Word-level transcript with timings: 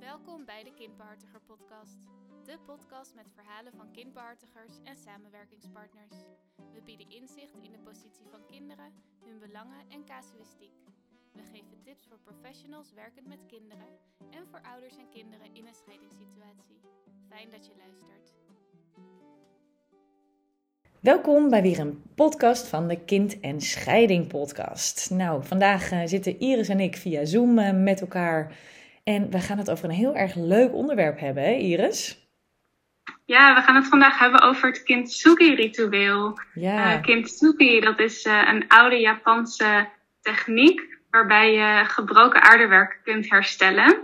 Welkom 0.00 0.44
bij 0.44 0.62
de 0.64 0.74
Kindbehartiger 0.74 1.40
Podcast. 1.46 2.00
De 2.44 2.56
podcast 2.66 3.14
met 3.14 3.32
verhalen 3.34 3.72
van 3.72 3.92
kindbehartigers 3.92 4.74
en 4.84 4.96
samenwerkingspartners. 4.96 6.16
We 6.74 6.80
bieden 6.84 7.10
inzicht 7.10 7.56
in 7.66 7.72
de 7.72 7.82
positie 7.88 8.26
van 8.30 8.42
kinderen, 8.54 8.92
hun 9.24 9.38
belangen 9.38 9.82
en 9.94 10.04
casuïstiek. 10.04 10.76
We 11.32 11.42
geven 11.52 11.82
tips 11.82 12.06
voor 12.08 12.18
professionals 12.28 12.92
werkend 12.92 13.26
met 13.26 13.46
kinderen 13.46 13.90
en 14.30 14.44
voor 14.50 14.62
ouders 14.72 14.96
en 14.96 15.08
kinderen 15.08 15.54
in 15.58 15.66
een 15.66 15.80
scheidingssituatie. 15.82 16.80
Fijn 17.28 17.50
dat 17.50 17.66
je 17.66 17.74
luistert. 17.84 18.26
Welkom 21.00 21.50
bij 21.50 21.62
weer 21.62 21.78
een 21.78 22.02
podcast 22.14 22.66
van 22.66 22.88
de 22.88 23.04
Kind 23.04 23.40
en 23.40 23.60
Scheiding 23.60 24.26
Podcast. 24.26 25.10
Nou, 25.10 25.44
vandaag 25.44 25.90
eh, 25.90 26.00
zitten 26.04 26.38
Iris 26.38 26.68
en 26.68 26.80
ik 26.80 26.96
via 26.96 27.24
Zoom 27.24 27.58
eh, 27.58 27.72
met 27.72 28.00
elkaar 28.00 28.56
en 29.14 29.30
we 29.30 29.40
gaan 29.40 29.58
het 29.58 29.70
over 29.70 29.84
een 29.84 29.94
heel 30.04 30.16
erg 30.16 30.34
leuk 30.34 30.74
onderwerp 30.74 31.18
hebben, 31.20 31.42
hè 31.42 31.52
Iris? 31.52 32.28
Ja, 33.24 33.54
we 33.54 33.60
gaan 33.60 33.74
het 33.74 33.86
vandaag 33.86 34.18
hebben 34.18 34.42
over 34.42 34.68
het 34.68 34.82
kintsugi-ritueel. 34.82 36.38
Ja. 36.54 36.96
Uh, 36.96 37.02
kintsugi, 37.02 37.80
dat 37.80 37.98
is 38.00 38.24
uh, 38.24 38.48
een 38.52 38.68
oude 38.68 38.96
Japanse 38.96 39.88
techniek 40.22 40.98
waarbij 41.10 41.52
je 41.52 41.84
gebroken 41.84 42.42
aardewerk 42.42 43.00
kunt 43.04 43.30
herstellen 43.30 43.96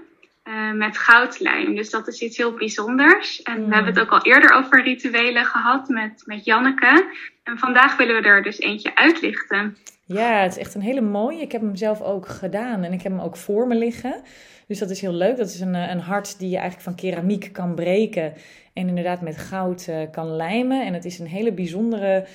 uh, 0.44 0.72
met 0.72 0.98
goudlijm. 0.98 1.74
Dus 1.74 1.90
dat 1.90 2.08
is 2.08 2.20
iets 2.20 2.36
heel 2.36 2.52
bijzonders. 2.52 3.42
En 3.42 3.60
Mm. 3.60 3.68
we 3.68 3.74
hebben 3.74 3.92
het 3.94 4.02
ook 4.02 4.10
al 4.10 4.22
eerder 4.22 4.52
over 4.52 4.82
rituelen 4.82 5.44
gehad 5.44 5.88
met, 5.88 6.22
met 6.24 6.44
Janneke. 6.44 7.14
En 7.42 7.58
vandaag 7.58 7.96
willen 7.96 8.22
we 8.22 8.28
er 8.28 8.42
dus 8.42 8.58
eentje 8.58 8.96
uitlichten. 8.96 9.76
Ja, 10.06 10.42
het 10.42 10.52
is 10.52 10.58
echt 10.58 10.74
een 10.74 10.80
hele 10.80 11.00
mooie. 11.00 11.40
Ik 11.40 11.52
heb 11.52 11.60
hem 11.60 11.76
zelf 11.76 12.02
ook 12.02 12.28
gedaan 12.28 12.82
en 12.82 12.92
ik 12.92 13.02
heb 13.02 13.12
hem 13.12 13.20
ook 13.20 13.36
voor 13.36 13.66
me 13.66 13.74
liggen. 13.74 14.22
Dus 14.66 14.78
dat 14.78 14.90
is 14.90 15.00
heel 15.00 15.12
leuk. 15.12 15.36
Dat 15.36 15.48
is 15.48 15.60
een, 15.60 15.74
eh, 15.74 15.90
een 15.90 16.00
hart 16.00 16.38
die 16.38 16.48
je 16.48 16.56
eigenlijk 16.56 16.84
van 16.84 16.94
keramiek 16.94 17.52
kan 17.52 17.74
breken. 17.74 18.32
En 18.72 18.88
inderdaad 18.88 19.20
met 19.20 19.36
goud 19.36 19.86
eh, 19.88 19.96
kan 20.10 20.26
lijmen. 20.26 20.86
En 20.86 20.94
het 20.94 21.04
is 21.04 21.18
een 21.18 21.26
hele 21.26 21.52
bijzondere, 21.52 22.26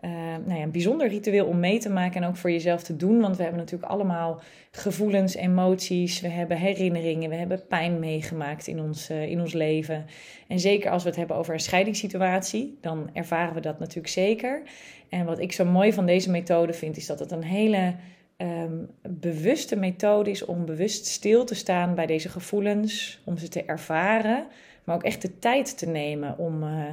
eh, 0.00 0.10
nou 0.44 0.54
ja, 0.54 0.62
een 0.62 0.70
bijzonder 0.70 1.08
ritueel 1.08 1.46
om 1.46 1.60
mee 1.60 1.78
te 1.78 1.90
maken. 1.90 2.22
En 2.22 2.28
ook 2.28 2.36
voor 2.36 2.50
jezelf 2.50 2.82
te 2.82 2.96
doen. 2.96 3.20
Want 3.20 3.36
we 3.36 3.42
hebben 3.42 3.60
natuurlijk 3.60 3.90
allemaal 3.90 4.40
gevoelens, 4.70 5.34
emoties. 5.34 6.20
We 6.20 6.28
hebben 6.28 6.56
herinneringen. 6.56 7.30
We 7.30 7.36
hebben 7.36 7.66
pijn 7.66 7.98
meegemaakt 7.98 8.66
in 8.66 8.80
ons, 8.80 9.08
eh, 9.08 9.30
in 9.30 9.40
ons 9.40 9.52
leven. 9.52 10.06
En 10.48 10.60
zeker 10.60 10.90
als 10.90 11.02
we 11.02 11.08
het 11.08 11.18
hebben 11.18 11.36
over 11.36 11.54
een 11.54 11.60
scheidingssituatie. 11.60 12.78
Dan 12.80 13.10
ervaren 13.12 13.54
we 13.54 13.60
dat 13.60 13.78
natuurlijk 13.78 14.08
zeker. 14.08 14.62
En 15.08 15.24
wat 15.24 15.38
ik 15.38 15.52
zo 15.52 15.64
mooi 15.64 15.92
van 15.92 16.06
deze 16.06 16.30
methode 16.30 16.72
vind. 16.72 16.96
Is 16.96 17.06
dat 17.06 17.18
het 17.18 17.30
een 17.30 17.44
hele 17.44 17.94
ehm, 18.36 18.84
bewuste 19.08 19.76
methode 19.76 20.30
is 20.30 20.44
om 20.44 20.64
bewust 20.64 21.06
stil 21.06 21.44
te 21.44 21.54
staan 21.54 21.94
bij 21.94 22.06
deze 22.06 22.28
gevoelens, 22.28 23.20
om 23.24 23.38
ze 23.38 23.48
te 23.48 23.64
ervaren, 23.64 24.46
maar 24.84 24.96
ook 24.96 25.02
echt 25.02 25.22
de 25.22 25.38
tijd 25.38 25.78
te 25.78 25.86
nemen 25.86 26.38
om 26.38 26.62
eh, 26.62 26.84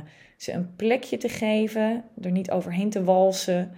ze 0.45 0.51
een 0.51 0.75
plekje 0.75 1.17
te 1.17 1.29
geven, 1.29 2.03
er 2.21 2.31
niet 2.31 2.51
overheen 2.51 2.89
te 2.89 3.03
walsen 3.03 3.71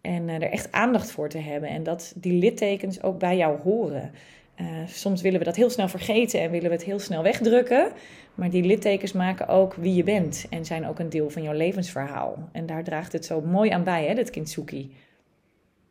en 0.00 0.28
eh, 0.28 0.34
er 0.34 0.50
echt 0.50 0.72
aandacht 0.72 1.10
voor 1.10 1.28
te 1.28 1.38
hebben 1.38 1.68
en 1.68 1.82
dat 1.82 2.12
die 2.16 2.32
littekens 2.32 3.02
ook 3.02 3.18
bij 3.18 3.36
jou 3.36 3.58
horen. 3.60 4.12
Eh, 4.54 4.66
soms 4.86 5.22
willen 5.22 5.38
we 5.38 5.44
dat 5.44 5.56
heel 5.56 5.70
snel 5.70 5.88
vergeten 5.88 6.40
en 6.40 6.50
willen 6.50 6.68
we 6.68 6.76
het 6.76 6.84
heel 6.84 6.98
snel 6.98 7.22
wegdrukken, 7.22 7.92
maar 8.34 8.50
die 8.50 8.62
littekens 8.62 9.12
maken 9.12 9.48
ook 9.48 9.74
wie 9.74 9.94
je 9.94 10.04
bent 10.04 10.46
en 10.50 10.64
zijn 10.64 10.86
ook 10.86 10.98
een 10.98 11.08
deel 11.08 11.30
van 11.30 11.42
jouw 11.42 11.54
levensverhaal. 11.54 12.48
En 12.52 12.66
daar 12.66 12.84
draagt 12.84 13.12
het 13.12 13.24
zo 13.24 13.40
mooi 13.40 13.70
aan 13.70 13.84
bij, 13.84 14.06
hè, 14.06 14.14
dat 14.14 14.30
kintsugi. 14.30 14.96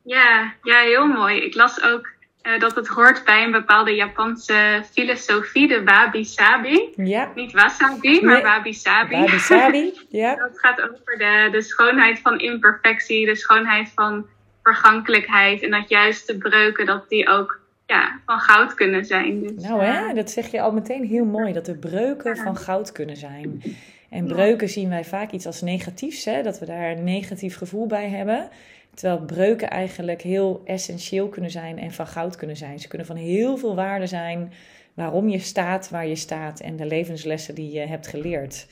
Ja, 0.01 0.53
ja 0.63 0.81
heel 0.81 1.07
mooi. 1.07 1.41
Ik 1.41 1.55
las 1.55 1.83
ook 1.83 2.12
uh, 2.43 2.59
dat 2.59 2.75
het 2.75 2.87
hoort 2.87 3.23
bij 3.25 3.43
een 3.43 3.51
bepaalde 3.51 3.95
Japanse 3.95 4.83
filosofie, 4.91 5.67
de 5.67 5.83
wabi-sabi. 5.83 6.93
Ja, 6.95 7.31
Niet 7.35 7.51
wasabi, 7.51 8.21
maar 8.21 8.33
Nee. 8.33 8.43
wabi-sabi. 8.43 9.15
wabi-sabi. 9.15 9.93
Ja. 10.09 10.35
Dat 10.35 10.59
gaat 10.59 10.81
over 10.81 11.17
de, 11.17 11.49
de 11.51 11.61
schoonheid 11.61 12.19
van 12.19 12.39
imperfectie, 12.39 13.25
de 13.25 13.35
schoonheid 13.35 13.91
van 13.95 14.25
vergankelijkheid. 14.63 15.61
En 15.61 15.71
dat 15.71 15.89
juist 15.89 16.27
de 16.27 16.37
breuken, 16.37 16.85
dat 16.85 17.09
die 17.09 17.27
ook 17.29 17.59
ja, 17.85 18.19
van 18.25 18.39
goud 18.39 18.73
kunnen 18.73 19.05
zijn. 19.05 19.41
Dus, 19.41 19.63
Nou 19.63 19.81
eh, 19.81 20.07
hè, 20.07 20.13
dat 20.13 20.31
zeg 20.31 20.51
je 20.51 20.61
al 20.61 20.71
meteen 20.71 21.05
heel 21.05 21.25
mooi, 21.25 21.53
dat 21.53 21.67
er 21.67 21.77
breuken 21.77 22.37
van 22.37 22.57
goud 22.57 22.91
kunnen 22.91 23.17
zijn. 23.17 23.61
En 24.09 24.27
breuken 24.27 24.69
zien 24.69 24.89
wij 24.89 25.05
vaak 25.05 25.31
iets 25.31 25.45
als 25.45 25.61
negatiefs, 25.61 26.25
hè? 26.25 26.41
dat 26.43 26.59
we 26.59 26.65
daar 26.65 26.91
een 26.91 27.03
negatief 27.03 27.57
gevoel 27.57 27.87
bij 27.87 28.09
hebben. 28.09 28.49
Terwijl 28.93 29.25
breuken 29.25 29.69
eigenlijk 29.69 30.21
heel 30.21 30.61
essentieel 30.65 31.29
kunnen 31.29 31.51
zijn 31.51 31.79
en 31.79 31.91
van 31.91 32.07
goud 32.07 32.35
kunnen 32.35 32.57
zijn. 32.57 32.79
Ze 32.79 32.87
kunnen 32.87 33.07
van 33.07 33.15
heel 33.15 33.57
veel 33.57 33.75
waarde 33.75 34.07
zijn 34.07 34.53
waarom 34.93 35.29
je 35.29 35.39
staat 35.39 35.89
waar 35.89 36.07
je 36.07 36.15
staat 36.15 36.59
en 36.59 36.75
de 36.75 36.85
levenslessen 36.85 37.55
die 37.55 37.71
je 37.71 37.79
hebt 37.79 38.07
geleerd. 38.07 38.67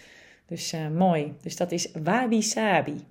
Dus 0.48 0.74
eh, 0.74 0.88
mooi. 0.88 1.34
Dus 1.42 1.58
dat 1.58 1.72
is 1.72 1.92
wabi-sabi. 2.04 3.06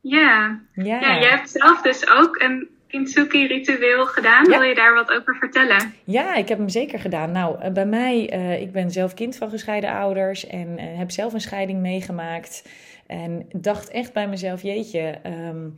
ja. 0.00 0.60
Ja. 0.72 1.00
ja, 1.00 1.18
jij 1.20 1.30
hebt 1.30 1.50
zelf 1.50 1.82
dus 1.82 2.10
ook 2.10 2.40
een 2.40 2.68
kintsugi-ritueel 2.88 4.06
gedaan. 4.06 4.44
Ja. 4.44 4.58
Wil 4.58 4.68
je 4.68 4.74
daar 4.74 4.94
wat 4.94 5.10
over 5.10 5.36
vertellen? 5.36 5.94
Ja, 6.04 6.34
ik 6.34 6.48
heb 6.48 6.58
hem 6.58 6.68
zeker 6.68 6.98
gedaan. 6.98 7.32
Nou, 7.32 7.60
eh, 7.60 7.72
bij 7.72 7.86
mij, 7.86 8.30
eh, 8.30 8.60
ik 8.60 8.72
ben 8.72 8.90
zelf 8.90 9.14
kind 9.14 9.36
van 9.36 9.50
gescheiden 9.50 9.90
ouders 9.90 10.46
en 10.46 10.78
heb 10.78 11.10
zelf 11.10 11.32
een 11.32 11.40
scheiding 11.40 11.80
meegemaakt. 11.80 12.68
En 13.06 13.48
dacht 13.52 13.90
echt 13.90 14.12
bij 14.12 14.28
mezelf, 14.28 14.62
jeetje, 14.62 15.18
ehm, 15.22 15.68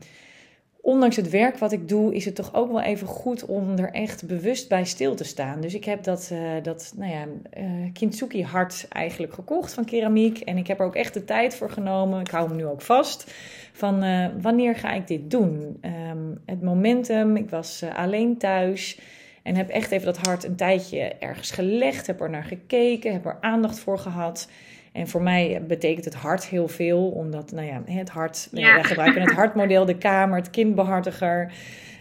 ondanks 0.83 1.17
het 1.17 1.31
werk 1.31 1.59
wat 1.59 1.73
ik 1.73 1.89
doe, 1.89 2.15
is 2.15 2.25
het 2.25 2.35
toch 2.35 2.55
ook 2.55 2.71
wel 2.71 2.81
even 2.81 3.07
goed 3.07 3.45
om 3.45 3.79
er 3.79 3.91
echt 3.91 4.27
bewust 4.27 4.69
bij 4.69 4.85
stil 4.85 5.15
te 5.15 5.25
staan. 5.25 5.61
Dus 5.61 5.75
ik 5.75 5.85
heb 5.85 6.03
dat, 6.03 6.31
eh, 6.33 6.63
dat 6.63 6.93
nou 6.97 7.11
ja, 7.11 7.27
eh 7.51 7.65
kintsugi 7.93 8.43
hart 8.43 8.87
eigenlijk 8.89 9.35
gekocht 9.35 9.75
van 9.75 9.85
keramiek. 9.85 10.39
En 10.39 10.57
ik 10.57 10.67
heb 10.67 10.81
er 10.81 10.87
ook 10.87 10.95
echt 10.95 11.15
de 11.15 11.25
tijd 11.25 11.55
voor 11.55 11.71
genomen. 11.71 12.21
Ik 12.21 12.31
hou 12.31 12.49
hem 12.49 12.57
nu 12.57 12.67
ook 12.67 12.83
vast. 12.83 13.35
Van 13.73 14.03
eh, 14.03 14.27
wanneer 14.41 14.77
ga 14.77 14.93
ik 14.93 15.07
dit 15.07 15.31
doen? 15.31 15.79
Ehm, 15.81 16.35
het 16.47 16.63
momentum, 16.63 17.37
ik 17.37 17.51
was 17.51 17.85
alleen 17.97 18.39
thuis. 18.39 19.01
En 19.43 19.57
heb 19.57 19.69
echt 19.69 19.91
even 19.91 20.07
dat 20.07 20.27
hart 20.27 20.45
een 20.45 20.57
tijdje 20.57 21.01
ergens 21.01 21.51
gelegd. 21.51 22.07
Heb 22.07 22.21
er 22.21 22.31
naar 22.31 22.45
gekeken, 22.45 23.13
heb 23.13 23.27
er 23.27 23.39
aandacht 23.41 23.79
voor 23.79 23.99
gehad. 23.99 24.49
En 24.93 25.09
voor 25.09 25.23
mij 25.23 25.63
betekent 25.67 26.05
het 26.05 26.15
hart 26.15 26.47
heel 26.47 26.69
veel, 26.69 27.09
omdat 27.09 27.53
nou 27.53 27.67
ja, 27.67 27.83
het 27.93 28.11
hart, 28.11 28.49
Ja. 28.53 28.75
wij 28.75 28.85
gebruiken 28.85 29.23
het 29.23 29.33
hartmodel, 29.41 29.85
de 29.85 29.99
kamer, 29.99 30.37
het 30.37 30.51
kindbehartiger. 30.51 31.53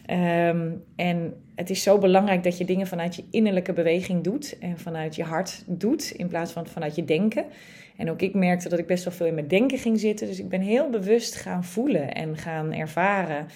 Ehm, 0.06 0.70
en 0.96 1.34
het 1.56 1.70
is 1.70 1.84
zo 1.84 1.98
belangrijk 1.98 2.44
dat 2.44 2.58
je 2.58 2.66
dingen 2.66 2.88
vanuit 2.88 3.16
je 3.16 3.24
innerlijke 3.32 3.74
beweging 3.74 4.24
doet 4.24 4.58
en 4.60 4.78
vanuit 4.78 5.16
je 5.16 5.24
hart 5.24 5.64
doet, 5.68 6.12
in 6.12 6.28
plaats 6.28 6.52
van 6.52 6.68
vanuit 6.68 6.96
je 6.96 7.06
denken. 7.06 7.46
En 7.98 8.10
ook 8.10 8.22
ik 8.22 8.34
merkte 8.34 8.70
dat 8.70 8.80
ik 8.80 8.88
best 8.88 9.04
wel 9.04 9.14
veel 9.14 9.26
in 9.26 9.34
mijn 9.34 9.48
denken 9.48 9.78
ging 9.78 10.00
zitten, 10.00 10.28
dus 10.28 10.40
ik 10.40 10.50
ben 10.50 10.62
heel 10.62 10.90
bewust 10.90 11.36
gaan 11.36 11.64
voelen 11.64 12.14
en 12.14 12.38
gaan 12.38 12.74
ervaren. 12.74 13.48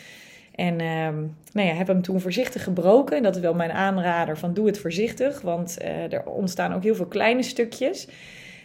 En 0.55 0.79
ehm, 0.79 1.15
nou 1.53 1.67
ja, 1.67 1.73
heb 1.73 1.87
hem 1.87 2.01
toen 2.01 2.21
voorzichtig 2.21 2.63
gebroken. 2.63 3.23
Dat 3.23 3.35
is 3.35 3.41
wel 3.41 3.53
mijn 3.53 3.71
aanrader 3.71 4.37
van 4.37 4.53
doe 4.53 4.67
het 4.67 4.79
voorzichtig, 4.79 5.41
want 5.41 5.77
eh, 5.77 6.13
er 6.13 6.25
ontstaan 6.25 6.73
ook 6.73 6.83
heel 6.83 6.95
veel 6.95 7.05
kleine 7.05 7.43
stukjes. 7.43 8.07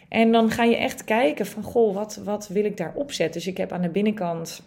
En 0.09 0.33
dan 0.33 0.51
ga 0.51 0.65
je 0.65 0.77
echt 0.77 1.05
kijken 1.05 1.47
van, 1.47 1.63
goh, 1.63 1.95
wat, 1.95 2.21
wat 2.25 2.49
wil 2.49 2.65
ik 2.65 2.77
daarop 2.77 3.13
zetten? 3.13 3.41
Dus 3.41 3.51
ik 3.51 3.57
heb 3.57 3.73
aan 3.73 3.83
de 3.83 3.89
binnenkant 3.89 4.63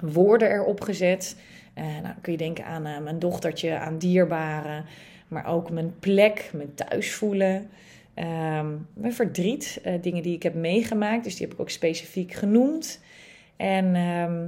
woorden 0.00 0.50
erop 0.50 0.80
gezet. 0.80 1.36
Eh, 1.74 1.84
nou, 1.84 2.14
kun 2.20 2.32
je 2.32 2.38
denken 2.38 2.64
aan 2.64 2.86
eh, 2.86 2.98
mijn 2.98 3.18
dochtertje, 3.18 3.78
aan 3.78 3.98
dierbaren, 3.98 4.84
maar 5.28 5.46
ook 5.46 5.70
mijn 5.70 5.94
plek, 6.00 6.50
mijn 6.52 6.74
thuis 6.74 7.12
voelen. 7.12 7.70
Ehm, 8.14 8.66
mijn 8.94 9.12
verdriet, 9.12 9.80
eh, 9.82 9.92
dingen 10.00 10.22
die 10.22 10.34
ik 10.34 10.42
heb 10.42 10.54
meegemaakt, 10.54 11.24
dus 11.24 11.36
die 11.36 11.46
heb 11.46 11.54
ik 11.54 11.60
ook 11.60 11.70
specifiek 11.70 12.32
genoemd. 12.32 13.00
En 13.56 13.94
ehm, 13.94 14.46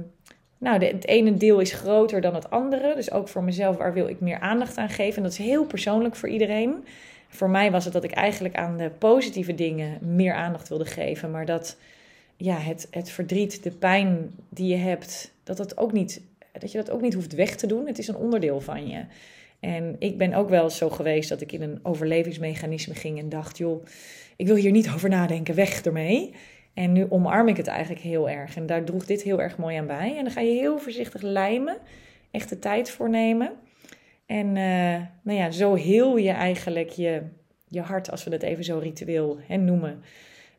nou, 0.57 0.85
het 0.85 1.07
ene 1.07 1.33
deel 1.33 1.59
is 1.59 1.71
groter 1.71 2.21
dan 2.21 2.35
het 2.35 2.49
andere, 2.49 2.95
dus 2.95 3.11
ook 3.11 3.27
voor 3.27 3.43
mezelf, 3.43 3.77
waar 3.77 3.93
wil 3.93 4.07
ik 4.07 4.19
meer 4.19 4.39
aandacht 4.39 4.77
aan 4.77 4.89
geven? 4.89 5.17
En 5.17 5.23
dat 5.23 5.31
is 5.31 5.37
heel 5.37 5.65
persoonlijk 5.65 6.15
voor 6.15 6.29
iedereen. 6.29 6.85
Voor 7.27 7.49
mij 7.49 7.71
was 7.71 7.83
het 7.83 7.93
dat 7.93 8.03
ik 8.03 8.11
eigenlijk 8.11 8.55
aan 8.55 8.77
de 8.77 8.89
positieve 8.89 9.55
dingen 9.55 9.97
meer 10.01 10.33
aandacht 10.33 10.69
wilde 10.69 10.85
geven, 10.85 11.31
maar 11.31 11.45
dat 11.45 11.77
ja, 12.37 12.57
het, 12.57 12.87
het 12.91 13.09
verdriet, 13.09 13.63
de 13.63 13.71
pijn 13.71 14.31
die 14.49 14.67
je 14.67 14.75
hebt, 14.75 15.33
dat, 15.43 15.57
dat, 15.57 15.77
ook 15.77 15.91
niet, 15.91 16.21
dat 16.59 16.71
je 16.71 16.77
dat 16.77 16.89
ook 16.89 17.01
niet 17.01 17.13
hoeft 17.13 17.33
weg 17.33 17.55
te 17.55 17.67
doen. 17.67 17.87
Het 17.87 17.97
is 17.97 18.07
een 18.07 18.15
onderdeel 18.15 18.61
van 18.61 18.87
je. 18.87 19.05
En 19.59 19.95
ik 19.99 20.17
ben 20.17 20.33
ook 20.33 20.49
wel 20.49 20.69
zo 20.69 20.89
geweest 20.89 21.29
dat 21.29 21.41
ik 21.41 21.51
in 21.51 21.61
een 21.61 21.79
overlevingsmechanisme 21.83 22.95
ging 22.95 23.19
en 23.19 23.29
dacht, 23.29 23.57
joh, 23.57 23.85
ik 24.35 24.47
wil 24.47 24.55
hier 24.55 24.71
niet 24.71 24.89
over 24.89 25.09
nadenken, 25.09 25.55
weg 25.55 25.81
ermee. 25.81 26.33
En 26.73 26.91
nu 26.91 27.05
omarm 27.09 27.47
ik 27.47 27.57
het 27.57 27.67
eigenlijk 27.67 28.01
heel 28.01 28.29
erg. 28.29 28.55
En 28.55 28.65
daar 28.65 28.83
droeg 28.83 29.05
dit 29.05 29.21
heel 29.21 29.41
erg 29.41 29.57
mooi 29.57 29.77
aan 29.77 29.87
bij. 29.87 30.17
En 30.17 30.23
dan 30.23 30.33
ga 30.33 30.41
je 30.41 30.51
heel 30.51 30.79
voorzichtig 30.79 31.21
lijmen, 31.21 31.77
echt 32.31 32.49
de 32.49 32.59
tijd 32.59 32.89
voor 32.89 33.09
nemen. 33.09 33.51
En 34.27 34.47
uh, 34.47 35.01
nou 35.21 35.37
ja, 35.37 35.51
zo 35.51 35.73
heel 35.73 36.17
je 36.17 36.31
eigenlijk 36.31 36.89
je, 36.89 37.21
je 37.67 37.81
hart, 37.81 38.11
als 38.11 38.23
we 38.23 38.29
dat 38.29 38.41
even 38.41 38.63
zo 38.63 38.77
ritueel 38.77 39.39
hè, 39.47 39.57
noemen. 39.57 40.03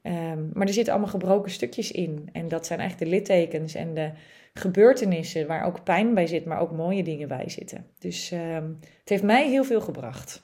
Um, 0.02 0.50
maar 0.52 0.66
er 0.66 0.72
zitten 0.72 0.92
allemaal 0.92 1.12
gebroken 1.12 1.50
stukjes 1.50 1.90
in. 1.90 2.28
En 2.32 2.48
dat 2.48 2.66
zijn 2.66 2.80
eigenlijk 2.80 3.10
de 3.10 3.16
littekens 3.16 3.74
en 3.74 3.94
de 3.94 4.10
gebeurtenissen 4.54 5.46
waar 5.46 5.64
ook 5.64 5.84
pijn 5.84 6.14
bij 6.14 6.26
zit, 6.26 6.44
maar 6.44 6.60
ook 6.60 6.72
mooie 6.72 7.02
dingen 7.02 7.28
bij 7.28 7.48
zitten. 7.48 7.86
Dus 7.98 8.30
um, 8.30 8.78
het 8.80 9.08
heeft 9.08 9.22
mij 9.22 9.48
heel 9.48 9.64
veel 9.64 9.80
gebracht. 9.80 10.42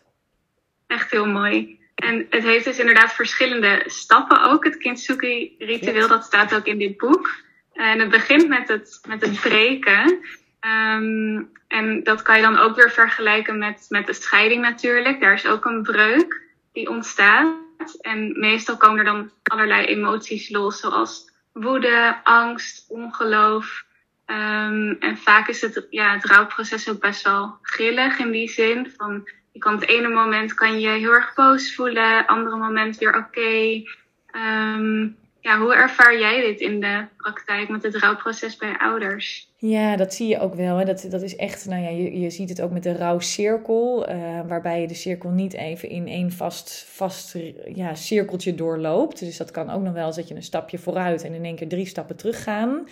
Echt 0.86 1.10
heel 1.10 1.26
mooi. 1.26 1.78
En 1.94 2.26
het 2.30 2.42
heeft 2.42 2.64
dus 2.64 2.78
inderdaad 2.78 3.12
verschillende 3.12 3.82
stappen 3.86 4.42
ook, 4.42 4.64
het 4.64 4.76
kintsugi-ritueel. 4.76 6.08
Dat 6.08 6.24
staat 6.24 6.54
ook 6.54 6.66
in 6.66 6.78
dit 6.78 6.96
boek. 6.96 7.42
En 7.72 8.00
het 8.00 8.10
begint 8.10 8.48
met 8.48 8.68
het, 8.68 9.00
met 9.08 9.20
het 9.20 9.40
breken. 9.40 10.18
Ehm, 10.64 11.42
en 11.68 12.02
dat 12.02 12.22
kan 12.22 12.36
je 12.36 12.42
dan 12.42 12.58
ook 12.58 12.76
weer 12.76 12.90
vergelijken 12.90 13.58
met, 13.58 13.86
met 13.88 14.06
de 14.06 14.12
scheiding 14.12 14.62
natuurlijk. 14.62 15.20
Daar 15.20 15.32
is 15.32 15.46
ook 15.46 15.64
een 15.64 15.82
breuk 15.82 16.42
die 16.72 16.88
ontstaat. 16.88 17.54
En 18.00 18.40
meestal 18.40 18.76
komen 18.76 18.98
er 18.98 19.04
dan 19.04 19.30
allerlei 19.42 19.86
emoties 19.86 20.50
los, 20.50 20.80
zoals 20.80 21.30
woede, 21.52 22.16
angst, 22.22 22.84
ongeloof. 22.88 23.84
Ehm, 24.26 24.94
en 24.98 25.18
vaak 25.18 25.48
is 25.48 25.60
het, 25.60 25.86
ja, 25.90 26.12
het 26.12 26.24
rouwproces 26.24 26.88
ook 26.90 27.00
best 27.00 27.22
wel 27.22 27.58
grillig 27.62 28.18
in 28.18 28.30
die 28.30 28.48
zin. 28.48 28.92
Van, 28.96 29.28
je 29.52 29.58
kan 29.58 29.74
het 29.74 29.88
ene 29.88 30.08
moment 30.08 30.54
kan 30.54 30.80
je 30.80 30.88
heel 30.88 31.12
erg 31.12 31.34
boos 31.34 31.74
voelen, 31.74 32.26
andere 32.26 32.56
moment 32.56 32.98
weer 32.98 33.16
oké. 33.16 33.82
Ehm, 34.30 35.06
ja, 35.44 35.58
hoe 35.58 35.74
ervaar 35.74 36.18
jij 36.18 36.40
dit 36.40 36.60
in 36.60 36.80
de 36.80 37.04
praktijk 37.16 37.68
met 37.68 37.82
het 37.82 37.96
rouwproces 37.96 38.56
bij 38.56 38.76
ouders? 38.78 39.48
Ja, 39.56 39.96
dat 39.96 40.14
zie 40.14 40.28
je 40.28 40.40
ook 40.40 40.54
wel. 40.54 40.76
Hè. 40.76 40.84
Dat, 40.84 41.06
dat 41.10 41.22
is 41.22 41.36
echt, 41.36 41.66
nou 41.66 41.82
ja, 41.82 41.88
je, 41.88 42.20
je 42.20 42.30
ziet 42.30 42.48
het 42.48 42.60
ook 42.60 42.70
met 42.70 42.82
de 42.82 42.96
rouwcirkel, 42.96 44.10
uh, 44.10 44.40
waarbij 44.46 44.80
je 44.80 44.86
de 44.86 44.94
cirkel 44.94 45.30
niet 45.30 45.52
even 45.52 45.88
in 45.88 46.08
één 46.08 46.32
vast, 46.32 46.84
vast 46.88 47.36
ja, 47.74 47.94
cirkeltje 47.94 48.54
doorloopt. 48.54 49.18
Dus 49.18 49.36
dat 49.36 49.50
kan 49.50 49.70
ook 49.70 49.82
nog 49.82 49.92
wel 49.92 50.06
eens 50.06 50.16
dat 50.16 50.28
je 50.28 50.34
een 50.34 50.42
stapje 50.42 50.78
vooruit 50.78 51.24
en 51.24 51.34
in 51.34 51.44
één 51.44 51.56
keer 51.56 51.68
drie 51.68 51.86
stappen 51.86 52.16
terug 52.16 52.42
gaan. 52.42 52.88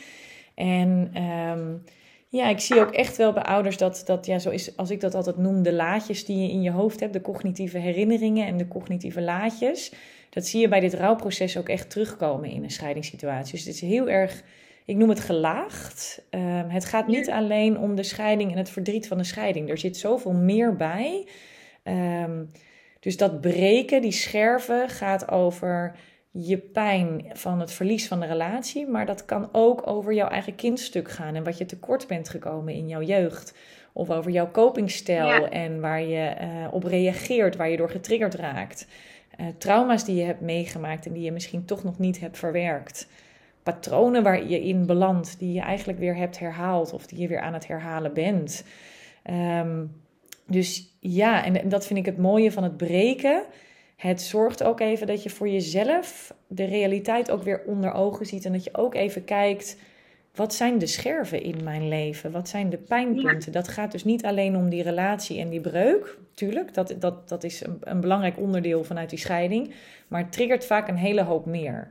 En 0.55 1.13
um, 1.23 1.83
ja, 2.29 2.49
ik 2.49 2.61
zie 2.61 2.81
ook 2.81 2.93
echt 2.93 3.17
wel 3.17 3.33
bij 3.33 3.43
ouders 3.43 3.77
dat, 3.77 4.03
dat 4.07 4.27
ja, 4.27 4.39
zo 4.39 4.51
is, 4.51 4.77
als 4.77 4.91
ik 4.91 5.01
dat 5.01 5.15
altijd 5.15 5.37
noem, 5.37 5.63
de 5.63 5.73
laadjes 5.73 6.25
die 6.25 6.43
je 6.43 6.53
in 6.53 6.63
je 6.63 6.71
hoofd 6.71 7.01
hebt, 7.01 7.13
de 7.13 7.21
cognitieve 7.21 7.79
herinneringen 7.79 8.47
en 8.47 8.57
de 8.57 8.69
cognitieve 8.69 9.21
laadjes. 9.21 9.93
Dat 10.33 10.47
zie 10.47 10.61
je 10.61 10.69
bij 10.69 10.81
dit 10.81 10.95
rouwproces 10.95 11.57
ook 11.57 11.69
echt 11.69 11.91
terugkomen 11.91 12.51
in 12.51 12.63
een 12.63 12.71
scheidingssituatie. 12.71 13.53
Dus 13.53 13.65
het 13.65 13.75
is 13.75 13.81
heel 13.81 14.09
erg, 14.09 14.43
ik 14.85 14.97
noem 14.97 15.09
het 15.09 15.21
gelaagd. 15.21 16.23
Um, 16.31 16.71
het 16.71 16.85
gaat 16.85 17.07
niet 17.07 17.31
alleen 17.31 17.79
om 17.79 17.95
de 17.95 18.03
scheiding 18.03 18.53
en 18.53 18.59
het 18.59 18.71
verdriet 18.71 19.09
van 19.09 19.19
de 19.19 19.25
scheiding. 19.25 19.71
Er 19.71 19.79
zit 19.79 19.97
zoveel 19.97 20.33
meer 20.33 20.77
bij. 20.77 21.27
Um, 21.85 22.51
dus 23.01 23.17
dat 23.17 23.41
breken, 23.41 24.01
die 24.01 24.13
scherven, 24.13 24.89
gaat 24.89 25.31
over 25.31 25.97
je 26.31 26.59
pijn 26.59 27.25
van 27.33 27.61
het 27.61 27.73
verlies 27.73 28.09
van 28.09 28.21
de 28.21 28.27
relatie, 28.27 28.87
maar 28.87 29.07
dat 29.07 29.25
kan 29.25 29.49
ook 29.53 29.87
over 29.87 30.13
jouw 30.13 30.29
eigen 30.29 30.55
kindstuk 30.55 31.11
gaan 31.11 31.35
en 31.35 31.45
wat 31.45 31.59
je 31.59 31.67
tekort 31.67 32.07
bent 32.07 32.29
gekomen 32.29 32.75
in 32.75 32.89
jouw 32.89 33.03
jeugd. 33.03 33.55
Of 33.93 34.11
over 34.11 34.31
jouw 34.31 34.51
copingstijl 34.51 35.49
en 35.49 35.81
waar 35.81 36.03
je 36.03 36.35
uh, 36.41 36.75
op 36.75 36.85
reageert, 36.85 37.57
waar 37.57 37.71
je 37.71 37.77
door 37.77 37.91
getriggerd 37.91 38.35
raakt. 38.35 38.87
Uh, 39.43 39.49
trauma's 39.59 40.05
die 40.05 40.15
je 40.15 40.25
hebt 40.25 40.41
meegemaakt 40.41 41.07
en 41.07 41.13
die 41.13 41.23
je 41.23 41.33
misschien 41.33 41.65
toch 41.65 41.85
nog 41.85 41.99
niet 41.99 42.21
hebt 42.21 42.39
verwerkt. 42.39 43.09
Patronen 43.63 44.23
waar 44.23 44.49
je 44.49 44.61
in 44.61 44.87
belandt, 44.87 45.39
die 45.39 45.53
je 45.53 45.61
eigenlijk 45.61 45.99
weer 45.99 46.17
hebt 46.17 46.39
herhaald 46.39 46.93
of 46.93 47.07
die 47.07 47.19
je 47.19 47.29
weer 47.29 47.41
aan 47.41 47.55
het 47.55 47.67
herhalen 47.67 48.15
bent. 48.15 48.65
Um, 49.31 49.93
dus 50.47 50.97
ja, 51.01 51.45
en 51.45 51.69
dat 51.69 51.87
vind 51.87 51.99
ik 51.99 52.07
het 52.07 52.19
mooie 52.19 52.53
van 52.53 52.63
het 52.63 52.77
breken 52.77 53.45
het 54.03 54.23
zorgt 54.23 54.63
ook 54.63 54.81
even 54.81 55.07
dat 55.07 55.23
je 55.23 55.31
voor 55.31 55.49
jezelf 55.49 56.35
de 56.47 56.65
realiteit 56.65 57.31
ook 57.31 57.43
weer 57.43 57.63
onder 57.67 57.93
ogen 57.93 58.27
ziet. 58.27 58.45
En 58.45 58.53
dat 58.53 58.65
je 58.65 58.75
ook 58.75 58.95
even 58.95 59.25
kijkt, 59.25 59.77
wat 60.35 60.55
zijn 60.55 60.79
de 60.79 60.87
scherven 60.87 61.43
in 61.43 61.63
mijn 61.65 61.89
leven? 61.89 62.31
Wat 62.31 62.49
zijn 62.49 62.71
de 62.71 62.79
pijnpunten? 62.79 63.53
Dat 63.53 63.69
gaat 63.69 63.93
dus 63.93 64.05
niet 64.05 64.25
alleen 64.25 64.57
om 64.57 64.69
die 64.69 64.83
relatie 64.83 65.41
en 65.41 65.49
die 65.49 65.61
breuk. 65.61 66.19
Tuurlijk, 66.35 66.75
dat, 66.75 66.95
dat, 66.99 67.29
dat 67.29 67.45
is 67.45 67.65
een, 67.65 67.77
een 67.81 68.01
belangrijk 68.01 68.39
onderdeel 68.39 68.85
vanuit 68.85 69.11
die 69.11 69.19
scheiding. 69.19 69.75
Maar 70.09 70.21
het 70.21 70.33
triggert 70.33 70.67
vaak 70.67 70.89
een 70.89 70.97
hele 70.97 71.23
hoop 71.23 71.47
meer. 71.47 71.89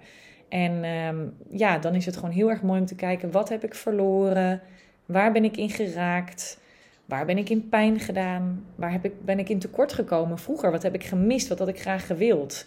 En 0.49 0.83
um, 0.85 1.33
ja, 1.49 1.77
dan 1.77 1.95
is 1.95 2.05
het 2.05 2.15
gewoon 2.15 2.31
heel 2.31 2.49
erg 2.49 2.61
mooi 2.61 2.79
om 2.79 2.85
te 2.85 2.95
kijken, 2.95 3.31
wat 3.31 3.49
heb 3.49 3.63
ik 3.63 3.75
verloren? 3.75 4.61
Waar 5.05 5.31
ben 5.31 5.43
ik 5.43 5.57
in 5.57 5.69
geraakt? 5.69 6.59
Waar 7.05 7.25
ben 7.25 7.37
ik 7.37 7.49
in 7.49 7.69
pijn 7.69 7.99
gedaan? 7.99 8.65
Waar 8.75 8.91
heb 8.91 9.05
ik, 9.05 9.25
ben 9.25 9.39
ik 9.39 9.49
in 9.49 9.59
tekort 9.59 9.93
gekomen 9.93 10.39
vroeger? 10.39 10.71
Wat 10.71 10.83
heb 10.83 10.93
ik 10.93 11.03
gemist? 11.03 11.47
Wat 11.47 11.59
had 11.59 11.67
ik 11.67 11.81
graag 11.81 12.07
gewild? 12.07 12.65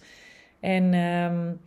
En 0.59 0.93
um, 0.93 1.59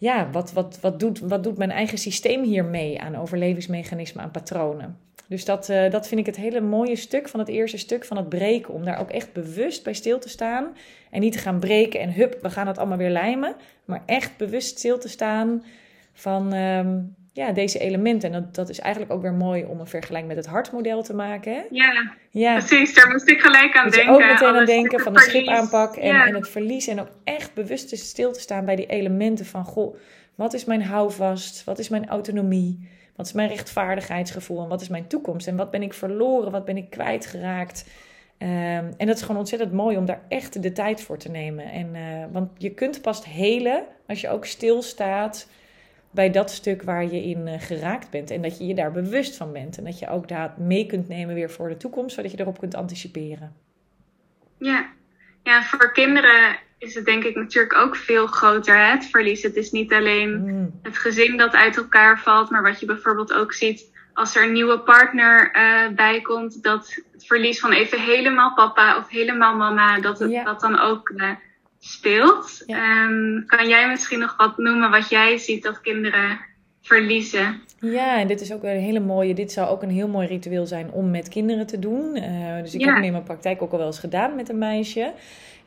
ja, 0.00 0.30
wat, 0.30 0.52
wat, 0.52 0.78
wat, 0.80 1.00
doet, 1.00 1.18
wat 1.18 1.44
doet 1.44 1.58
mijn 1.58 1.70
eigen 1.70 1.98
systeem 1.98 2.42
hiermee 2.42 3.00
aan 3.00 3.16
overlevingsmechanismen, 3.16 4.24
aan 4.24 4.30
patronen? 4.30 4.98
Dus 5.28 5.44
dat, 5.44 5.68
uh, 5.68 5.90
dat 5.90 6.08
vind 6.08 6.20
ik 6.20 6.26
het 6.26 6.36
hele 6.36 6.60
mooie 6.60 6.96
stuk 6.96 7.28
van 7.28 7.40
het 7.40 7.48
eerste 7.48 7.76
stuk 7.76 8.04
van 8.04 8.16
het 8.16 8.28
breken. 8.28 8.74
Om 8.74 8.84
daar 8.84 9.00
ook 9.00 9.10
echt 9.10 9.32
bewust 9.32 9.84
bij 9.84 9.92
stil 9.92 10.18
te 10.18 10.28
staan. 10.28 10.76
En 11.10 11.20
niet 11.20 11.32
te 11.32 11.38
gaan 11.38 11.60
breken 11.60 12.00
en 12.00 12.12
hup, 12.12 12.38
we 12.42 12.50
gaan 12.50 12.66
het 12.66 12.78
allemaal 12.78 12.98
weer 12.98 13.10
lijmen. 13.10 13.54
Maar 13.84 14.02
echt 14.06 14.36
bewust 14.36 14.78
stil 14.78 14.98
te 14.98 15.08
staan 15.08 15.64
van 16.12 16.52
um, 16.52 17.14
ja, 17.32 17.52
deze 17.52 17.78
elementen. 17.78 18.32
En 18.32 18.40
dat, 18.40 18.54
dat 18.54 18.68
is 18.68 18.78
eigenlijk 18.78 19.12
ook 19.12 19.22
weer 19.22 19.32
mooi 19.32 19.64
om 19.64 19.80
een 19.80 19.86
vergelijking 19.86 20.34
met 20.34 20.44
het 20.44 20.52
hartmodel 20.52 21.02
te 21.02 21.14
maken. 21.14 21.54
Hè? 21.54 21.62
Ja, 21.70 22.14
ja, 22.30 22.52
precies. 22.56 22.94
Daar 22.94 23.10
moest 23.10 23.28
ik 23.28 23.40
gelijk 23.40 23.76
aan 23.76 23.90
denken. 23.90 24.14
ook 24.14 24.20
meteen 24.20 24.56
aan 24.56 24.64
denken 24.64 25.00
van 25.00 25.12
de 25.12 25.20
schipaanpak 25.20 25.96
en, 25.96 26.20
en 26.20 26.34
het 26.34 26.48
verlies. 26.48 26.86
En 26.86 27.00
ook 27.00 27.10
echt 27.24 27.54
bewust 27.54 27.98
stil 27.98 28.32
te 28.32 28.40
staan 28.40 28.64
bij 28.64 28.76
die 28.76 28.86
elementen 28.86 29.46
van... 29.46 29.64
Goh, 29.64 29.96
wat 30.34 30.54
is 30.54 30.64
mijn 30.64 30.82
houvast? 30.82 31.64
Wat 31.64 31.78
is 31.78 31.88
mijn 31.88 32.08
autonomie? 32.08 32.88
Wat 33.16 33.26
is 33.26 33.32
mijn 33.32 33.48
rechtvaardigheidsgevoel? 33.48 34.62
En 34.62 34.68
wat 34.68 34.80
is 34.80 34.88
mijn 34.88 35.06
toekomst? 35.06 35.46
En 35.46 35.56
wat 35.56 35.70
ben 35.70 35.82
ik 35.82 35.94
verloren? 35.94 36.52
Wat 36.52 36.64
ben 36.64 36.76
ik 36.76 36.90
kwijtgeraakt? 36.90 37.84
Um, 38.38 38.48
en 38.48 39.06
dat 39.06 39.16
is 39.16 39.22
gewoon 39.22 39.36
ontzettend 39.36 39.72
mooi 39.72 39.96
om 39.96 40.04
daar 40.04 40.22
echt 40.28 40.62
de 40.62 40.72
tijd 40.72 41.02
voor 41.02 41.18
te 41.18 41.30
nemen. 41.30 41.64
En, 41.64 41.94
uh, 41.94 42.24
want 42.32 42.50
je 42.58 42.70
kunt 42.70 43.02
pas 43.02 43.24
helen 43.24 43.84
als 44.06 44.20
je 44.20 44.28
ook 44.28 44.46
stilstaat 44.46 45.48
bij 46.10 46.30
dat 46.30 46.50
stuk 46.50 46.82
waar 46.82 47.04
je 47.04 47.22
in 47.22 47.46
uh, 47.46 47.54
geraakt 47.58 48.10
bent. 48.10 48.30
En 48.30 48.42
dat 48.42 48.58
je 48.58 48.66
je 48.66 48.74
daar 48.74 48.92
bewust 48.92 49.36
van 49.36 49.52
bent. 49.52 49.78
En 49.78 49.84
dat 49.84 49.98
je 49.98 50.08
ook 50.08 50.28
dat 50.28 50.58
mee 50.58 50.86
kunt 50.86 51.08
nemen 51.08 51.34
weer 51.34 51.50
voor 51.50 51.68
de 51.68 51.76
toekomst, 51.76 52.14
zodat 52.14 52.30
je 52.30 52.40
erop 52.40 52.58
kunt 52.58 52.74
anticiperen. 52.74 53.56
Ja, 54.58 54.88
ja 55.42 55.62
voor 55.62 55.92
kinderen 55.92 56.58
is 56.78 56.94
het 56.94 57.04
denk 57.04 57.24
ik 57.24 57.36
natuurlijk 57.36 57.74
ook 57.74 57.96
veel 57.96 58.26
groter, 58.26 58.76
hè, 58.76 58.90
het 58.90 59.06
verlies. 59.06 59.42
Het 59.42 59.56
is 59.56 59.70
niet 59.70 59.92
alleen 59.92 60.42
mm. 60.42 60.78
het 60.82 60.98
gezin 60.98 61.36
dat 61.36 61.54
uit 61.54 61.76
elkaar 61.76 62.20
valt, 62.20 62.50
maar 62.50 62.62
wat 62.62 62.80
je 62.80 62.86
bijvoorbeeld 62.86 63.32
ook 63.32 63.52
ziet 63.52 63.90
als 64.14 64.36
er 64.36 64.42
een 64.42 64.52
nieuwe 64.52 64.78
partner 64.78 65.56
uh, 65.56 65.96
bij 65.96 66.20
komt, 66.20 66.62
dat 66.62 66.94
het 67.12 67.26
verlies 67.26 67.60
van 67.60 67.72
even 67.72 68.00
helemaal 68.00 68.54
papa 68.54 68.96
of 68.96 69.08
helemaal 69.08 69.56
mama, 69.56 70.00
dat 70.00 70.18
het, 70.18 70.44
dat 70.44 70.60
dan 70.60 70.78
ook 70.78 71.08
uh, 71.08 71.30
speelt. 71.80 72.64
Um, 72.66 73.44
kan 73.46 73.68
jij 73.68 73.88
misschien 73.88 74.18
nog 74.18 74.36
wat 74.36 74.58
noemen 74.58 74.90
wat 74.90 75.08
jij 75.08 75.38
ziet 75.38 75.62
dat 75.62 75.80
kinderen 75.80 76.38
verliezen? 76.80 77.60
Ja, 77.80 78.18
en 78.18 78.26
dit 78.26 78.40
is 78.40 78.52
ook 78.52 78.62
een 78.62 78.80
hele 78.80 79.00
mooie. 79.00 79.34
Dit 79.34 79.52
zou 79.52 79.68
ook 79.68 79.82
een 79.82 79.90
heel 79.90 80.08
mooi 80.08 80.26
ritueel 80.26 80.66
zijn 80.66 80.90
om 80.90 81.10
met 81.10 81.28
kinderen 81.28 81.66
te 81.66 81.78
doen. 81.78 82.16
Uh, 82.16 82.62
dus 82.62 82.74
ik 82.74 82.84
heb 82.84 82.94
hem 82.94 83.02
in 83.02 83.12
mijn 83.12 83.24
praktijk 83.24 83.62
ook 83.62 83.72
al 83.72 83.78
wel 83.78 83.86
eens 83.86 83.98
gedaan 83.98 84.34
met 84.34 84.48
een 84.48 84.58
meisje. 84.58 85.12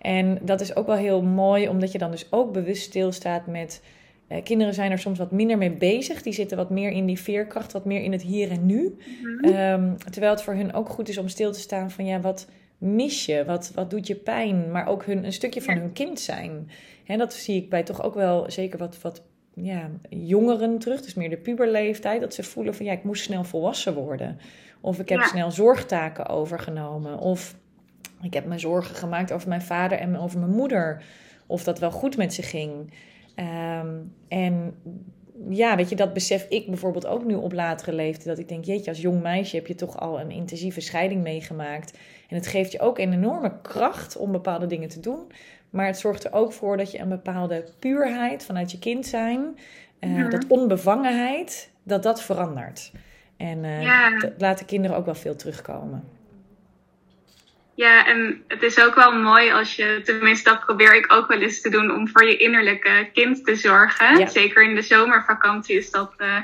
En 0.01 0.39
dat 0.41 0.61
is 0.61 0.75
ook 0.75 0.85
wel 0.87 0.95
heel 0.95 1.21
mooi, 1.21 1.67
omdat 1.67 1.91
je 1.91 1.97
dan 1.97 2.11
dus 2.11 2.27
ook 2.29 2.53
bewust 2.53 2.81
stilstaat 2.81 3.47
met. 3.47 3.83
Uh, 4.29 4.43
kinderen 4.43 4.73
zijn 4.73 4.91
er 4.91 4.99
soms 4.99 5.17
wat 5.17 5.31
minder 5.31 5.57
mee 5.57 5.71
bezig. 5.71 6.21
Die 6.21 6.33
zitten 6.33 6.57
wat 6.57 6.69
meer 6.69 6.91
in 6.91 7.05
die 7.05 7.19
veerkracht, 7.19 7.71
wat 7.71 7.85
meer 7.85 8.01
in 8.01 8.11
het 8.11 8.21
hier 8.21 8.51
en 8.51 8.65
nu. 8.65 8.97
Mm 9.21 9.37
-hmm. 9.39 9.55
um, 9.55 9.97
terwijl 9.97 10.33
het 10.33 10.43
voor 10.43 10.53
hun 10.53 10.73
ook 10.73 10.89
goed 10.89 11.09
is 11.09 11.17
om 11.17 11.27
stil 11.27 11.51
te 11.51 11.59
staan 11.59 11.91
van 11.91 12.05
ja, 12.05 12.19
wat 12.19 12.47
mis 12.83 13.25
je? 13.25 13.45
Wat, 13.45 13.71
wat 13.75 13.89
doet 13.89 14.07
je 14.07 14.15
pijn? 14.15 14.71
Maar 14.71 14.87
ook 14.87 15.05
hun, 15.05 15.25
een 15.25 15.33
stukje 15.33 15.61
van 15.61 15.77
hun 15.77 15.93
kind 15.93 16.19
zijn. 16.19 16.69
En 17.05 17.17
dat 17.17 17.33
zie 17.33 17.55
ik 17.55 17.69
bij 17.69 17.83
toch 17.83 18.03
ook 18.03 18.13
wel 18.13 18.51
zeker 18.51 18.79
wat, 18.79 19.01
wat 19.01 19.23
ja, 19.53 19.89
jongeren 20.09 20.79
terug. 20.79 21.01
Dus 21.01 21.13
meer 21.13 21.29
de 21.29 21.37
puberleeftijd. 21.37 22.21
Dat 22.21 22.33
ze 22.33 22.43
voelen 22.43 22.75
van 22.75 22.85
ja, 22.85 22.91
ik 22.91 23.03
moest 23.03 23.23
snel 23.23 23.43
volwassen 23.43 23.93
worden. 23.93 24.39
Of 24.81 24.99
ik 24.99 25.09
heb 25.09 25.21
snel 25.21 25.51
zorgtaken 25.51 26.27
overgenomen. 26.27 27.17
Of 27.17 27.55
ik 28.21 28.33
heb 28.33 28.45
me 28.45 28.57
zorgen 28.57 28.95
gemaakt 28.95 29.31
over 29.31 29.49
mijn 29.49 29.61
vader 29.61 29.97
en 29.97 30.17
over 30.17 30.39
mijn 30.39 30.51
moeder. 30.51 31.03
Of 31.47 31.63
dat 31.63 31.79
wel 31.79 31.91
goed 31.91 32.17
met 32.17 32.33
ze 32.33 32.41
ging. 32.41 32.93
Um, 33.35 34.13
en 34.27 34.75
ja, 35.49 35.75
weet 35.75 35.89
je, 35.89 35.95
dat 35.95 36.13
besef 36.13 36.45
ik 36.49 36.67
bijvoorbeeld 36.67 37.05
ook 37.05 37.25
nu 37.25 37.33
op 37.33 37.53
latere 37.53 37.93
leeftijd. 37.93 38.25
Dat 38.25 38.39
ik 38.39 38.47
denk, 38.47 38.65
jeetje, 38.65 38.89
als 38.89 39.01
jong 39.01 39.21
meisje 39.21 39.55
heb 39.55 39.67
je 39.67 39.75
toch 39.75 39.99
al 39.99 40.19
een 40.19 40.31
intensieve 40.31 40.81
scheiding 40.81 41.21
meegemaakt. 41.21 41.97
En 42.33 42.39
het 42.39 42.47
geeft 42.47 42.71
je 42.71 42.79
ook 42.79 42.97
een 42.97 43.13
enorme 43.13 43.51
kracht 43.61 44.17
om 44.17 44.31
bepaalde 44.31 44.67
dingen 44.67 44.89
te 44.89 44.99
doen. 44.99 45.31
Maar 45.69 45.85
het 45.85 45.99
zorgt 45.99 46.23
er 46.23 46.33
ook 46.33 46.53
voor 46.53 46.77
dat 46.77 46.91
je 46.91 46.99
een 46.99 47.09
bepaalde 47.09 47.65
puurheid 47.79 48.45
vanuit 48.45 48.71
je 48.71 48.79
kind 48.79 49.05
zijn, 49.05 49.59
uh, 49.99 50.29
dat 50.29 50.47
onbevangenheid, 50.47 51.71
dat 51.83 52.03
dat 52.03 52.23
verandert. 52.23 52.91
En 53.37 53.63
uh, 53.63 53.81
ja. 53.81 54.19
dat 54.19 54.31
laten 54.37 54.65
kinderen 54.65 54.97
ook 54.97 55.05
wel 55.05 55.15
veel 55.15 55.35
terugkomen. 55.35 56.09
Ja, 57.75 58.07
en 58.07 58.43
het 58.47 58.61
is 58.61 58.81
ook 58.81 58.95
wel 58.95 59.11
mooi 59.11 59.51
als 59.51 59.75
je, 59.75 60.01
tenminste 60.03 60.49
dat 60.49 60.59
probeer 60.59 60.95
ik 60.95 61.13
ook 61.13 61.27
wel 61.27 61.41
eens 61.41 61.61
te 61.61 61.69
doen, 61.69 61.91
om 61.91 62.07
voor 62.07 62.25
je 62.25 62.37
innerlijke 62.37 63.09
kind 63.13 63.45
te 63.45 63.55
zorgen. 63.55 64.17
Ja. 64.17 64.27
Zeker 64.27 64.63
in 64.63 64.75
de 64.75 64.81
zomervakantie 64.81 65.77
is 65.77 65.91
dat 65.91 66.13
uh, 66.17 66.37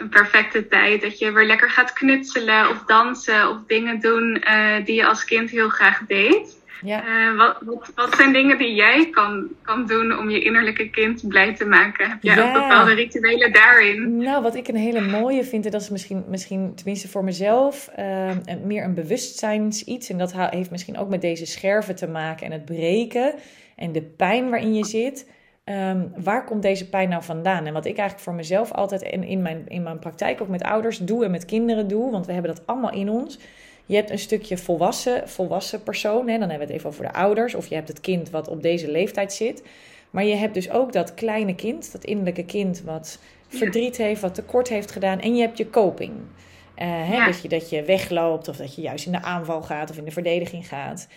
een 0.00 0.08
perfecte 0.08 0.68
tijd. 0.68 1.00
Dat 1.00 1.18
je 1.18 1.32
weer 1.32 1.46
lekker 1.46 1.70
gaat 1.70 1.92
knutselen 1.92 2.68
of 2.68 2.84
dansen 2.84 3.48
of 3.50 3.56
dingen 3.66 4.00
doen 4.00 4.44
uh, 4.48 4.84
die 4.84 4.94
je 4.94 5.06
als 5.06 5.24
kind 5.24 5.50
heel 5.50 5.68
graag 5.68 6.00
deed. 6.06 6.56
Ja. 6.82 7.04
Uh, 7.06 7.36
wat, 7.36 7.56
wat, 7.60 7.90
wat, 7.94 8.14
zijn 8.16 8.32
dingen 8.32 8.58
die 8.58 8.74
jij 8.74 9.10
kan, 9.10 9.48
kan 9.62 9.86
doen 9.86 10.18
om 10.18 10.30
je 10.30 10.40
innerlijke 10.40 10.90
kind 10.90 11.28
blij 11.28 11.54
te 11.54 11.64
maken? 11.64 12.10
Heb 12.10 12.22
jij 12.22 12.36
ja. 12.36 12.46
ook 12.46 12.52
bepaalde 12.52 12.92
rituelen 12.92 13.52
daarin? 13.52 14.16
Nou, 14.16 14.42
wat 14.42 14.54
ik 14.54 14.68
een 14.68 14.76
hele 14.76 15.00
mooie 15.00 15.44
vind, 15.44 15.64
en 15.64 15.70
dat 15.70 15.80
is 15.80 15.90
misschien, 15.90 16.24
misschien 16.28 16.74
tenminste 16.74 17.08
voor 17.08 17.24
mezelf, 17.24 17.90
uh, 17.98 18.30
meer 18.64 18.84
een 18.84 18.94
bewustzijnsiets. 18.94 20.10
En 20.10 20.18
dat 20.18 20.32
heeft 20.32 20.70
misschien 20.70 20.98
ook 20.98 21.08
met 21.08 21.20
deze 21.20 21.46
scherven 21.46 21.96
te 21.96 22.06
maken 22.06 22.46
en 22.46 22.52
het 22.52 22.64
breken 22.64 23.34
en 23.76 23.92
de 23.92 24.02
pijn 24.02 24.50
waarin 24.50 24.74
je 24.74 24.84
zit. 24.84 25.26
Um, 25.70 26.12
waar 26.16 26.44
komt 26.44 26.62
deze 26.62 26.88
pijn 26.88 27.08
nou 27.08 27.22
vandaan? 27.22 27.66
En 27.66 27.72
wat 27.72 27.84
ik 27.84 27.96
eigenlijk 27.96 28.20
voor 28.20 28.34
mezelf 28.34 28.72
altijd 28.72 29.02
en 29.02 29.24
in 29.24 29.42
mijn, 29.42 29.64
in 29.66 29.82
mijn 29.82 29.98
praktijk 29.98 30.40
ook 30.40 30.48
met 30.48 30.62
ouders 30.62 30.98
doe 30.98 31.24
en 31.24 31.30
met 31.30 31.44
kinderen 31.44 31.88
doe, 31.88 32.10
want 32.10 32.26
we 32.26 32.32
hebben 32.32 32.54
dat 32.54 32.66
allemaal 32.66 32.92
in 32.92 33.10
ons. 33.10 33.38
Je 33.86 33.96
hebt 33.96 34.10
een 34.10 34.18
stukje 34.18 34.58
volwassen, 34.58 35.28
volwassen 35.28 35.82
persoon, 35.82 36.28
hè, 36.28 36.38
dan 36.38 36.48
hebben 36.48 36.66
we 36.66 36.72
het 36.72 36.82
even 36.82 36.88
over 36.88 37.04
de 37.04 37.12
ouders, 37.12 37.54
of 37.54 37.66
je 37.66 37.74
hebt 37.74 37.88
het 37.88 38.00
kind 38.00 38.30
wat 38.30 38.48
op 38.48 38.62
deze 38.62 38.90
leeftijd 38.90 39.32
zit. 39.32 39.62
Maar 40.10 40.24
je 40.24 40.34
hebt 40.34 40.54
dus 40.54 40.70
ook 40.70 40.92
dat 40.92 41.14
kleine 41.14 41.54
kind, 41.54 41.92
dat 41.92 42.04
innerlijke 42.04 42.44
kind 42.44 42.82
wat 42.82 43.18
verdriet 43.48 43.96
heeft, 43.96 44.20
wat 44.20 44.34
tekort 44.34 44.68
heeft 44.68 44.90
gedaan. 44.90 45.20
En 45.20 45.36
je 45.36 45.42
hebt 45.42 45.58
je 45.58 45.70
coping. 45.70 46.12
Uh, 46.12 46.86
hè, 46.86 47.24
dat, 47.24 47.42
je, 47.42 47.48
dat 47.48 47.70
je 47.70 47.82
wegloopt 47.82 48.48
of 48.48 48.56
dat 48.56 48.74
je 48.74 48.80
juist 48.82 49.06
in 49.06 49.12
de 49.12 49.22
aanval 49.22 49.62
gaat 49.62 49.90
of 49.90 49.96
in 49.96 50.04
de 50.04 50.10
verdediging 50.10 50.68
gaat. 50.68 51.08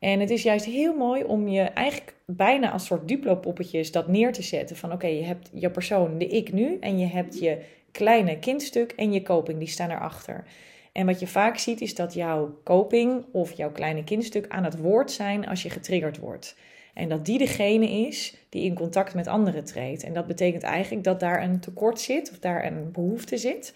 En 0.00 0.20
het 0.20 0.30
is 0.30 0.42
juist 0.42 0.64
heel 0.64 0.94
mooi 0.94 1.24
om 1.24 1.48
je 1.48 1.62
eigenlijk 1.62 2.14
bijna 2.26 2.70
als 2.70 2.86
soort 2.86 3.08
duplo-poppetjes 3.08 3.92
dat 3.92 4.08
neer 4.08 4.32
te 4.32 4.42
zetten. 4.42 4.76
Van 4.76 4.92
oké, 4.92 5.06
je 5.06 5.22
hebt 5.22 5.50
je 5.52 5.70
persoon, 5.70 6.18
de 6.18 6.26
ik 6.26 6.52
nu, 6.52 6.78
en 6.80 6.98
je 6.98 7.06
hebt 7.06 7.38
je 7.38 7.58
kleine 7.92 8.38
kindstuk 8.38 8.92
en 8.92 9.12
je 9.12 9.22
coping, 9.22 9.58
die 9.58 9.68
staan 9.68 9.90
erachter. 9.90 10.44
En 10.92 11.06
wat 11.06 11.20
je 11.20 11.26
vaak 11.26 11.58
ziet 11.58 11.80
is 11.80 11.94
dat 11.94 12.14
jouw 12.14 12.58
coping 12.64 13.24
of 13.32 13.52
jouw 13.52 13.70
kleine 13.70 14.04
kindstuk 14.04 14.46
aan 14.48 14.64
het 14.64 14.78
woord 14.78 15.10
zijn 15.10 15.48
als 15.48 15.62
je 15.62 15.70
getriggerd 15.70 16.18
wordt. 16.18 16.56
En 16.94 17.08
dat 17.08 17.26
die 17.26 17.38
degene 17.38 17.90
is 17.90 18.36
die 18.48 18.64
in 18.64 18.74
contact 18.74 19.14
met 19.14 19.26
anderen 19.26 19.64
treedt. 19.64 20.02
En 20.02 20.12
dat 20.12 20.26
betekent 20.26 20.62
eigenlijk 20.62 21.04
dat 21.04 21.20
daar 21.20 21.42
een 21.42 21.60
tekort 21.60 22.00
zit 22.00 22.30
of 22.30 22.38
daar 22.38 22.64
een 22.64 22.92
behoefte 22.92 23.36
zit. 23.36 23.74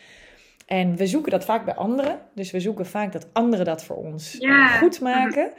En 0.66 0.96
we 0.96 1.06
zoeken 1.06 1.30
dat 1.30 1.44
vaak 1.44 1.64
bij 1.64 1.74
anderen. 1.74 2.18
Dus 2.34 2.50
we 2.50 2.60
zoeken 2.60 2.86
vaak 2.86 3.12
dat 3.12 3.26
anderen 3.32 3.64
dat 3.64 3.84
voor 3.84 3.96
ons 3.96 4.38
goed 4.78 5.00
maken. 5.00 5.52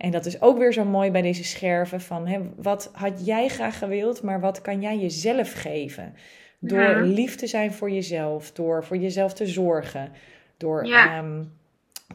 En 0.00 0.10
dat 0.10 0.26
is 0.26 0.40
ook 0.40 0.58
weer 0.58 0.72
zo 0.72 0.84
mooi 0.84 1.10
bij 1.10 1.22
deze 1.22 1.44
scherven 1.44 2.00
van 2.00 2.26
hè, 2.26 2.40
wat 2.56 2.90
had 2.92 3.26
jij 3.26 3.48
graag 3.48 3.78
gewild, 3.78 4.22
maar 4.22 4.40
wat 4.40 4.60
kan 4.60 4.80
jij 4.80 4.98
jezelf 4.98 5.52
geven? 5.52 6.14
Door 6.58 7.00
lief 7.00 7.36
te 7.36 7.46
zijn 7.46 7.72
voor 7.72 7.90
jezelf, 7.90 8.52
door 8.52 8.84
voor 8.84 8.96
jezelf 8.96 9.32
te 9.32 9.46
zorgen, 9.46 10.12
door 10.56 10.82
ehm, 10.82 11.42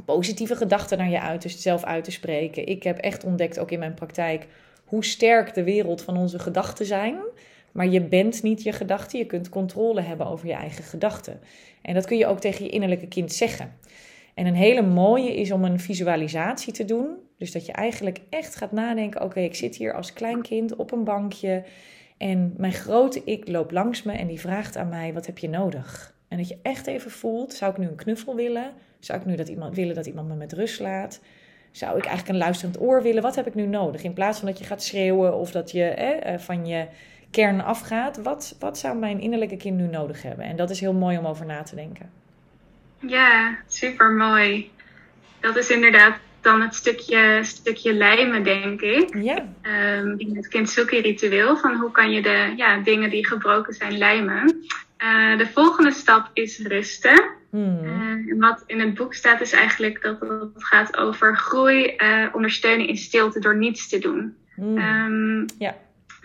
positieve 0.06 0.56
gedachten 0.56 0.98
naar 0.98 1.10
je 1.10 1.22
uit, 1.22 1.42
dus 1.42 1.62
zelf 1.62 1.84
uit 1.84 2.04
te 2.04 2.12
spreken. 2.12 2.68
Ik 2.68 2.84
heb 2.84 2.98
echt 2.98 3.24
ontdekt, 3.24 3.60
ook 3.60 3.72
in 3.72 3.80
mijn 3.80 3.94
praktijk, 3.94 4.48
hoe 4.86 5.06
sterk 5.06 5.54
de 5.54 5.64
wereld 5.64 6.02
van 6.02 6.18
onze 6.18 6.40
gedachten 6.40 6.86
zijn. 6.86 7.16
Maar 7.72 7.88
je 7.88 8.02
bent 8.02 8.44
niet 8.44 8.64
je 8.64 8.72
gedachten. 8.72 9.20
Je 9.20 9.26
kunt 9.26 9.50
controle 9.50 10.02
hebben 10.02 10.28
over 10.28 10.48
je 10.48 10.54
eigen 10.54 10.84
gedachten. 10.84 11.40
En 11.82 11.94
dat 11.94 12.06
kun 12.06 12.18
je 12.18 12.28
ook 12.28 12.40
tegen 12.40 12.66
je 12.66 12.72
innerlijke 12.72 13.08
kind 13.08 13.34
zeggen. 13.34 13.74
En 14.36 14.46
een 14.46 14.56
hele 14.56 14.82
mooie 14.82 15.36
is 15.36 15.52
om 15.52 15.64
een 15.64 15.80
visualisatie 15.80 16.74
te 16.74 16.86
doen. 16.86 17.18
Dus 17.38 17.52
dat 17.52 17.66
je 17.66 17.72
eigenlijk 17.72 18.22
echt 18.30 18.56
gaat 18.56 18.72
nadenken: 18.72 19.22
oké, 19.22 19.40
ik 19.40 19.56
zit 19.56 19.76
hier 19.76 19.94
als 19.94 20.14
klein 20.14 20.42
kind 20.42 20.76
op 20.76 20.92
een 20.92 21.04
bankje. 21.04 21.64
En 22.18 22.54
mijn 22.58 22.74
grote 22.74 23.22
ik 23.24 23.48
loopt 23.48 23.72
langs 23.72 24.04
me 24.04 24.12
en 24.14 24.28
die 24.28 24.40
vraagt 24.40 24.78
aan 24.78 24.90
mij: 24.90 25.14
wat 25.14 25.26
heb 25.26 25.38
je 25.38 25.50
nodig? 25.50 26.16
En 26.28 26.38
dat 26.38 26.48
je 26.48 26.58
echt 26.62 26.88
even 26.88 27.12
voelt: 27.12 27.54
zou 27.54 27.72
ik 27.72 27.78
nu 27.78 27.88
een 27.88 27.96
knuffel 27.96 28.36
willen? 28.36 28.72
Zou 29.00 29.20
ik 29.20 29.26
nu 29.26 29.36
dat 29.36 29.48
iemand 29.48 29.76
willen 29.76 29.96
dat 29.96 30.06
iemand 30.06 30.28
me 30.28 30.36
met 30.36 30.54
rust 30.54 30.80
laat? 30.80 31.22
Zou 31.72 31.98
ik 31.98 32.06
eigenlijk 32.06 32.30
een 32.30 32.44
luisterend 32.44 32.82
oor 32.82 33.02
willen? 33.02 33.22
Wat 33.22 33.36
heb 33.36 33.48
ik 33.48 33.56
nu 33.56 33.66
nodig? 33.66 34.04
In 34.04 34.14
plaats 34.14 34.40
van 34.40 34.48
dat 34.48 34.60
je 34.60 34.66
gaat 34.66 34.84
schreeuwen 34.84 35.36
of 35.38 35.52
dat 35.52 35.72
je 35.72 35.84
eh, 35.84 36.40
van 36.40 36.66
je 36.66 36.88
kern 37.32 37.62
afgaat. 37.62 38.22
Wat, 38.22 38.56
wat 38.60 38.78
zou 38.78 38.98
mijn 38.98 39.20
innerlijke 39.20 39.58
kind 39.58 39.78
nu 39.78 39.88
nodig 39.88 40.22
hebben? 40.22 40.46
En 40.46 40.56
dat 40.56 40.70
is 40.70 40.80
heel 40.80 40.94
mooi 40.94 41.18
om 41.18 41.26
over 41.26 41.46
na 41.46 41.64
te 41.64 41.76
denken. 41.76 42.25
Ja, 43.08 43.58
super 43.68 44.12
mooi. 44.12 44.72
Dat 45.40 45.58
is 45.58 45.70
inderdaad 45.70 46.18
dan 46.42 46.62
het 46.62 46.76
stukje, 46.76 47.40
stukje 47.44 47.94
lijmen, 47.94 48.44
denk 48.44 48.82
ik. 48.82 49.16
Ja. 49.16 49.38
Um, 49.98 50.20
in 50.20 50.36
het 50.36 50.48
Kintsugi-ritueel. 50.48 51.58
Van 51.58 51.76
hoe 51.76 51.92
kan 51.92 52.12
je 52.12 52.22
de 52.22 52.54
ja, 52.56 52.78
dingen 52.78 53.10
die 53.10 53.28
gebroken 53.28 53.74
zijn 53.74 53.98
lijmen. 53.98 54.66
Uh, 55.04 55.38
de 55.38 55.48
volgende 55.54 55.92
stap 55.92 56.30
is 56.34 56.60
rusten. 56.60 57.30
Hmm. 57.50 57.80
Uh, 57.84 58.40
wat 58.40 58.64
in 58.68 58.80
het 58.80 58.94
boek 58.94 59.14
staat 59.14 59.42
is 59.42 59.52
eigenlijk 59.52 60.02
dat 60.02 60.20
het 60.20 60.66
gaat 60.66 60.98
over 60.98 61.38
groei, 61.38 61.94
uh, 61.98 62.26
ondersteunen 62.34 62.88
in 62.88 62.98
stilte 62.98 63.40
door 63.40 63.56
niets 63.56 63.90
te 63.90 64.00
doen. 64.00 64.36
Hmm. 64.56 64.78
Um, 64.78 65.46
ja. 65.58 65.76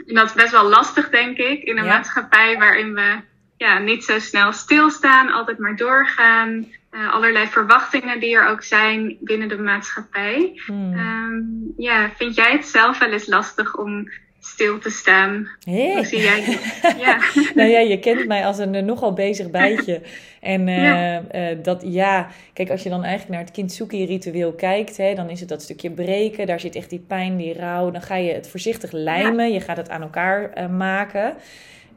En 0.06 0.14
dat 0.14 0.26
is 0.26 0.32
best 0.32 0.50
wel 0.50 0.68
lastig, 0.68 1.10
denk 1.10 1.36
ik, 1.36 1.62
in 1.62 1.78
een 1.78 1.86
maatschappij 1.86 2.58
waarin 2.58 2.94
we 2.94 3.16
ja, 3.60 3.78
niet 3.78 4.04
zo 4.04 4.18
snel 4.18 4.52
stilstaan, 4.52 5.32
altijd 5.32 5.58
maar 5.58 5.76
doorgaan. 5.76 6.66
Uh, 6.90 7.12
allerlei 7.12 7.46
verwachtingen 7.46 8.20
die 8.20 8.36
er 8.36 8.48
ook 8.48 8.62
zijn 8.62 9.16
binnen 9.20 9.48
de 9.48 9.58
maatschappij. 9.58 10.60
Hmm. 10.66 10.92
Um, 10.92 11.74
ja, 11.76 12.10
vind 12.16 12.34
jij 12.34 12.52
het 12.52 12.66
zelf 12.66 12.98
wel 12.98 13.12
eens 13.12 13.26
lastig 13.26 13.76
om 13.76 14.10
stil 14.40 14.78
te 14.78 14.90
staan? 14.90 15.48
Hey. 15.64 15.94
Hoe 15.94 16.04
zie 16.04 16.20
jij 16.20 16.40
het? 16.40 16.94
ja. 17.04 17.18
nou 17.54 17.68
ja, 17.68 17.78
je 17.78 17.98
kent 17.98 18.26
mij 18.26 18.46
als 18.46 18.58
een 18.58 18.84
nogal 18.84 19.12
bezig 19.12 19.50
bijtje. 19.50 20.00
En 20.40 20.68
uh, 20.68 20.84
ja. 20.84 21.22
Uh, 21.34 21.56
dat 21.62 21.82
ja, 21.84 22.28
kijk, 22.52 22.70
als 22.70 22.82
je 22.82 22.88
dan 22.88 23.02
eigenlijk 23.02 23.32
naar 23.32 23.44
het 23.44 23.54
kintsugi-ritueel 23.54 24.52
kijkt, 24.52 24.96
hè, 24.96 25.14
dan 25.14 25.30
is 25.30 25.40
het 25.40 25.48
dat 25.48 25.62
stukje 25.62 25.90
breken. 25.90 26.46
Daar 26.46 26.60
zit 26.60 26.74
echt 26.74 26.90
die 26.90 27.04
pijn, 27.08 27.36
die 27.36 27.54
rouw. 27.54 27.90
Dan 27.90 28.02
ga 28.02 28.16
je 28.16 28.32
het 28.32 28.48
voorzichtig 28.48 28.92
lijmen. 28.92 29.52
Je 29.52 29.60
gaat 29.60 29.76
het 29.76 29.90
aan 29.90 30.02
elkaar 30.02 30.70
maken. 30.70 31.36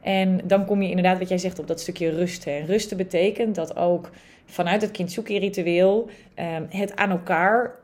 En 0.04 0.40
dan 0.44 0.64
kom 0.64 0.82
je 0.82 0.88
inderdaad, 0.88 1.18
wat 1.18 1.28
jij 1.28 1.38
zegt, 1.38 1.58
op 1.58 1.66
dat 1.66 1.80
stukje 1.80 2.10
rusten. 2.10 2.52
En 2.52 2.66
rusten 2.66 2.96
betekent 2.96 3.54
dat 3.54 3.76
ook 3.76 4.10
vanuit 4.46 4.82
het 4.82 4.90
kintsugi-ritueel 4.90 6.10
um, 6.38 6.66
het 6.68 6.96
aan 6.96 7.10
elkaar 7.10 7.74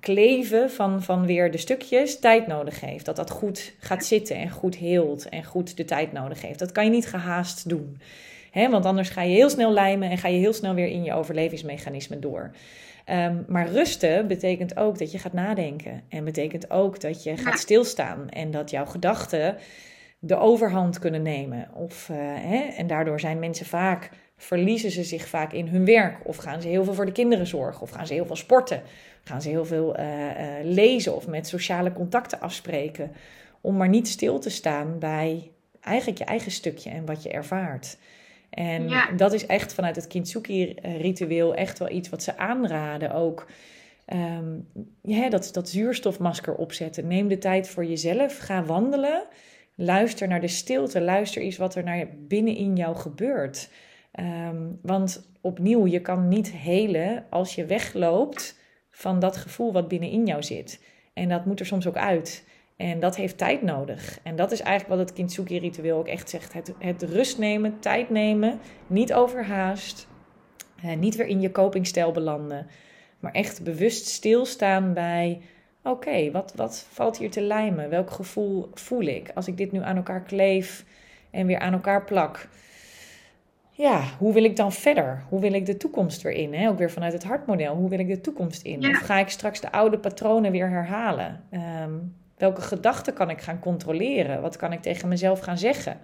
kleven 0.00 0.70
van, 0.70 1.02
van 1.02 1.26
weer 1.26 1.50
de 1.50 1.58
stukjes 1.58 2.18
tijd 2.18 2.46
nodig 2.46 2.80
heeft. 2.80 3.04
Dat 3.04 3.16
dat 3.16 3.30
goed 3.30 3.74
gaat 3.78 4.04
zitten 4.04 4.36
en 4.36 4.50
goed 4.50 4.76
heelt 4.76 5.28
en 5.28 5.44
goed 5.44 5.76
de 5.76 5.84
tijd 5.84 6.12
nodig 6.12 6.42
heeft. 6.42 6.58
Dat 6.58 6.72
kan 6.72 6.84
je 6.84 6.90
niet 6.90 7.06
gehaast 7.06 7.68
doen. 7.68 8.00
He, 8.50 8.70
want 8.70 8.84
anders 8.84 9.08
ga 9.08 9.22
je 9.22 9.34
heel 9.34 9.50
snel 9.50 9.72
lijmen 9.72 10.10
en 10.10 10.18
ga 10.18 10.28
je 10.28 10.38
heel 10.38 10.52
snel 10.52 10.74
weer 10.74 10.88
in 10.88 11.04
je 11.04 11.12
overlevingsmechanisme 11.12 12.18
door. 12.18 12.50
Um, 13.10 13.44
maar 13.48 13.68
rusten 13.68 14.26
betekent 14.26 14.76
ook 14.76 14.98
dat 14.98 15.12
je 15.12 15.18
gaat 15.18 15.32
nadenken. 15.32 16.02
En 16.08 16.24
betekent 16.24 16.70
ook 16.70 17.00
dat 17.00 17.22
je 17.22 17.36
gaat 17.36 17.58
stilstaan. 17.58 18.28
En 18.30 18.50
dat 18.50 18.70
jouw 18.70 18.86
gedachten 18.86 19.56
de 20.26 20.36
overhand 20.36 20.98
kunnen 20.98 21.22
nemen. 21.22 21.68
Of, 21.74 22.08
uh, 22.08 22.16
hè, 22.18 22.58
en 22.58 22.86
daardoor 22.86 23.20
zijn 23.20 23.38
mensen 23.38 23.66
vaak, 23.66 24.10
verliezen 24.36 24.90
ze 24.90 25.04
zich 25.04 25.28
vaak 25.28 25.52
in 25.52 25.68
hun 25.68 25.84
werk. 25.84 26.18
Of 26.24 26.36
gaan 26.36 26.62
ze 26.62 26.68
heel 26.68 26.84
veel 26.84 26.94
voor 26.94 27.06
de 27.06 27.12
kinderen 27.12 27.46
zorgen. 27.46 27.82
Of 27.82 27.90
gaan 27.90 28.06
ze 28.06 28.14
heel 28.14 28.26
veel 28.26 28.36
sporten. 28.36 28.82
Gaan 29.24 29.42
ze 29.42 29.48
heel 29.48 29.64
veel 29.64 29.98
uh, 29.98 30.04
uh, 30.06 30.30
lezen 30.62 31.14
of 31.16 31.26
met 31.26 31.46
sociale 31.46 31.92
contacten 31.92 32.40
afspreken. 32.40 33.12
Om 33.60 33.76
maar 33.76 33.88
niet 33.88 34.08
stil 34.08 34.38
te 34.38 34.50
staan 34.50 34.98
bij 34.98 35.50
eigenlijk 35.80 36.18
je 36.18 36.24
eigen 36.24 36.50
stukje 36.50 36.90
en 36.90 37.06
wat 37.06 37.22
je 37.22 37.30
ervaart. 37.30 37.96
En 38.50 38.90
dat 39.16 39.32
is 39.32 39.46
echt 39.46 39.74
vanuit 39.74 39.96
het 39.96 40.06
Kintsugi-ritueel 40.06 41.54
echt 41.54 41.78
wel 41.78 41.90
iets 41.90 42.08
wat 42.08 42.22
ze 42.22 42.36
aanraden 42.36 43.14
ook. 43.14 43.46
Um, 44.12 44.68
ja, 45.02 45.28
dat, 45.28 45.50
dat 45.52 45.68
zuurstofmasker 45.68 46.54
opzetten. 46.54 47.06
Neem 47.06 47.28
de 47.28 47.38
tijd 47.38 47.68
voor 47.68 47.84
jezelf. 47.84 48.38
Ga 48.38 48.64
wandelen. 48.64 49.24
Luister 49.74 50.28
naar 50.28 50.40
de 50.40 50.48
stilte. 50.48 51.00
Luister 51.00 51.42
eens 51.42 51.56
wat 51.56 51.74
er 51.74 51.84
naar 51.84 52.06
binnen 52.18 52.56
in 52.56 52.76
jou 52.76 52.96
gebeurt. 52.96 53.70
Um, 54.20 54.78
want 54.82 55.30
opnieuw, 55.40 55.86
je 55.86 56.00
kan 56.00 56.28
niet 56.28 56.52
helen 56.52 57.24
als 57.30 57.54
je 57.54 57.64
wegloopt 57.64 58.58
van 58.90 59.18
dat 59.18 59.36
gevoel 59.36 59.72
wat 59.72 59.88
binnenin 59.88 60.26
jou 60.26 60.42
zit. 60.42 60.84
En 61.12 61.28
dat 61.28 61.44
moet 61.44 61.60
er 61.60 61.66
soms 61.66 61.86
ook 61.86 61.96
uit. 61.96 62.44
En 62.76 63.00
dat 63.00 63.16
heeft 63.16 63.38
tijd 63.38 63.62
nodig. 63.62 64.18
En 64.22 64.36
dat 64.36 64.52
is 64.52 64.60
eigenlijk 64.60 64.98
wat 64.98 65.08
het 65.08 65.16
Kintsugi-ritueel 65.16 65.98
ook 65.98 66.08
echt 66.08 66.30
zegt. 66.30 66.52
Het, 66.78 67.02
rust 67.02 67.38
nemen, 67.38 67.80
tijd 67.80 68.10
nemen, 68.10 68.58
niet 68.86 69.14
overhaast. 69.14 70.08
Eh, 70.82 70.96
niet 70.96 71.16
weer 71.16 71.26
in 71.26 71.40
je 71.40 71.52
copingstijl 71.52 72.12
belanden. 72.12 72.66
Maar 73.20 73.32
echt 73.32 73.62
bewust 73.62 74.06
stilstaan 74.06 74.92
bij 74.92 75.40
oké, 75.84 76.30
wat, 76.30 76.52
wat 76.56 76.86
valt 76.90 77.18
hier 77.18 77.30
te 77.30 77.40
lijmen? 77.40 77.90
Welk 77.90 78.10
gevoel 78.10 78.70
voel 78.74 79.02
ik 79.02 79.30
als 79.34 79.48
ik 79.48 79.56
dit 79.56 79.72
nu 79.72 79.82
aan 79.82 79.96
elkaar 79.96 80.22
kleef 80.22 80.84
en 81.30 81.46
weer 81.46 81.58
aan 81.58 81.72
elkaar 81.72 82.04
plak? 82.04 82.48
Ja, 83.70 84.02
hoe 84.18 84.32
wil 84.32 84.44
ik 84.44 84.56
dan 84.56 84.72
verder? 84.72 85.24
Hoe 85.28 85.40
wil 85.40 85.52
ik 85.52 85.66
de 85.66 85.76
toekomst 85.76 86.22
weer 86.22 86.32
in? 86.32 86.54
Hè? 86.54 86.68
Ook 86.68 86.78
weer 86.78 86.90
vanuit 86.90 87.12
het 87.12 87.24
hartmodel. 87.24 87.74
Hoe 87.74 87.88
wil 87.88 87.98
ik 87.98 88.08
de 88.08 88.20
toekomst 88.20 88.62
in? 88.62 88.88
Of 88.88 88.96
ga 88.96 89.18
ik 89.18 89.28
straks 89.28 89.60
de 89.60 89.72
oude 89.72 89.98
patronen 89.98 90.52
weer 90.52 90.68
herhalen? 90.68 91.44
Ehm, 91.50 91.92
welke 92.36 92.60
gedachten 92.60 93.14
kan 93.14 93.30
ik 93.30 93.40
gaan 93.40 93.58
controleren? 93.58 94.40
Wat 94.40 94.56
kan 94.56 94.72
ik 94.72 94.82
tegen 94.82 95.08
mezelf 95.08 95.40
gaan 95.40 95.58
zeggen? 95.58 96.00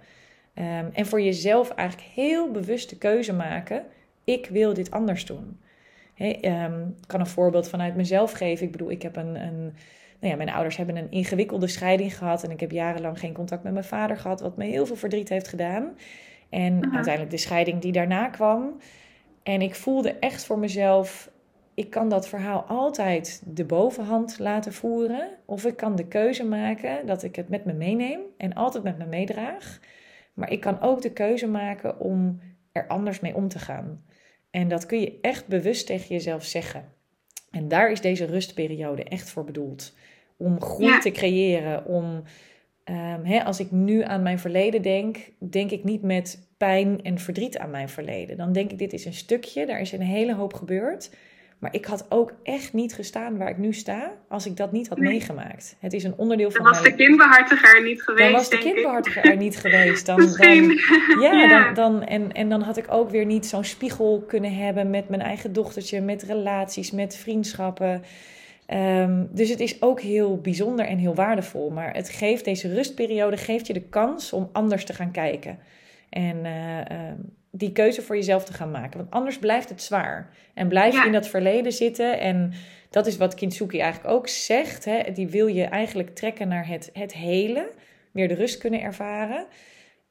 Um, 0.55 0.89
en 0.93 1.05
voor 1.05 1.21
jezelf 1.21 1.69
eigenlijk 1.69 2.09
heel 2.13 2.51
bewust 2.51 2.89
de 2.89 2.97
keuze 2.97 3.33
maken: 3.33 3.83
ik 4.23 4.47
wil 4.47 4.73
dit 4.73 4.91
anders 4.91 5.25
doen. 5.25 5.59
Hey, 6.13 6.63
um, 6.65 6.95
ik 7.01 7.07
kan 7.07 7.19
een 7.19 7.27
voorbeeld 7.27 7.69
vanuit 7.69 7.95
mezelf 7.95 8.31
geven. 8.31 8.65
Ik 8.65 8.71
bedoel, 8.71 8.91
ik 8.91 9.01
heb 9.01 9.15
een, 9.15 9.35
een 9.35 9.63
Nou 10.19 10.31
ja, 10.31 10.35
mijn 10.35 10.49
ouders 10.49 10.77
hebben 10.77 10.95
een 10.95 11.11
ingewikkelde 11.11 11.67
scheiding 11.67 12.17
gehad. 12.17 12.43
En 12.43 12.51
ik 12.51 12.59
heb 12.59 12.71
jarenlang 12.71 13.19
geen 13.19 13.33
contact 13.33 13.63
met 13.63 13.73
mijn 13.73 13.85
vader 13.85 14.17
gehad. 14.17 14.41
Wat 14.41 14.57
me 14.57 14.65
heel 14.65 14.85
veel 14.85 14.95
verdriet 14.95 15.29
heeft 15.29 15.47
gedaan. 15.47 15.97
En 16.49 16.93
uiteindelijk 16.93 17.31
de 17.31 17.37
scheiding 17.37 17.81
die 17.81 17.91
daarna 17.91 18.27
kwam. 18.27 18.79
En 19.43 19.61
ik 19.61 19.75
voelde 19.75 20.11
echt 20.19 20.45
voor 20.45 20.59
mezelf 20.59 21.31
ik 21.73 21.89
kan 21.89 22.09
dat 22.09 22.27
verhaal 22.27 22.61
altijd 22.61 23.43
de 23.45 23.65
bovenhand 23.65 24.39
laten 24.39 24.73
voeren. 24.73 25.29
Of 25.45 25.65
ik 25.65 25.77
kan 25.77 25.95
de 25.95 26.07
keuze 26.07 26.45
maken 26.45 27.05
dat 27.05 27.23
ik 27.23 27.35
het 27.35 27.49
met 27.49 27.65
me 27.65 27.73
meeneem 27.73 28.19
en 28.37 28.53
altijd 28.53 28.83
met 28.83 28.97
me 28.97 29.05
meedraag. 29.05 29.79
Maar 30.33 30.51
ik 30.51 30.59
kan 30.59 30.81
ook 30.81 31.01
de 31.01 31.13
keuze 31.13 31.47
maken 31.47 31.99
om 31.99 32.39
er 32.71 32.87
anders 32.87 33.19
mee 33.19 33.35
om 33.35 33.47
te 33.47 33.59
gaan. 33.59 34.03
En 34.51 34.67
dat 34.67 34.85
kun 34.85 34.99
je 34.99 35.17
echt 35.21 35.47
bewust 35.47 35.85
tegen 35.85 36.07
jezelf 36.07 36.45
zeggen. 36.45 36.85
En 37.51 37.67
daar 37.67 37.91
is 37.91 38.01
deze 38.01 38.25
rustperiode 38.25 39.03
echt 39.03 39.29
voor 39.29 39.43
bedoeld. 39.43 39.93
Om 40.37 40.61
groei 40.61 40.99
te 40.99 41.11
creëren. 41.11 41.85
Om, 41.85 42.05
um, 42.85 43.25
hè, 43.25 43.43
als 43.43 43.59
ik 43.59 43.71
nu 43.71 44.03
aan 44.03 44.21
mijn 44.21 44.39
verleden 44.39 44.81
denk, 44.81 45.17
denk 45.39 45.71
ik 45.71 45.83
niet 45.83 46.01
met 46.01 46.47
pijn 46.57 47.03
en 47.03 47.19
verdriet 47.19 47.57
aan 47.57 47.71
mijn 47.71 47.89
verleden. 47.89 48.37
Dan 48.37 48.51
denk 48.51 48.71
ik, 48.71 48.77
dit 48.77 48.93
is 48.93 49.05
een 49.05 49.13
stukje, 49.13 49.65
daar 49.65 49.79
is 49.79 49.91
een 49.91 50.01
hele 50.01 50.35
hoop 50.35 50.53
gebeurd. 50.53 51.09
Maar 51.61 51.73
ik 51.73 51.85
had 51.85 52.05
ook 52.09 52.33
echt 52.43 52.73
niet 52.73 52.93
gestaan 52.93 53.37
waar 53.37 53.49
ik 53.49 53.57
nu 53.57 53.73
sta 53.73 54.11
als 54.27 54.45
ik 54.45 54.57
dat 54.57 54.71
niet 54.71 54.87
had 54.87 54.97
meegemaakt. 54.97 55.75
Het 55.79 55.93
is 55.93 56.03
een 56.03 56.13
onderdeel 56.17 56.51
van. 56.51 56.63
Dan 56.63 56.73
was 56.73 56.83
de 56.83 56.95
kindbehartiger 56.95 57.75
er 57.75 57.83
niet 57.83 58.01
geweest. 58.01 58.23
Dan 58.23 58.31
was 58.31 58.49
de 58.49 58.57
kindbehartiger 58.57 59.25
er 59.25 59.37
niet 59.37 59.57
geweest. 59.57 60.05
Dan, 60.05 60.17
Dan, 60.17 60.77
ja, 61.21 61.47
Dan, 61.47 61.73
dan, 61.73 62.03
en, 62.03 62.31
en 62.31 62.49
dan 62.49 62.61
had 62.61 62.77
ik 62.77 62.85
ook 62.89 63.09
weer 63.09 63.25
niet 63.25 63.45
zo'n 63.45 63.63
spiegel 63.63 64.23
kunnen 64.27 64.55
hebben 64.55 64.89
met 64.89 65.09
mijn 65.09 65.21
eigen 65.21 65.53
dochtertje, 65.53 66.01
met 66.01 66.23
relaties, 66.23 66.91
met 66.91 67.17
vriendschappen. 67.17 68.03
Um, 68.73 69.29
dus 69.31 69.49
het 69.49 69.59
is 69.59 69.81
ook 69.81 70.01
heel 70.01 70.41
bijzonder 70.41 70.85
en 70.85 70.97
heel 70.97 71.15
waardevol. 71.15 71.69
Maar 71.69 71.93
het 71.93 72.09
geeft 72.09 72.45
deze 72.45 72.73
rustperiode 72.73 73.37
geeft 73.37 73.67
je 73.67 73.73
de 73.73 73.87
kans 73.89 74.33
om 74.33 74.49
anders 74.51 74.85
te 74.85 74.93
gaan 74.93 75.11
kijken. 75.11 75.59
En 76.09 76.37
uh, 76.45 77.11
die 77.51 77.71
keuze 77.71 78.01
voor 78.01 78.15
jezelf 78.15 78.45
te 78.45 78.53
gaan 78.53 78.71
maken. 78.71 78.97
Want 78.97 79.11
anders 79.11 79.39
blijft 79.39 79.69
het 79.69 79.81
zwaar. 79.81 80.29
En 80.53 80.67
blijf 80.67 80.93
je 80.93 81.05
in 81.05 81.11
dat 81.11 81.27
verleden 81.27 81.71
zitten. 81.71 82.19
En 82.19 82.53
dat 82.89 83.07
is 83.07 83.17
wat 83.17 83.33
Kintsugi 83.33 83.79
eigenlijk 83.79 84.13
ook 84.13 84.27
zegt. 84.27 84.85
Hè? 84.85 85.11
Die 85.13 85.27
wil 85.27 85.47
je 85.47 85.63
eigenlijk 85.63 86.15
trekken 86.15 86.47
naar 86.47 86.67
het, 86.67 86.89
het 86.93 87.13
hele. 87.13 87.71
Weer 88.11 88.27
de 88.27 88.33
rust 88.33 88.57
kunnen 88.57 88.81
ervaren. 88.81 89.45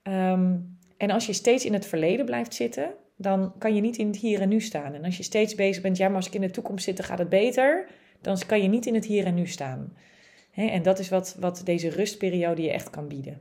Ehm, 0.03 0.57
en 0.97 1.11
als 1.11 1.27
je 1.27 1.33
steeds 1.33 1.65
in 1.65 1.73
het 1.73 1.87
verleden 1.87 2.25
blijft 2.25 2.55
zitten, 2.55 2.95
dan 3.17 3.53
kan 3.59 3.75
je 3.75 3.81
niet 3.81 3.97
in 3.97 4.07
het 4.07 4.17
hier 4.17 4.41
en 4.41 4.49
nu 4.49 4.61
staan. 4.61 4.95
En 4.95 5.05
als 5.05 5.17
je 5.17 5.23
steeds 5.23 5.55
bezig 5.55 5.83
bent, 5.83 5.97
ja, 5.97 6.07
maar 6.07 6.17
als 6.17 6.27
ik 6.27 6.35
in 6.35 6.41
de 6.41 6.51
toekomst 6.51 6.85
zit, 6.85 6.97
dan 6.97 7.07
gaat 7.07 7.19
het 7.19 7.29
beter. 7.29 7.87
Dan 8.21 8.39
kan 8.47 8.63
je 8.63 8.69
niet 8.69 8.87
in 8.87 8.95
het 8.95 9.07
hier 9.07 9.27
en 9.27 9.35
nu 9.35 9.47
staan. 9.47 9.97
en 10.55 10.83
dat 10.83 10.99
is 10.99 11.09
wat, 11.09 11.37
wat 11.39 11.61
deze 11.65 11.89
rustperiode 11.89 12.63
je 12.63 12.71
echt 12.71 12.91
kan 12.91 13.09
bieden. 13.09 13.41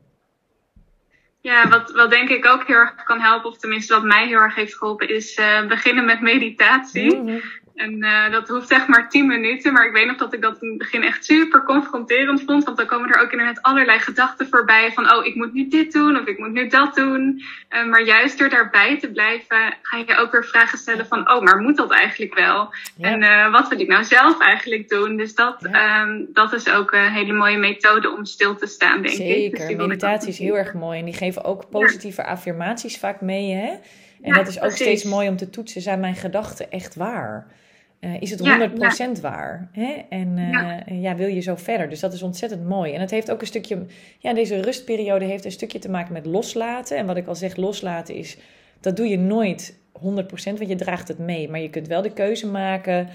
Ja, 1.41 1.67
wat, 1.67 1.91
wat 1.91 2.09
denk 2.09 2.29
ik 2.29 2.45
ook 2.45 2.67
heel 2.67 2.75
erg 2.75 3.03
kan 3.03 3.19
helpen, 3.19 3.49
of 3.49 3.57
tenminste 3.57 3.93
wat 3.93 4.03
mij 4.03 4.27
heel 4.27 4.39
erg 4.39 4.55
heeft 4.55 4.75
geholpen, 4.75 5.09
is 5.09 5.37
uh, 5.37 5.67
beginnen 5.67 6.05
met 6.05 6.21
meditatie. 6.21 7.15
Mm 7.15 7.41
en 7.79 8.03
uh, 8.03 8.31
dat 8.31 8.47
hoeft 8.47 8.71
echt 8.71 8.87
maar 8.87 9.09
10 9.09 9.27
minuten. 9.27 9.73
Maar 9.73 9.85
ik 9.85 9.93
weet 9.93 10.05
nog 10.05 10.17
dat 10.17 10.33
ik 10.33 10.41
dat 10.41 10.61
in 10.61 10.69
het 10.69 10.77
begin 10.77 11.03
echt 11.03 11.25
super 11.25 11.63
confronterend 11.63 12.41
vond. 12.45 12.63
Want 12.63 12.77
dan 12.77 12.85
komen 12.85 13.09
er 13.09 13.21
ook 13.21 13.31
inderdaad 13.31 13.61
allerlei 13.61 13.99
gedachten 13.99 14.47
voorbij. 14.47 14.91
Van, 14.91 15.13
oh, 15.13 15.25
ik 15.25 15.35
moet 15.35 15.53
nu 15.53 15.67
dit 15.67 15.91
doen 15.91 16.19
of 16.19 16.25
ik 16.25 16.39
moet 16.39 16.51
nu 16.51 16.67
dat 16.67 16.95
doen. 16.95 17.41
Uh, 17.69 17.85
maar 17.89 18.03
juist 18.03 18.39
door 18.39 18.49
daarbij 18.49 18.99
te 18.99 19.11
blijven, 19.11 19.77
ga 19.81 19.97
je 19.97 20.17
ook 20.17 20.31
weer 20.31 20.45
vragen 20.45 20.77
stellen 20.77 21.07
van, 21.07 21.31
oh, 21.31 21.41
maar 21.41 21.57
moet 21.57 21.77
dat 21.77 21.91
eigenlijk 21.91 22.33
wel? 22.33 22.73
Ja. 22.97 23.11
En 23.11 23.21
uh, 23.21 23.51
wat 23.51 23.67
wil 23.69 23.79
ik 23.79 23.87
nou 23.87 24.03
zelf 24.03 24.39
eigenlijk 24.41 24.89
doen? 24.89 25.17
Dus 25.17 25.35
dat, 25.35 25.67
ja. 25.71 26.01
um, 26.01 26.29
dat 26.33 26.53
is 26.53 26.69
ook 26.69 26.91
een 26.91 27.11
hele 27.11 27.33
mooie 27.33 27.57
methode 27.57 28.09
om 28.11 28.25
stil 28.25 28.55
te 28.55 28.67
staan, 28.67 29.01
denk 29.01 29.15
Zeker. 29.15 29.35
ik. 29.35 29.57
Zeker, 29.57 29.77
dus 29.77 29.87
meditatie 29.87 30.29
is 30.29 30.39
heel 30.39 30.57
erg 30.57 30.73
mooi. 30.73 30.99
En 30.99 31.05
die 31.05 31.13
geven 31.13 31.43
ook 31.43 31.69
positieve 31.69 32.25
affirmaties 32.25 32.97
vaak 32.97 33.21
mee, 33.21 33.51
hè? 33.51 33.75
En 34.21 34.33
dat 34.33 34.47
is 34.47 34.55
ook 34.55 34.61
precies. 34.61 34.79
steeds 34.79 35.03
mooi 35.03 35.29
om 35.29 35.37
te 35.37 35.49
toetsen. 35.49 35.81
Zijn 35.81 35.99
mijn 35.99 36.15
gedachten 36.15 36.71
echt 36.71 36.95
waar? 36.95 37.57
Uh, 37.99 38.21
is 38.21 38.29
het 38.29 38.39
100% 38.39 38.43
ja, 38.43 39.11
waar? 39.21 39.69
Hè? 39.71 40.01
En 40.09 40.37
uh, 40.37 40.51
ja. 40.51 40.83
ja. 40.85 41.15
wil 41.15 41.27
je 41.27 41.39
zo 41.39 41.55
verder? 41.55 41.89
Dus 41.89 41.99
dat 41.99 42.13
is 42.13 42.23
ontzettend 42.23 42.67
mooi. 42.67 42.93
En 42.93 43.01
het 43.01 43.11
heeft 43.11 43.31
ook 43.31 43.41
een 43.41 43.47
stukje, 43.47 43.85
ja, 44.19 44.33
deze 44.33 44.61
rustperiode 44.61 45.25
heeft 45.25 45.45
een 45.45 45.51
stukje 45.51 45.79
te 45.79 45.89
maken 45.89 46.13
met 46.13 46.25
loslaten. 46.25 46.97
En 46.97 47.05
wat 47.05 47.17
ik 47.17 47.27
al 47.27 47.35
zeg, 47.35 47.55
loslaten 47.55 48.15
is, 48.15 48.37
dat 48.79 48.95
doe 48.95 49.07
je 49.07 49.17
nooit 49.17 49.77
100%, 49.97 50.01
want 50.43 50.67
je 50.67 50.75
draagt 50.75 51.07
het 51.07 51.17
mee. 51.17 51.49
Maar 51.49 51.59
je 51.59 51.69
kunt 51.69 51.87
wel 51.87 52.01
de 52.01 52.13
keuze 52.13 52.47
maken 52.47 53.07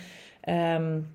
um, 0.48 1.06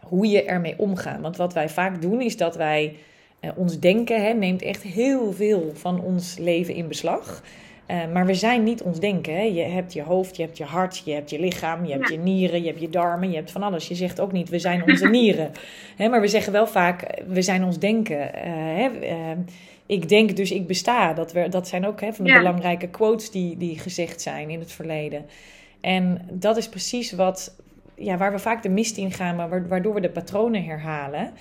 hoe 0.00 0.26
je 0.26 0.44
ermee 0.44 0.78
omgaat. 0.78 1.20
Want 1.20 1.36
wat 1.36 1.52
wij 1.52 1.68
vaak 1.68 2.02
doen, 2.02 2.20
is 2.20 2.36
dat 2.36 2.56
wij 2.56 2.96
uh, 3.40 3.50
ons 3.56 3.80
denken, 3.80 4.24
hè, 4.24 4.32
neemt 4.32 4.62
echt 4.62 4.82
heel 4.82 5.32
veel 5.32 5.70
van 5.74 6.00
ons 6.00 6.38
leven 6.38 6.74
in 6.74 6.88
beslag. 6.88 7.42
Uh, 7.90 8.12
maar 8.12 8.26
we 8.26 8.34
zijn 8.34 8.62
niet 8.62 8.82
ons 8.82 9.00
denken. 9.00 9.34
Hè? 9.34 9.42
Je 9.42 9.62
hebt 9.62 9.92
je 9.92 10.02
hoofd, 10.02 10.36
je 10.36 10.42
hebt 10.42 10.56
je 10.58 10.64
hart, 10.64 11.02
je 11.04 11.12
hebt 11.12 11.30
je 11.30 11.40
lichaam, 11.40 11.84
je 11.84 11.92
hebt 11.92 12.08
ja. 12.08 12.14
je 12.14 12.20
nieren, 12.20 12.60
je 12.60 12.68
hebt 12.68 12.80
je 12.80 12.90
darmen, 12.90 13.30
je 13.30 13.36
hebt 13.36 13.50
van 13.50 13.62
alles. 13.62 13.88
Je 13.88 13.94
zegt 13.94 14.20
ook 14.20 14.32
niet, 14.32 14.48
we 14.48 14.58
zijn 14.58 14.82
onze 14.82 15.08
nieren. 15.18 15.52
hè? 15.96 16.08
Maar 16.08 16.20
we 16.20 16.28
zeggen 16.28 16.52
wel 16.52 16.66
vaak, 16.66 17.22
we 17.26 17.42
zijn 17.42 17.64
ons 17.64 17.78
denken. 17.78 18.18
Uh, 18.18 18.30
hè? 18.52 18.90
Uh, 19.02 19.38
ik 19.86 20.08
denk 20.08 20.36
dus 20.36 20.50
ik 20.50 20.66
besta. 20.66 21.12
Dat, 21.12 21.32
we, 21.32 21.48
dat 21.48 21.68
zijn 21.68 21.86
ook 21.86 22.00
hè, 22.00 22.12
van 22.12 22.24
de 22.24 22.30
ja. 22.30 22.38
belangrijke 22.38 22.88
quotes 22.88 23.30
die, 23.30 23.56
die 23.56 23.78
gezegd 23.78 24.20
zijn 24.20 24.50
in 24.50 24.58
het 24.58 24.72
verleden. 24.72 25.26
En 25.80 26.28
dat 26.30 26.56
is 26.56 26.68
precies 26.68 27.12
wat, 27.12 27.56
ja, 27.94 28.16
waar 28.16 28.32
we 28.32 28.38
vaak 28.38 28.62
de 28.62 28.68
mist 28.68 28.96
in 28.96 29.12
gaan, 29.12 29.68
waardoor 29.68 29.94
we 29.94 30.00
de 30.00 30.10
patronen 30.10 30.64
herhalen. 30.64 31.32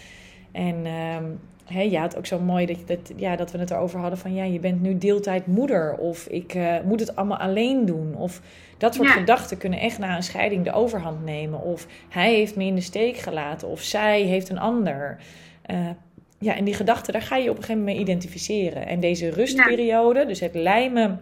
En 0.51 0.85
ehm, 0.85 1.25
Ja, 1.67 2.01
het 2.01 2.17
ook 2.17 2.25
zo 2.25 2.39
mooi 2.39 2.65
dat, 2.65 2.77
dat, 2.85 3.11
ja, 3.15 3.35
dat 3.35 3.51
we 3.51 3.57
het 3.57 3.71
erover 3.71 3.99
hadden 3.99 4.19
van 4.19 4.33
ja, 4.33 4.43
je 4.43 4.59
bent 4.59 4.81
nu 4.81 4.97
deeltijd 4.97 5.47
moeder 5.47 5.97
of 5.97 6.27
ik 6.27 6.53
uh, 6.53 6.75
moet 6.85 6.99
het 6.99 7.15
allemaal 7.15 7.37
alleen 7.37 7.85
doen. 7.85 8.15
Of 8.15 8.41
dat 8.77 8.95
soort 8.95 9.07
ja. 9.07 9.13
gedachten 9.13 9.57
kunnen 9.57 9.79
echt 9.79 9.99
na 9.99 10.15
een 10.15 10.23
scheiding 10.23 10.63
de 10.63 10.73
overhand 10.73 11.25
nemen. 11.25 11.61
Of 11.61 11.87
hij 12.09 12.33
heeft 12.33 12.55
me 12.55 12.63
in 12.65 12.75
de 12.75 12.81
steek 12.81 13.17
gelaten 13.17 13.67
of 13.67 13.81
zij 13.81 14.21
heeft 14.21 14.49
een 14.49 14.59
ander. 14.59 15.17
Uh, 15.71 15.89
ja, 16.39 16.55
en 16.55 16.63
die 16.63 16.73
gedachten, 16.73 17.13
daar 17.13 17.21
ga 17.21 17.35
je 17.35 17.49
op 17.49 17.57
een 17.57 17.63
gegeven 17.63 17.77
moment 17.77 17.97
mee 17.97 18.05
identificeren. 18.05 18.87
En 18.87 18.99
deze 18.99 19.29
rustperiode, 19.29 20.19
ja. 20.19 20.25
dus 20.25 20.39
het 20.39 20.55
lijmen, 20.55 21.21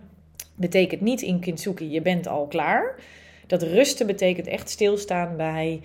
betekent 0.56 1.02
niet 1.02 1.22
in 1.22 1.40
Kintsugi, 1.40 1.92
je 1.92 2.02
bent 2.02 2.28
al 2.28 2.48
klaar. 2.48 2.96
Dat 3.48 3.62
rusten 3.62 4.08
betekent 4.08 4.48
echt 4.48 4.70
stilstaan 4.70 5.38
bij 5.38 5.82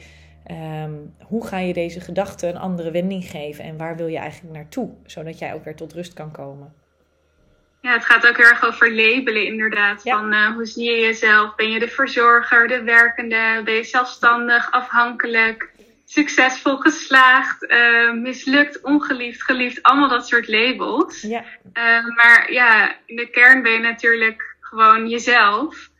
Um, 0.50 1.14
hoe 1.22 1.46
ga 1.46 1.58
je 1.58 1.72
deze 1.72 2.00
gedachten 2.00 2.48
een 2.48 2.56
andere 2.56 2.90
wending 2.90 3.24
geven 3.24 3.64
en 3.64 3.76
waar 3.76 3.96
wil 3.96 4.06
je 4.06 4.18
eigenlijk 4.18 4.54
naartoe, 4.54 4.94
zodat 5.06 5.38
jij 5.38 5.54
ook 5.54 5.64
weer 5.64 5.76
tot 5.76 5.92
rust 5.92 6.14
kan 6.14 6.30
komen? 6.30 6.74
Ja, 7.80 7.92
het 7.92 8.04
gaat 8.04 8.28
ook 8.28 8.36
heel 8.36 8.46
erg 8.46 8.64
over 8.64 8.94
labelen, 8.94 9.46
inderdaad. 9.46 10.04
Ja. 10.04 10.16
Van 10.16 10.32
uh, 10.32 10.52
hoe 10.54 10.66
zie 10.66 10.90
je 10.90 11.00
jezelf? 11.00 11.54
Ben 11.54 11.70
je 11.70 11.78
de 11.78 11.88
verzorger, 11.88 12.68
de 12.68 12.82
werkende? 12.82 13.60
Ben 13.64 13.74
je 13.74 13.84
zelfstandig, 13.84 14.70
afhankelijk, 14.70 15.70
succesvol, 16.04 16.76
geslaagd, 16.76 17.62
uh, 17.62 18.12
mislukt, 18.12 18.80
ongeliefd, 18.80 19.42
geliefd? 19.42 19.82
Allemaal 19.82 20.08
dat 20.08 20.28
soort 20.28 20.48
labels. 20.48 21.20
Ja. 21.20 21.40
Uh, 21.40 22.16
maar 22.16 22.52
ja, 22.52 22.96
in 23.06 23.16
de 23.16 23.30
kern 23.30 23.62
ben 23.62 23.72
je 23.72 23.78
natuurlijk 23.78 24.56
gewoon 24.60 25.08
jezelf. 25.08 25.90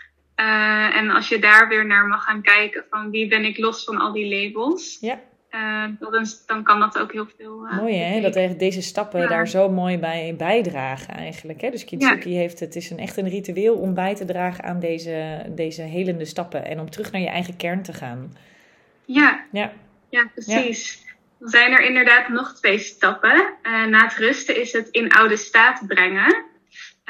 Uh, 0.41 0.97
en 0.97 1.11
als 1.11 1.29
je 1.29 1.39
daar 1.39 1.69
weer 1.69 1.87
naar 1.87 2.07
mag 2.07 2.25
gaan 2.25 2.43
kijken 2.43 2.85
van 2.91 3.11
wie 3.11 3.29
ben 3.29 3.45
ik 3.45 3.59
los 3.59 3.85
van 3.85 3.99
al 3.99 4.13
die 4.13 4.35
labels. 4.35 4.99
Ja. 5.01 5.21
Uh, 5.51 5.85
dan, 5.99 6.27
dan 6.47 6.63
kan 6.63 6.81
dat 6.81 6.99
ook 6.99 7.13
heel 7.13 7.27
veel. 7.37 7.67
Uh, 7.67 7.79
mooi 7.79 7.97
hè, 7.97 8.31
dat 8.31 8.59
deze 8.59 8.83
stappen 8.83 9.21
ja. 9.21 9.27
daar 9.27 9.49
zo 9.49 9.69
mooi 9.69 9.99
bij 9.99 10.35
bijdragen 10.37 11.15
eigenlijk. 11.15 11.61
Hè? 11.61 11.71
Dus 11.71 11.85
Kintsugi 11.85 12.31
ja. 12.31 12.39
heeft 12.39 12.61
het 12.61 12.77
is 12.77 12.91
een, 12.91 12.99
echt 12.99 13.17
een 13.17 13.29
ritueel 13.29 13.75
om 13.75 13.95
bij 13.95 14.15
te 14.15 14.25
dragen 14.25 14.65
aan 14.65 14.81
deze, 14.81 15.47
deze 15.49 15.83
helende 15.83 16.25
stappen. 16.25 16.65
En 16.65 16.81
om 16.81 16.91
terug 16.91 17.13
naar 17.13 17.21
je 17.21 17.29
eigen 17.29 17.57
kern 17.57 17.83
te 17.83 17.93
gaan. 17.93 18.37
Ja, 19.05 19.45
ja. 19.53 19.73
ja 20.09 20.31
precies. 20.35 21.05
Dan 21.39 21.49
zijn 21.49 21.73
er 21.73 21.85
inderdaad 21.85 22.29
nog 22.29 22.53
twee 22.53 22.79
stappen. 22.79 23.55
na 23.63 24.05
het 24.05 24.17
rusten 24.17 24.61
is 24.61 24.73
het 24.73 24.89
in 24.89 25.13
oude 25.13 25.37
staat 25.37 25.83
brengen. 25.87 26.45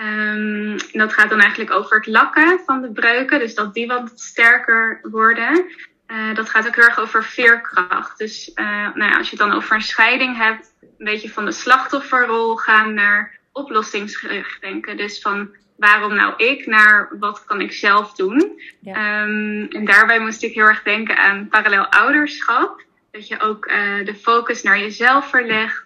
Um, 0.00 0.76
en 0.92 0.98
dat 0.98 1.12
gaat 1.12 1.30
dan 1.30 1.40
eigenlijk 1.40 1.70
over 1.70 1.96
het 1.96 2.06
lakken 2.06 2.60
van 2.66 2.82
de 2.82 2.92
breuken, 2.92 3.38
dus 3.38 3.54
dat 3.54 3.74
die 3.74 3.86
wat 3.86 4.12
sterker 4.14 4.98
worden. 5.02 5.66
Uh, 6.06 6.34
dat 6.34 6.50
gaat 6.50 6.66
ook 6.66 6.74
heel 6.74 6.84
erg 6.84 6.98
over 6.98 7.24
veerkracht. 7.24 8.18
Dus 8.18 8.50
uh, 8.54 8.66
nou 8.94 9.10
ja, 9.10 9.16
als 9.16 9.30
je 9.30 9.36
het 9.36 9.48
dan 9.48 9.56
over 9.56 9.74
een 9.74 9.82
scheiding 9.82 10.36
hebt, 10.36 10.74
een 10.80 11.04
beetje 11.04 11.30
van 11.30 11.44
de 11.44 11.52
slachtofferrol 11.52 12.56
gaan 12.56 12.94
naar 12.94 13.38
oplossingsgericht 13.52 14.60
denken. 14.60 14.96
Dus 14.96 15.20
van 15.20 15.54
waarom 15.76 16.14
nou 16.14 16.34
ik 16.36 16.66
naar 16.66 17.08
wat 17.18 17.44
kan 17.44 17.60
ik 17.60 17.72
zelf 17.72 18.12
doen. 18.14 18.60
Ja. 18.80 19.22
Um, 19.22 19.66
en 19.68 19.84
daarbij 19.84 20.20
moest 20.20 20.42
ik 20.42 20.54
heel 20.54 20.64
erg 20.64 20.82
denken 20.82 21.16
aan 21.16 21.48
parallel 21.48 21.86
ouderschap. 21.86 22.82
Dat 23.10 23.28
je 23.28 23.40
ook 23.40 23.66
uh, 23.66 24.04
de 24.04 24.14
focus 24.14 24.62
naar 24.62 24.78
jezelf 24.78 25.28
verlegt 25.30 25.84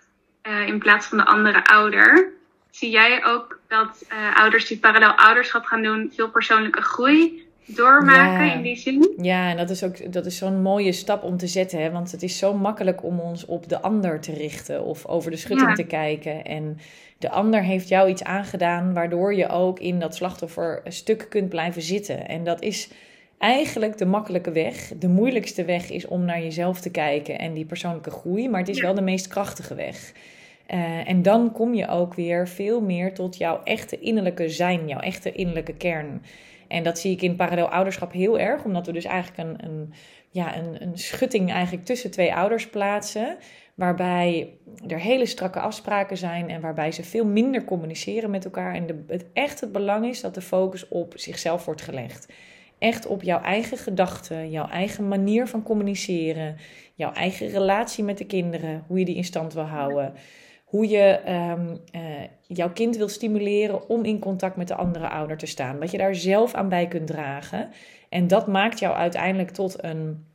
in 0.67 0.79
plaats 0.79 1.07
van 1.07 1.19
de 1.19 1.25
andere 1.25 1.67
ouder. 1.67 2.33
Zie 2.71 2.91
jij 2.91 3.25
ook 3.25 3.60
dat 3.71 4.05
uh, 4.13 4.37
ouders 4.37 4.67
die 4.67 4.79
parallel 4.79 5.13
ouderschap 5.13 5.65
gaan 5.65 5.83
doen, 5.83 6.13
veel 6.15 6.31
persoonlijke 6.31 6.83
groei 6.83 7.49
doormaken 7.65 8.53
in 8.53 8.63
die 8.63 8.77
zin. 8.77 9.13
Ja, 9.17 9.51
en 9.51 9.57
dat 9.57 9.71
is 9.71 9.85
ook 9.85 10.13
dat 10.13 10.27
is 10.27 10.37
zo'n 10.37 10.63
mooie 10.63 10.93
stap 10.93 11.23
om 11.23 11.37
te 11.37 11.47
zetten. 11.47 11.83
Hè? 11.83 11.91
Want 11.91 12.13
het 12.13 12.23
is 12.23 12.39
zo 12.39 12.55
makkelijk 12.55 13.03
om 13.05 13.21
ons 13.21 13.47
op 13.47 13.69
de 13.69 13.81
ander 13.81 14.21
te 14.21 14.33
richten 14.33 14.85
of 14.85 15.07
over 15.07 15.31
de 15.31 15.37
schutting 15.37 15.75
te 15.75 15.85
kijken. 15.85 16.45
En 16.45 16.79
de 17.19 17.31
ander 17.31 17.63
heeft 17.63 17.89
jou 17.89 18.09
iets 18.09 18.25
aangedaan 18.25 18.95
waardoor 18.95 19.35
je 19.35 19.49
ook 19.49 19.79
in 19.79 19.99
dat 19.99 20.15
slachtofferstuk 20.15 21.27
kunt 21.29 21.49
blijven 21.49 21.83
zitten. 21.83 22.29
En 22.29 22.45
dat 22.45 22.63
is 22.63 22.89
eigenlijk 23.39 23.99
de 23.99 24.07
makkelijke 24.07 24.53
weg. 24.53 24.93
De 24.99 25.09
moeilijkste 25.09 25.65
weg 25.65 25.91
is 25.91 26.07
om 26.07 26.25
naar 26.25 26.41
jezelf 26.41 26.81
te 26.81 26.91
kijken 26.91 27.39
en 27.39 27.55
die 27.55 27.65
persoonlijke 27.65 28.11
groei. 28.11 28.49
Maar 28.49 28.61
het 28.61 28.69
is 28.69 28.81
wel 28.81 28.95
de 28.95 29.03
meest 29.03 29.29
krachtige 29.29 29.75
weg. 29.75 30.13
Uh, 30.75 31.09
en 31.09 31.23
dan 31.23 31.53
kom 31.53 31.75
je 31.75 31.89
ook 31.89 32.15
weer 32.15 32.49
veel 32.49 32.81
meer 32.81 33.15
tot 33.15 33.37
jouw 33.37 33.63
echte 33.63 33.99
innerlijke 33.99 34.49
zijn, 34.49 34.89
jouw 34.89 35.01
echte 35.01 35.33
innerlijke 35.33 35.75
kern. 35.75 36.23
En 36.69 36.83
dat 36.83 36.99
zie 36.99 37.13
ik 37.13 37.23
in 37.23 37.37
parallel 37.37 37.69
ouderschap 37.69 38.13
heel 38.13 38.39
erg, 38.39 38.65
omdat 38.65 38.87
we 38.87 38.93
dus 38.93 39.05
eigenlijk 39.05 39.49
een, 39.49 39.71
een, 39.71 39.93
ja, 40.31 40.57
een, 40.57 40.83
een 40.83 40.99
schutting 40.99 41.51
eigenlijk 41.53 41.85
tussen 41.85 42.11
twee 42.11 42.35
ouders 42.35 42.69
plaatsen. 42.69 43.37
Waarbij 43.75 44.53
er 44.89 45.01
hele 45.01 45.27
strakke 45.27 45.61
afspraken 45.61 46.17
zijn 46.17 46.51
en 46.51 46.61
waarbij 46.61 46.93
ze 46.93 47.03
veel 47.05 47.27
minder 47.27 47.65
communiceren 47.65 48.31
met 48.31 48.45
elkaar. 48.45 48.75
En 48.75 49.05
het 49.09 49.27
echt 49.33 49.61
het 49.61 49.73
belang 49.73 50.07
is 50.07 50.21
dat 50.21 50.35
de 50.35 50.41
focus 50.41 50.89
op 50.89 51.13
zichzelf 51.17 51.65
wordt 51.65 51.83
gelegd. 51.83 52.33
Echt 52.79 53.07
op 53.07 53.23
jouw 53.23 53.41
eigen 53.41 53.79
gedachten, 53.79 54.51
jouw 54.51 54.69
eigen 54.69 55.09
manier 55.09 55.47
van 55.47 55.63
communiceren, 55.63 56.57
jouw 56.95 57.13
eigen 57.13 57.49
relatie 57.49 58.05
met 58.05 58.19
de 58.19 58.27
kinderen, 58.27 58.85
hoe 58.87 58.99
je 58.99 59.05
die 59.05 59.17
in 59.17 59.25
stand 59.25 59.53
wil 59.53 59.63
houden 59.63 60.15
hoe 60.71 60.89
je 60.89 61.21
um, 61.29 61.81
uh, 61.95 62.01
jouw 62.47 62.73
kind 62.73 62.97
wil 62.97 63.09
stimuleren 63.09 63.89
om 63.89 64.05
in 64.05 64.19
contact 64.19 64.57
met 64.57 64.69
de 64.69 64.75
andere 64.75 65.09
ouder 65.09 65.37
te 65.37 65.47
staan. 65.47 65.81
Dat 65.81 65.91
je 65.91 65.99
daar 65.99 66.15
zelf 66.15 66.55
aan 66.55 66.69
bij 66.69 66.89
kunt 66.89 67.07
dragen. 67.07 67.71
En 68.09 68.27
dat 68.27 68.47
maakt 68.47 68.79
jou 68.79 68.95
uiteindelijk 68.95 69.51
tot 69.51 69.85
een, 69.85 70.27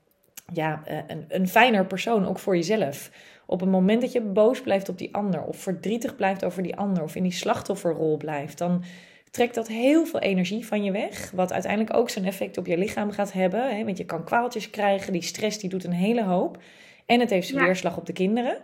ja, 0.53 0.81
uh, 0.91 0.97
een, 1.07 1.25
een 1.27 1.47
fijner 1.47 1.85
persoon, 1.85 2.27
ook 2.27 2.39
voor 2.39 2.55
jezelf. 2.55 3.11
Op 3.45 3.59
het 3.59 3.69
moment 3.69 4.01
dat 4.01 4.11
je 4.11 4.21
boos 4.21 4.61
blijft 4.61 4.89
op 4.89 4.97
die 4.97 5.13
ander, 5.13 5.43
of 5.43 5.57
verdrietig 5.57 6.15
blijft 6.15 6.45
over 6.45 6.63
die 6.63 6.75
ander, 6.75 7.03
of 7.03 7.15
in 7.15 7.23
die 7.23 7.31
slachtofferrol 7.31 8.17
blijft, 8.17 8.57
dan 8.57 8.83
trekt 9.31 9.55
dat 9.55 9.67
heel 9.67 10.05
veel 10.05 10.19
energie 10.19 10.65
van 10.65 10.83
je 10.83 10.91
weg. 10.91 11.31
Wat 11.31 11.53
uiteindelijk 11.53 11.97
ook 11.97 12.09
zijn 12.09 12.25
effect 12.25 12.57
op 12.57 12.65
je 12.65 12.77
lichaam 12.77 13.11
gaat 13.11 13.33
hebben. 13.33 13.75
Hè? 13.75 13.85
Want 13.85 13.97
je 13.97 14.05
kan 14.05 14.23
kwaaltjes 14.23 14.69
krijgen, 14.69 15.13
die 15.13 15.21
stress 15.21 15.59
die 15.59 15.69
doet 15.69 15.83
een 15.83 15.91
hele 15.91 16.23
hoop. 16.23 16.57
En 17.05 17.19
het 17.19 17.29
heeft 17.29 17.47
zijn 17.47 17.59
ja. 17.59 17.65
weerslag 17.65 17.97
op 17.97 18.05
de 18.05 18.13
kinderen. 18.13 18.57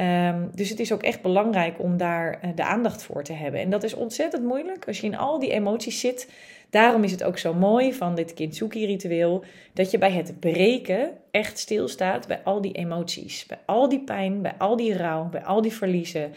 Um, 0.00 0.50
dus 0.54 0.68
het 0.68 0.80
is 0.80 0.92
ook 0.92 1.02
echt 1.02 1.22
belangrijk 1.22 1.80
om 1.80 1.96
daar 1.96 2.40
uh, 2.44 2.50
de 2.54 2.64
aandacht 2.64 3.02
voor 3.02 3.24
te 3.24 3.32
hebben. 3.32 3.60
En 3.60 3.70
dat 3.70 3.82
is 3.82 3.94
ontzettend 3.94 4.44
moeilijk 4.44 4.86
als 4.86 5.00
je 5.00 5.06
in 5.06 5.16
al 5.16 5.38
die 5.38 5.50
emoties 5.50 6.00
zit. 6.00 6.30
Daarom 6.70 7.04
is 7.04 7.10
het 7.10 7.24
ook 7.24 7.38
zo 7.38 7.54
mooi 7.54 7.94
van 7.94 8.14
dit 8.14 8.34
Kintsugi-ritueel 8.34 9.44
dat 9.72 9.90
je 9.90 9.98
bij 9.98 10.10
het 10.10 10.40
breken 10.40 11.10
echt 11.30 11.58
stilstaat 11.58 12.26
bij 12.26 12.40
al 12.44 12.60
die 12.60 12.72
emoties. 12.72 13.46
Bij 13.46 13.58
al 13.66 13.88
die 13.88 14.00
pijn, 14.00 14.42
bij 14.42 14.54
al 14.58 14.76
die 14.76 14.96
rouw, 14.96 15.28
bij 15.28 15.44
al 15.44 15.62
die 15.62 15.72
verliezen. 15.72 16.32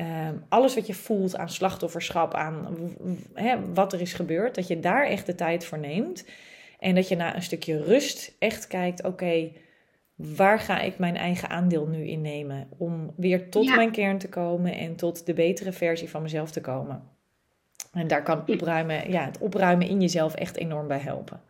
Um, 0.00 0.44
alles 0.48 0.74
wat 0.74 0.86
je 0.86 0.94
voelt 0.94 1.36
aan 1.36 1.48
slachtofferschap, 1.48 2.34
aan 2.34 2.66
wat 3.74 3.92
er 3.92 4.00
is 4.00 4.12
gebeurd. 4.12 4.54
Dat 4.54 4.66
je 4.66 4.80
daar 4.80 5.06
echt 5.06 5.26
de 5.26 5.34
tijd 5.34 5.64
voor 5.64 5.78
neemt. 5.78 6.24
En 6.78 6.94
dat 6.94 7.08
je 7.08 7.16
na 7.16 7.34
een 7.34 7.42
stukje 7.42 7.82
rust 7.84 8.34
echt 8.38 8.66
kijkt, 8.66 9.04
oké... 9.04 9.48
waar 10.36 10.60
ga 10.60 10.80
ik 10.80 10.98
mijn 10.98 11.16
eigen 11.16 11.48
aandeel 11.48 11.86
nu 11.86 12.06
in 12.06 12.20
nemen? 12.20 12.68
Om 12.78 13.12
weer 13.16 13.50
tot 13.50 13.64
ja. 13.64 13.74
mijn 13.74 13.90
kern 13.90 14.18
te 14.18 14.28
komen 14.28 14.74
en 14.74 14.96
tot 14.96 15.26
de 15.26 15.34
betere 15.34 15.72
versie 15.72 16.10
van 16.10 16.22
mezelf 16.22 16.50
te 16.50 16.60
komen. 16.60 17.10
En 17.92 18.06
daar 18.06 18.22
kan 18.22 18.44
opruimen, 18.46 19.10
ja, 19.10 19.24
het 19.24 19.38
opruimen 19.38 19.88
in 19.88 20.00
jezelf 20.00 20.34
echt 20.34 20.56
enorm 20.56 20.88
bij 20.88 20.98
helpen. 20.98 21.42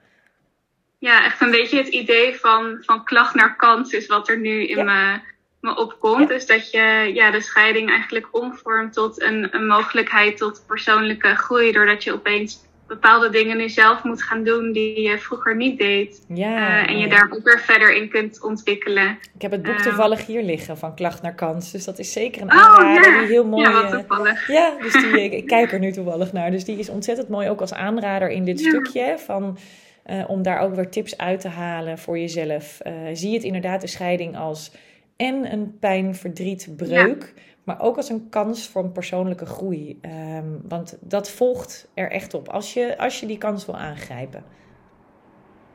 Ja, 0.99 1.25
echt 1.25 1.41
een 1.41 1.51
beetje 1.51 1.77
het 1.77 1.89
idee 1.89 2.37
van, 2.37 2.79
van 2.81 3.05
klacht 3.05 3.35
naar 3.35 3.57
kans 3.57 3.93
is 3.93 4.07
wat 4.07 4.29
er 4.29 4.39
nu 4.39 4.67
in 4.67 4.77
ja. 4.77 4.83
me, 4.83 5.21
me 5.61 5.77
opkomt. 5.77 6.21
Ja. 6.21 6.27
Dus 6.27 6.47
dat 6.47 6.71
je 6.71 7.11
ja, 7.15 7.31
de 7.31 7.41
scheiding 7.41 7.91
eigenlijk 7.91 8.29
omvormt 8.31 8.93
tot 8.93 9.23
een, 9.23 9.55
een 9.55 9.67
mogelijkheid 9.67 10.37
tot 10.37 10.65
persoonlijke 10.67 11.35
groei. 11.35 11.73
Doordat 11.73 12.05
je 12.05 12.13
opeens 12.13 12.61
bepaalde 12.87 13.31
dingen 13.31 13.57
nu 13.57 13.69
zelf 13.69 14.05
moet 14.05 14.23
gaan 14.23 14.45
doen 14.45 14.73
die 14.73 15.01
je 15.01 15.19
vroeger 15.19 15.57
niet 15.57 15.79
deed. 15.79 16.25
Ja, 16.29 16.83
uh, 16.83 16.91
en 16.91 16.99
je 16.99 17.09
daar 17.09 17.31
ook 17.31 17.45
weer 17.45 17.61
verder 17.61 17.95
in 17.95 18.09
kunt 18.09 18.43
ontwikkelen. 18.43 19.19
Ik 19.35 19.43
heb 19.43 19.51
het 19.51 19.63
boek 19.63 19.79
uh, 19.79 19.83
toevallig 19.83 20.27
hier 20.27 20.43
liggen 20.43 20.79
van 20.79 20.95
Klacht 20.95 21.23
naar 21.23 21.35
Kans. 21.35 21.73
Dus 21.73 21.85
dat 21.85 21.99
is 21.99 22.13
zeker 22.13 22.43
een 22.43 22.51
aanrader. 22.51 23.09
Oh, 23.09 23.13
ja. 23.13 23.19
Die 23.19 23.29
heel 23.29 23.47
mooi. 23.47 23.63
Ja, 23.63 23.83
wat 23.83 23.91
toevallig. 23.91 24.49
Ja, 24.59 24.77
dus 24.81 24.93
die, 24.93 25.31
ik 25.41 25.47
kijk 25.47 25.73
er 25.73 25.79
nu 25.79 25.93
toevallig 25.93 26.33
naar. 26.33 26.51
Dus 26.51 26.65
die 26.65 26.79
is 26.79 26.89
ontzettend 26.89 27.29
mooi 27.29 27.49
ook 27.49 27.61
als 27.61 27.75
aanrader 27.75 28.31
in 28.31 28.45
dit 28.45 28.61
stukje. 28.61 29.15
Van, 29.19 29.59
uh, 30.07 30.25
om 30.27 30.43
daar 30.43 30.61
ook 30.61 30.75
weer 30.75 30.91
tips 30.91 31.19
uit 31.19 31.41
te 31.41 31.49
halen 31.49 31.99
voor 31.99 32.19
jezelf. 32.19 32.79
zie 33.13 33.35
het 33.35 33.43
inderdaad 33.43 33.81
de 33.81 33.87
scheiding 33.87 34.37
als 34.37 34.73
en 35.17 35.53
een 35.53 35.79
pijn, 35.79 36.15
verdriet, 36.15 36.69
breuk. 36.77 37.35
Maar 37.65 37.81
ook 37.81 37.97
als 37.97 38.09
een 38.09 38.29
kans 38.29 38.69
voor 38.69 38.85
een 38.85 38.93
persoonlijke 38.93 39.47
groei. 39.47 39.99
Um, 40.37 40.61
want 40.69 40.99
dat 41.01 41.31
volgt 41.31 41.89
er 41.95 42.11
echt 42.11 42.35
op 42.35 42.49
als 42.49 42.75
je, 42.75 42.99
als 42.99 43.21
je 43.21 43.27
die 43.27 43.39
kans 43.39 43.67
wil 43.67 43.77
aangrijpen. 43.77 44.45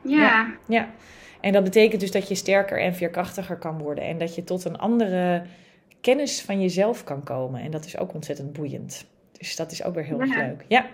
Ja. 0.02 0.20
ja. 0.20 0.54
ja. 0.66 0.88
En 1.40 1.52
dat 1.52 1.64
betekent 1.64 2.00
dus 2.00 2.10
dat 2.10 2.28
je 2.28 2.34
sterker 2.34 2.80
en 2.80 2.94
veerkrachtiger 2.94 3.56
kan 3.56 3.78
worden. 3.78 4.04
En 4.04 4.18
dat 4.18 4.34
je 4.34 4.44
tot 4.44 4.64
een 4.64 4.78
andere 4.78 5.42
kennis 6.00 6.42
van 6.42 6.60
jezelf 6.60 7.04
kan 7.04 7.24
komen. 7.24 7.60
En 7.60 7.70
dat 7.70 7.84
is 7.84 7.98
ook 7.98 8.14
ontzettend 8.14 8.52
boeiend. 8.52 9.06
Dus 9.32 9.56
dat 9.56 9.72
is 9.72 9.82
ook 9.82 9.94
weer 9.94 10.04
heel 10.04 10.24
ja. 10.24 10.34
erg 10.34 10.46
leuk. 10.46 10.64
Ja. 10.68 10.86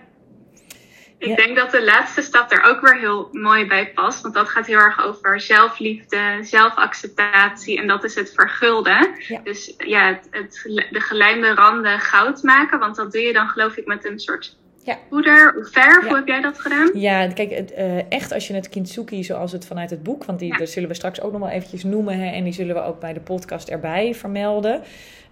Ik 1.17 1.27
ja. 1.27 1.35
denk 1.35 1.55
dat 1.55 1.71
de 1.71 1.83
laatste 1.83 2.21
stap 2.21 2.51
er 2.51 2.63
ook 2.63 2.81
weer 2.81 2.99
heel 2.99 3.29
mooi 3.31 3.67
bij 3.67 3.91
past. 3.91 4.21
Want 4.21 4.33
dat 4.33 4.49
gaat 4.49 4.65
heel 4.65 4.77
erg 4.77 5.05
over 5.05 5.39
zelfliefde, 5.39 6.37
zelfacceptatie. 6.41 7.79
En 7.79 7.87
dat 7.87 8.03
is 8.03 8.15
het 8.15 8.33
vergulden. 8.33 9.15
Ja. 9.27 9.39
Dus 9.43 9.73
ja, 9.77 10.07
het, 10.07 10.27
het, 10.31 10.61
de 10.91 10.99
gelijmde 10.99 11.53
randen 11.53 11.99
goud 11.99 12.43
maken. 12.43 12.79
Want 12.79 12.95
dat 12.95 13.11
doe 13.11 13.21
je 13.21 13.33
dan 13.33 13.47
geloof 13.47 13.77
ik 13.77 13.85
met 13.85 14.05
een 14.05 14.19
soort 14.19 14.57
ja. 14.85 14.97
poeder 15.09 15.55
of 15.59 15.69
verf. 15.71 16.01
Ja. 16.01 16.07
Hoe 16.07 16.15
heb 16.15 16.27
jij 16.27 16.41
dat 16.41 16.59
gedaan? 16.59 16.89
Ja, 16.93 17.27
kijk, 17.27 17.51
het, 17.51 17.73
uh, 17.77 18.11
echt 18.11 18.33
als 18.33 18.47
je 18.47 18.53
het 18.53 18.69
kintsugi 18.69 19.23
zoals 19.23 19.51
het 19.51 19.65
vanuit 19.65 19.89
het 19.89 20.03
boek... 20.03 20.25
want 20.25 20.39
die 20.39 20.51
ja. 20.51 20.57
dat 20.57 20.69
zullen 20.69 20.89
we 20.89 20.95
straks 20.95 21.21
ook 21.21 21.31
nog 21.31 21.41
wel 21.41 21.49
eventjes 21.49 21.83
noemen... 21.83 22.19
Hè, 22.19 22.31
en 22.31 22.43
die 22.43 22.53
zullen 22.53 22.75
we 22.75 22.81
ook 22.81 22.99
bij 22.99 23.13
de 23.13 23.19
podcast 23.19 23.69
erbij 23.69 24.15
vermelden... 24.15 24.81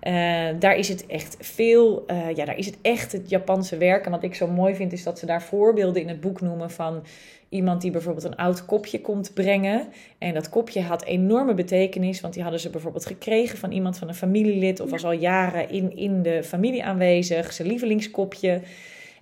Uh, 0.08 0.48
daar 0.60 0.76
is 0.76 0.88
het 0.88 1.06
echt 1.06 1.38
veel, 1.40 2.04
uh, 2.08 2.36
ja, 2.36 2.46
daar 2.46 2.58
is 2.58 2.66
het 2.66 2.78
echt 2.82 3.12
het 3.12 3.30
Japanse 3.30 3.78
werk. 3.78 4.06
En 4.06 4.12
wat 4.12 4.24
ik 4.24 4.36
zo 4.36 4.48
mooi 4.48 4.76
vind, 4.76 4.94
is 4.94 5.04
dat 5.04 5.20
ze 5.20 5.26
daar 5.26 5.42
voorbeelden 5.42 6.02
in 6.02 6.08
het 6.08 6.22
boek 6.22 6.42
noemen 6.42 6.72
van 6.72 7.04
iemand 7.50 7.82
die 7.82 7.92
bijvoorbeeld 7.92 8.26
een 8.26 8.36
oud 8.36 8.66
kopje 8.66 9.02
komt 9.02 9.34
brengen. 9.34 9.88
En 10.18 10.34
dat 10.34 10.50
kopje 10.50 10.82
had 10.82 11.04
enorme 11.04 11.54
betekenis, 11.54 12.22
want 12.22 12.34
die 12.34 12.44
hadden 12.44 12.62
ze 12.62 12.70
bijvoorbeeld 12.70 13.06
gekregen 13.06 13.58
van 13.58 13.72
iemand 13.72 13.98
van 13.98 14.08
een 14.08 14.16
familielid 14.16 14.80
of 14.80 14.90
was 14.90 15.06
al 15.06 15.12
jaren 15.12 15.70
in, 15.70 15.98
in 15.98 16.22
de 16.22 16.44
familie 16.44 16.84
aanwezig, 16.84 17.54
zijn 17.54 17.68
lievelingskopje. 17.68 18.62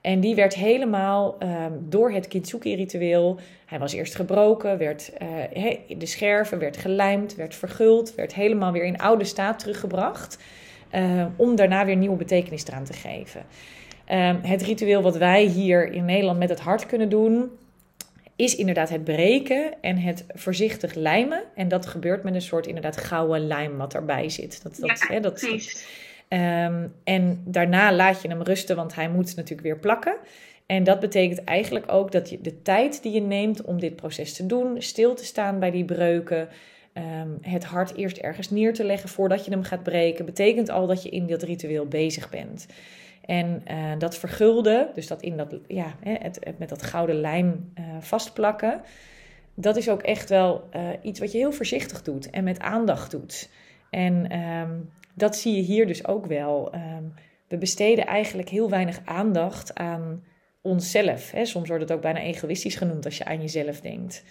En 0.01 0.19
die 0.19 0.35
werd 0.35 0.53
helemaal 0.53 1.37
um, 1.43 1.85
door 1.89 2.11
het 2.11 2.27
kintsugi-ritueel. 2.27 3.39
Hij 3.65 3.79
was 3.79 3.93
eerst 3.93 4.15
gebroken, 4.15 4.77
werd, 4.77 5.11
uh, 5.55 5.75
de 5.97 6.05
scherven 6.05 6.59
werd 6.59 6.77
gelijmd, 6.77 7.35
werd 7.35 7.55
verguld, 7.55 8.15
werd 8.15 8.33
helemaal 8.33 8.71
weer 8.71 8.83
in 8.83 8.97
oude 8.97 9.23
staat 9.23 9.59
teruggebracht. 9.59 10.37
Uh, 10.95 11.25
om 11.35 11.55
daarna 11.55 11.85
weer 11.85 11.95
nieuwe 11.95 12.15
betekenis 12.15 12.65
eraan 12.67 12.83
te 12.83 12.93
geven. 12.93 13.45
Uh, 14.11 14.35
het 14.41 14.61
ritueel 14.61 15.01
wat 15.01 15.17
wij 15.17 15.43
hier 15.43 15.91
in 15.91 16.05
Nederland 16.05 16.39
met 16.39 16.49
het 16.49 16.59
hart 16.59 16.85
kunnen 16.85 17.09
doen, 17.09 17.49
is 18.35 18.55
inderdaad 18.55 18.89
het 18.89 19.03
breken 19.03 19.73
en 19.81 19.97
het 19.97 20.25
voorzichtig 20.27 20.93
lijmen. 20.93 21.43
En 21.55 21.67
dat 21.67 21.85
gebeurt 21.85 22.23
met 22.23 22.33
een 22.33 22.41
soort 22.41 22.67
inderdaad 22.67 22.97
gouden 22.97 23.47
lijm 23.47 23.77
wat 23.77 23.93
erbij 23.93 24.29
zit. 24.29 24.63
Dat, 24.63 24.77
dat, 24.79 24.99
ja, 24.99 25.13
hè, 25.13 25.19
dat, 25.19 25.47
um, 26.33 26.93
en 27.03 27.41
daarna 27.45 27.93
laat 27.93 28.21
je 28.21 28.27
hem 28.27 28.41
rusten, 28.41 28.75
want 28.75 28.95
hij 28.95 29.09
moet 29.09 29.35
natuurlijk 29.35 29.67
weer 29.67 29.79
plakken. 29.79 30.15
En 30.65 30.83
dat 30.83 30.99
betekent 30.99 31.43
eigenlijk 31.43 31.91
ook 31.91 32.11
dat 32.11 32.29
je 32.29 32.41
de 32.41 32.61
tijd 32.61 33.03
die 33.03 33.11
je 33.11 33.21
neemt 33.21 33.61
om 33.61 33.79
dit 33.79 33.95
proces 33.95 34.33
te 34.33 34.45
doen, 34.45 34.81
stil 34.81 35.15
te 35.15 35.25
staan 35.25 35.59
bij 35.59 35.71
die 35.71 35.85
breuken, 35.85 36.49
um, 36.93 37.37
het 37.41 37.63
hart 37.63 37.95
eerst 37.95 38.17
ergens 38.17 38.49
neer 38.49 38.73
te 38.73 38.83
leggen 38.83 39.09
voordat 39.09 39.45
je 39.45 39.51
hem 39.51 39.63
gaat 39.63 39.83
breken, 39.83 40.25
betekent 40.25 40.69
al 40.69 40.87
dat 40.87 41.03
je 41.03 41.09
in 41.09 41.27
dat 41.27 41.43
ritueel 41.43 41.87
bezig 41.87 42.29
bent. 42.29 42.65
En 43.25 43.63
uh, 43.71 43.75
dat 43.97 44.17
vergulden, 44.17 44.89
dus 44.93 45.07
dat 45.07 45.21
in 45.21 45.37
dat, 45.37 45.55
ja, 45.67 45.95
het, 46.03 46.37
het 46.41 46.59
met 46.59 46.69
dat 46.69 46.83
gouden 46.83 47.15
lijm 47.15 47.71
uh, 47.79 47.85
vastplakken, 47.99 48.81
dat 49.55 49.77
is 49.77 49.89
ook 49.89 50.01
echt 50.01 50.29
wel 50.29 50.69
uh, 50.75 50.89
iets 51.01 51.19
wat 51.19 51.31
je 51.31 51.37
heel 51.37 51.51
voorzichtig 51.51 52.01
doet 52.01 52.29
en 52.29 52.43
met 52.43 52.59
aandacht 52.59 53.11
doet. 53.11 53.49
En 53.89 54.39
um, 54.39 54.89
dat 55.15 55.35
zie 55.35 55.55
je 55.55 55.61
hier 55.61 55.87
dus 55.87 56.07
ook 56.07 56.25
wel. 56.25 56.73
Um, 56.75 57.13
we 57.47 57.57
besteden 57.57 58.05
eigenlijk 58.05 58.49
heel 58.49 58.69
weinig 58.69 59.01
aandacht 59.05 59.75
aan 59.75 60.23
onszelf. 60.61 61.31
Hè? 61.31 61.45
Soms 61.45 61.67
wordt 61.67 61.83
het 61.83 61.91
ook 61.91 62.01
bijna 62.01 62.19
egoïstisch 62.19 62.75
genoemd 62.75 63.05
als 63.05 63.17
je 63.17 63.25
aan 63.25 63.41
jezelf 63.41 63.81
denkt. 63.81 64.25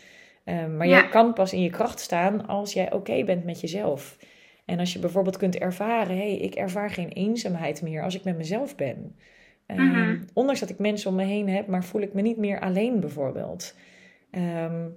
Um, 0.45 0.77
maar 0.77 0.87
ja. 0.87 1.01
jij 1.01 1.09
kan 1.09 1.33
pas 1.33 1.53
in 1.53 1.63
je 1.63 1.71
kracht 1.71 2.01
staan 2.01 2.47
als 2.47 2.73
jij 2.73 2.87
oké 2.87 2.97
okay 2.97 3.25
bent 3.25 3.45
met 3.45 3.61
jezelf. 3.61 4.19
En 4.65 4.79
als 4.79 4.93
je 4.93 4.99
bijvoorbeeld 4.99 5.37
kunt 5.37 5.59
ervaren, 5.59 6.17
hé, 6.17 6.29
hey, 6.29 6.37
ik 6.37 6.55
ervaar 6.55 6.91
geen 6.91 7.09
eenzaamheid 7.09 7.83
meer 7.83 8.03
als 8.03 8.15
ik 8.15 8.25
met 8.25 8.37
mezelf 8.37 8.77
ben. 8.77 9.17
Um, 9.67 9.77
mm-hmm. 9.77 10.25
Ondanks 10.33 10.61
dat 10.61 10.71
ik 10.71 10.79
mensen 10.79 11.11
om 11.11 11.17
me 11.17 11.25
heen 11.25 11.49
heb, 11.49 11.67
maar 11.67 11.85
voel 11.85 12.01
ik 12.01 12.13
me 12.13 12.23
niet 12.23 12.37
meer 12.37 12.61
alleen 12.61 13.01
bijvoorbeeld. 13.01 13.75
ehm, 14.31 14.89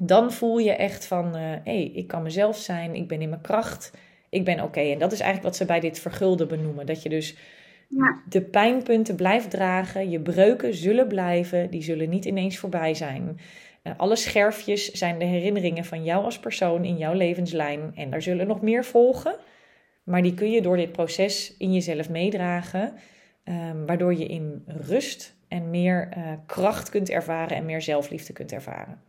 dan 0.00 0.32
voel 0.32 0.58
je 0.58 0.72
echt 0.72 1.06
van, 1.06 1.34
hé, 1.34 1.58
hey, 1.64 1.82
ik 1.82 2.06
kan 2.06 2.22
mezelf 2.22 2.56
zijn, 2.56 2.94
ik 2.94 3.08
ben 3.08 3.20
in 3.20 3.28
mijn 3.28 3.40
kracht, 3.40 3.92
ik 4.36 4.44
ben 4.44 4.62
oké. 4.62 4.80
En 4.80 4.98
dat 4.98 5.12
is 5.12 5.20
eigenlijk 5.20 5.48
wat 5.48 5.56
ze 5.56 5.64
bij 5.64 5.80
dit 5.80 5.98
vergulden 5.98 6.48
benoemen. 6.48 6.86
Dat 6.86 7.02
je 7.02 7.08
dus 7.08 7.36
ja. 7.88 8.22
de 8.28 8.42
pijnpunten 8.42 9.16
blijft 9.16 9.50
dragen, 9.50 10.10
je 10.10 10.20
breuken 10.20 10.74
zullen 10.74 11.08
blijven, 11.08 11.70
die 11.70 11.82
zullen 11.82 12.08
niet 12.08 12.24
ineens 12.24 12.58
voorbij 12.58 12.94
zijn. 12.94 13.40
Uh, 13.82 13.92
alle 13.96 14.16
scherfjes 14.16 14.92
zijn 14.92 15.18
de 15.18 15.24
herinneringen 15.24 15.84
van 15.84 16.04
jou 16.04 16.24
als 16.24 16.38
persoon 16.38 16.84
in 16.84 16.96
jouw 16.96 17.14
levenslijn. 17.14 17.92
En 17.94 18.10
daar 18.10 18.22
zullen 18.22 18.46
nog 18.46 18.60
meer 18.60 18.84
volgen. 18.84 19.36
Maar 20.04 20.22
die 20.22 20.34
kun 20.34 20.50
je 20.50 20.62
door 20.62 20.76
dit 20.76 20.92
proces 20.92 21.56
in 21.58 21.72
jezelf 21.72 22.10
meedragen, 22.10 22.94
um, 23.44 23.86
waardoor 23.86 24.14
je 24.14 24.26
in 24.26 24.64
rust 24.66 25.36
en 25.48 25.70
meer 25.70 26.08
uh, 26.16 26.32
kracht 26.46 26.90
kunt 26.90 27.10
ervaren 27.10 27.56
en 27.56 27.64
meer 27.64 27.82
zelfliefde 27.82 28.32
kunt 28.32 28.52
ervaren. 28.52 29.00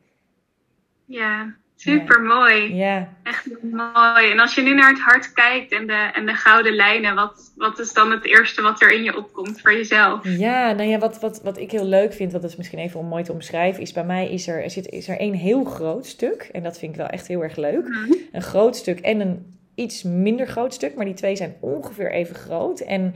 Ja, 1.06 1.56
super 1.78 2.22
mooi. 2.22 2.76
Ja. 2.76 3.10
Echt 3.24 3.46
mooi. 3.62 4.32
En 4.32 4.40
als 4.40 4.56
je 4.56 4.62
nu 4.62 4.74
naar 4.74 4.90
het 4.90 5.00
hart 5.00 5.34
kijkt 5.34 5.72
en 5.72 5.88
de, 5.88 6.10
en 6.14 6.26
de 6.26 6.34
gouden 6.34 6.76
lijnen, 6.76 7.16
wat, 7.16 7.52
wat 7.56 7.80
is 7.80 7.94
dan 7.94 8.12
het 8.12 8.26
eerste 8.26 8.62
wat 8.62 8.82
er 8.82 8.92
in 8.92 9.04
je 9.04 9.18
opkomt 9.18 9.62
voor 9.62 9.74
jezelf? 9.74 10.20
Ja, 10.24 10.72
nou 10.72 10.90
ja, 10.90 10.98
wat, 10.98 11.20
wat, 11.20 11.42
wat 11.44 11.58
ik 11.58 11.72
heel 11.72 11.86
leuk 11.86 12.14
vind, 12.14 12.32
wat 12.32 12.44
is 12.44 12.56
misschien 12.56 12.80
even 12.80 13.00
om 13.00 13.08
mooi 13.08 13.24
te 13.24 13.32
omschrijven, 13.32 13.82
is 13.82 13.92
bij 13.92 14.06
mij 14.06 14.32
is 14.32 14.48
er, 14.48 14.70
zit, 14.70 14.90
is 14.90 15.08
er 15.08 15.20
één 15.20 15.34
heel 15.34 15.64
groot 15.64 16.06
stuk. 16.06 16.50
En 16.52 16.64
dat 16.64 16.80
vind 16.80 16.92
ik 16.92 16.98
wel 16.98 17.08
echt 17.08 17.28
heel 17.28 17.44
erg 17.44 17.56
leuk. 17.56 17.88
Mhm. 17.88 18.14
Een 18.32 18.42
groot 18.42 18.76
stuk 18.76 19.00
en 19.00 19.20
een 19.20 19.56
iets 19.76 20.04
minder 20.04 20.48
groot 20.48 20.74
stuk, 20.74 20.96
maar 20.96 21.06
die 21.06 21.14
twee 21.14 21.36
zijn 21.36 21.56
ongeveer 21.60 22.12
even 22.12 22.36
groot. 22.36 22.80
En 22.80 23.16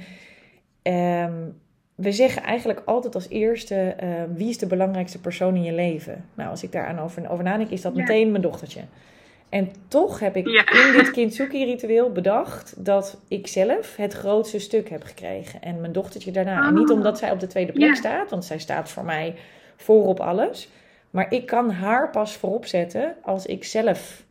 um, 0.84 1.62
we 1.95 2.12
zeggen 2.12 2.43
eigenlijk 2.43 2.82
altijd 2.86 3.15
als 3.15 3.30
eerste: 3.30 3.95
uh, 4.04 4.10
wie 4.36 4.49
is 4.49 4.58
de 4.58 4.67
belangrijkste 4.67 5.19
persoon 5.19 5.56
in 5.56 5.63
je 5.63 5.73
leven? 5.73 6.25
Nou, 6.34 6.49
als 6.49 6.63
ik 6.63 6.71
daar 6.71 6.88
aan 6.88 6.99
over, 6.99 7.30
over 7.30 7.43
nadenk, 7.43 7.69
is 7.69 7.82
dat 7.82 7.95
meteen 7.95 8.32
mijn 8.32 8.43
dochtertje. 8.43 8.82
En 9.49 9.71
toch 9.88 10.19
heb 10.19 10.36
ik 10.36 10.47
in 10.47 10.93
dit 10.97 11.12
Kintsugi-ritueel 11.12 12.12
bedacht 12.12 12.86
dat 12.86 13.21
ik 13.27 13.47
zelf 13.47 13.95
het 13.95 14.13
grootste 14.13 14.60
stuk 14.60 14.89
heb 14.89 15.04
gekregen. 15.04 15.62
En 15.62 15.80
mijn 15.80 15.91
dochtertje 15.91 16.32
daarna. 16.32 16.67
En 16.67 16.73
niet 16.73 16.89
oh. 16.89 16.95
omdat 16.95 17.17
zij 17.17 17.32
op 17.32 17.39
de 17.39 17.47
tweede 17.47 17.71
plek 17.71 17.95
staat, 17.95 18.30
want 18.30 18.45
zij 18.45 18.60
staat 18.60 18.89
voor 18.89 19.06
mij 19.06 19.36
voorop 19.75 20.19
alles. 20.19 20.69
Maar 21.10 21.34
ik 21.34 21.45
kan 21.45 21.71
haar 21.71 22.10
pas 22.10 22.36
voorop 22.36 22.65
zetten 22.65 23.15
als 23.21 23.45
ik 23.45 23.63
zelf 23.63 24.23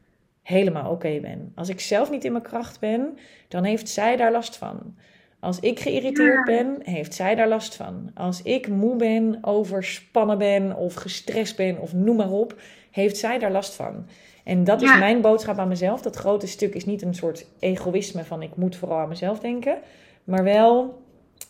helemaal 0.42 0.90
oké 0.90 1.18
ben. 1.20 1.52
Als 1.54 1.68
ik 1.68 1.80
zelf 1.80 2.10
niet 2.10 2.24
in 2.24 2.32
mijn 2.32 2.44
kracht 2.44 2.80
ben, 2.80 3.18
dan 3.48 3.64
heeft 3.64 3.88
zij 3.88 4.16
daar 4.16 4.32
last 4.32 4.56
van. 4.56 4.94
Als 5.40 5.60
ik 5.60 5.80
geïrriteerd 5.80 6.44
ben, 6.44 6.76
heeft 6.82 7.14
zij 7.14 7.34
daar 7.34 7.48
last 7.48 7.74
van. 7.74 8.10
Als 8.14 8.42
ik 8.42 8.68
moe 8.68 8.96
ben, 8.96 9.38
overspannen 9.42 10.38
ben 10.38 10.76
of 10.76 10.94
gestrest 10.94 11.56
ben 11.56 11.78
of 11.78 11.92
noem 11.92 12.16
maar 12.16 12.30
op, 12.30 12.60
heeft 12.90 13.16
zij 13.16 13.38
daar 13.38 13.50
last 13.50 13.74
van. 13.74 14.06
En 14.44 14.64
dat 14.64 14.82
is 14.82 14.98
mijn 14.98 15.20
boodschap 15.20 15.58
aan 15.58 15.68
mezelf. 15.68 16.02
Dat 16.02 16.16
grote 16.16 16.46
stuk 16.46 16.74
is 16.74 16.84
niet 16.84 17.02
een 17.02 17.14
soort 17.14 17.46
egoïsme 17.58 18.24
van 18.24 18.42
ik 18.42 18.56
moet 18.56 18.76
vooral 18.76 18.98
aan 18.98 19.08
mezelf 19.08 19.38
denken. 19.38 19.78
Maar 20.24 20.44
wel, 20.44 21.02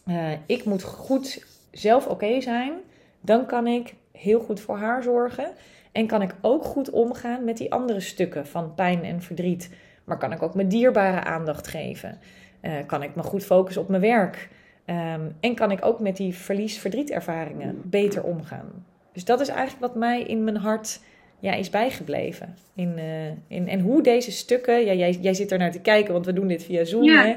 uh, 0.07 0.33
ik 0.47 0.65
moet 0.65 0.83
goed 0.83 1.47
zelf 1.71 2.07
oké 2.07 2.41
zijn. 2.41 2.73
Dan 3.21 3.47
kan 3.47 3.67
ik 3.67 3.95
heel 4.13 4.41
goed 4.41 4.61
voor 4.61 4.77
haar 4.77 5.03
zorgen. 5.03 5.51
En 5.93 6.07
kan 6.07 6.23
ik 6.23 6.35
ook 6.41 6.65
goed 6.65 6.91
omgaan 6.91 7.45
met 7.45 7.57
die 7.57 7.73
andere 7.73 8.01
stukken 8.01 8.47
van 8.47 8.75
pijn 8.75 9.05
en 9.05 9.23
verdriet. 9.23 9.71
Maar 10.05 10.19
kan 10.19 10.33
ik 10.33 10.43
ook 10.43 10.55
mijn 10.55 10.69
dierbare 10.69 11.25
aandacht 11.25 11.69
geven. 11.69 12.19
Uh, 12.63 12.73
kan 12.87 13.03
ik 13.03 13.15
me 13.15 13.23
goed 13.23 13.45
focussen 13.45 13.83
op 13.83 13.89
mijn 13.89 14.03
werk? 14.03 14.49
Um, 14.87 15.37
en 15.41 15.55
kan 15.55 15.71
ik 15.71 15.85
ook 15.85 16.01
met 16.01 16.17
die 16.17 16.35
verlies-verdrietervaringen 16.35 17.81
beter 17.85 18.23
omgaan? 18.23 18.87
Dus 19.13 19.25
dat 19.25 19.41
is 19.41 19.49
eigenlijk 19.49 19.81
wat 19.81 19.95
mij 19.95 20.23
in 20.23 20.45
mijn 20.45 20.57
hart 20.57 21.01
ja, 21.39 21.53
is 21.53 21.71
bijgebleven. 21.71 22.57
In, 22.75 22.95
uh, 22.99 23.27
in, 23.49 23.69
en 23.69 23.81
hoe 23.81 24.03
deze 24.03 24.33
stukken, 24.33 24.85
ja, 24.85 24.93
jij, 24.93 25.11
jij 25.11 25.35
zit 25.35 25.53
er 25.53 25.59
naar 25.59 25.71
te 25.71 25.81
kijken, 25.81 26.13
want 26.13 26.27
we 26.27 26.33
doen 26.33 26.47
dit 26.47 26.65
via 26.65 26.85
Zoom. 26.85 27.03
Ja. 27.03 27.23
Hè? 27.23 27.37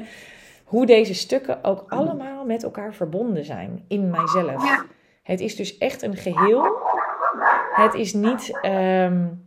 Hoe 0.64 0.86
deze 0.86 1.14
stukken 1.14 1.64
ook 1.64 1.84
allemaal 1.88 2.44
met 2.44 2.62
elkaar 2.62 2.94
verbonden 2.94 3.44
zijn 3.44 3.84
in 3.88 4.10
mijzelf. 4.10 4.64
Ja. 4.64 4.84
Het 5.22 5.40
is 5.40 5.56
dus 5.56 5.78
echt 5.78 6.02
een 6.02 6.16
geheel. 6.16 6.64
Het 7.74 7.94
is 7.94 8.12
niet. 8.12 8.58
Um, 8.62 9.43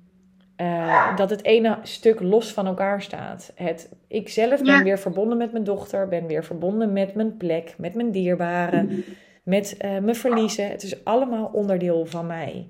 uh, 0.58 1.16
dat 1.16 1.30
het 1.30 1.44
ene 1.44 1.78
stuk 1.84 2.20
los 2.20 2.54
van 2.54 2.68
elkaar 2.68 3.02
staat. 3.02 3.52
Het, 3.56 3.90
ik 4.08 4.30
zelf 4.30 4.62
ben 4.62 4.84
weer 4.84 5.00
verbonden 5.00 5.38
met 5.38 5.52
mijn 5.52 5.64
dochter, 5.64 6.08
ben 6.08 6.28
weer 6.28 6.44
verbonden 6.44 6.94
met 6.94 7.16
mijn 7.16 7.38
plek, 7.38 7.76
met 7.78 7.94
mijn 7.94 8.12
dierbaren, 8.12 9.04
met 9.44 9.78
uh, 9.82 9.98
mijn 9.98 10.16
verliezen. 10.16 10.70
Het 10.70 10.84
is 10.84 11.04
allemaal 11.04 11.50
onderdeel 11.54 12.06
van 12.06 12.28
mij. 12.28 12.68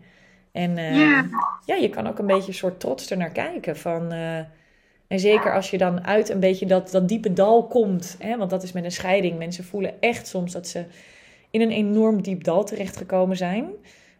En 0.52 0.78
uh, 0.78 1.00
ja. 1.00 1.26
ja. 1.66 1.76
je 1.76 1.90
kan 1.90 2.08
ook 2.08 2.20
een 2.20 2.26
beetje 2.26 2.48
een 2.48 2.54
soort 2.54 2.80
trots 2.80 3.12
er 3.12 3.18
naar 3.18 3.32
kijken. 3.32 3.78
Van, 3.78 4.12
en 5.08 5.20
zeker 5.20 5.54
als 5.54 5.70
je 5.70 5.78
dan 5.78 6.06
uit 6.06 6.30
een 6.30 6.40
beetje 6.40 6.66
dat, 6.66 6.92
dat 6.92 7.08
diepe 7.08 7.34
dal 7.34 7.68
komt. 7.68 8.16
Hè, 8.20 8.38
want 8.38 8.50
dat 8.50 8.64
is 8.64 8.72
met 8.72 8.84
een 8.84 8.92
scheiding. 8.92 9.38
Mensen 9.38 9.64
voelen 9.64 10.02
echt 10.02 10.28
soms 10.28 10.52
dat 10.52 10.68
ze 10.68 10.86
in 11.50 11.62
een 11.62 11.72
enorm 11.72 12.22
diep 12.22 12.44
dal 12.44 12.64
terechtgekomen 12.64 13.38
zijn. 13.38 13.70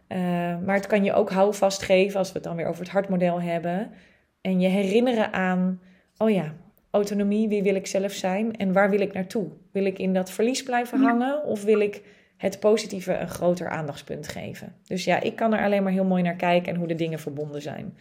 Uh, 0.08 0.18
maar 0.64 0.74
het 0.74 0.86
kan 0.86 1.04
je 1.04 1.12
ook 1.12 1.30
houvast 1.30 1.82
geven 1.82 2.18
als 2.18 2.28
we 2.28 2.34
het 2.34 2.44
dan 2.44 2.56
weer 2.56 2.66
over 2.66 2.82
het 2.82 2.92
hartmodel 2.92 3.40
hebben. 3.40 3.92
En 4.40 4.60
je 4.60 4.68
herinneren 4.68 5.32
aan, 5.32 5.80
oh 6.16 6.30
ja, 6.30 6.54
autonomie, 6.90 7.48
wie 7.48 7.62
wil 7.62 7.74
ik 7.74 7.86
zelf 7.86 8.12
zijn 8.12 8.56
en 8.56 8.72
waar 8.72 8.90
wil 8.90 9.00
ik 9.00 9.12
naartoe? 9.12 9.50
Wil 9.72 9.84
ik 9.84 9.98
in 9.98 10.14
dat 10.14 10.30
verlies 10.30 10.62
blijven 10.62 11.00
hangen 11.00 11.44
of 11.44 11.64
wil 11.64 11.80
ik 11.80 12.02
het 12.36 12.60
positieve 12.60 13.18
een 13.18 13.28
groter 13.28 13.68
aandachtspunt 13.68 14.28
geven? 14.28 14.76
Dus 14.86 15.04
ja, 15.04 15.20
ik 15.20 15.36
kan 15.36 15.52
er 15.52 15.64
alleen 15.64 15.82
maar 15.82 15.92
heel 15.92 16.04
mooi 16.04 16.22
naar 16.22 16.36
kijken 16.36 16.72
en 16.72 16.78
hoe 16.78 16.88
de 16.88 16.94
dingen 16.94 17.18
verbonden 17.18 17.62
zijn. 17.62 17.98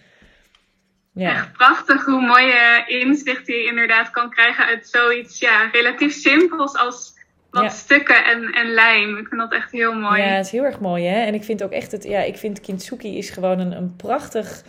Ja. 1.13 1.32
ja 1.32 1.50
prachtig 1.54 2.06
hoe 2.06 2.22
mooie 2.22 2.84
inzicht 2.88 3.48
je 3.48 3.65
inderdaad 3.65 4.10
kan 4.10 4.30
krijgen 4.30 4.65
uit 4.65 4.88
zoiets 4.88 5.39
ja, 5.39 5.70
relatief 5.72 6.13
simpels 6.13 6.76
als 6.76 7.17
wat 7.50 7.72
stukken 7.72 8.26
en, 8.26 8.52
en 8.52 8.74
lijm. 8.74 9.18
Ik 9.18 9.28
vind 9.28 9.42
dat 9.42 9.54
echt 9.54 9.72
heel 9.72 9.94
mooi. 9.94 10.22
Ja, 10.22 10.28
het 10.28 10.46
is 10.46 10.52
heel 10.52 10.64
erg 10.64 10.80
mooi 10.80 11.06
hè. 11.06 11.26
En 11.26 11.34
ik 11.34 11.44
vind 11.44 11.64
ook 11.64 11.72
echt 11.72 11.92
het, 11.92 12.04
ja, 12.04 12.20
ik 12.20 12.38
vind 12.38 12.62
kintsugi 12.62 13.18
is 13.18 13.30
gewoon 13.30 13.60
een, 13.60 13.72
een 13.72 13.96
prachtig, 13.96 14.64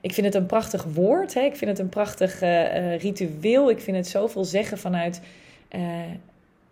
ik 0.00 0.12
vind 0.12 0.26
het 0.26 0.34
een 0.34 0.46
prachtig 0.46 0.84
woord. 0.84 1.34
Hè. 1.34 1.40
Ik 1.40 1.56
vind 1.56 1.70
het 1.70 1.80
een 1.80 1.88
prachtig 1.88 2.42
uh, 2.42 2.98
ritueel. 2.98 3.70
Ik 3.70 3.80
vind 3.80 3.96
het 3.96 4.08
zoveel 4.08 4.44
zeggen 4.44 4.78
vanuit 4.78 5.20
uh, 5.74 5.80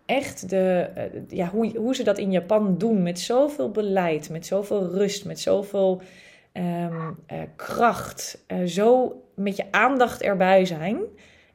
echt 0.07 0.51
de, 0.51 0.89
ja, 1.29 1.49
hoe, 1.49 1.77
hoe 1.77 1.95
ze 1.95 2.03
dat 2.03 2.19
in 2.19 2.31
Japan 2.31 2.79
doen. 2.79 3.03
Met 3.03 3.21
zoveel 3.21 3.71
beleid, 3.71 4.31
met 4.31 4.47
zoveel 4.47 4.91
rust, 4.91 5.25
met 5.25 5.41
zoveel 5.41 6.03
um, 6.53 7.19
kracht. 7.57 8.45
zo 8.67 9.23
met 9.35 9.57
je 9.57 9.65
aandacht 9.71 10.23
erbij 10.23 10.65
zijn. 10.65 10.99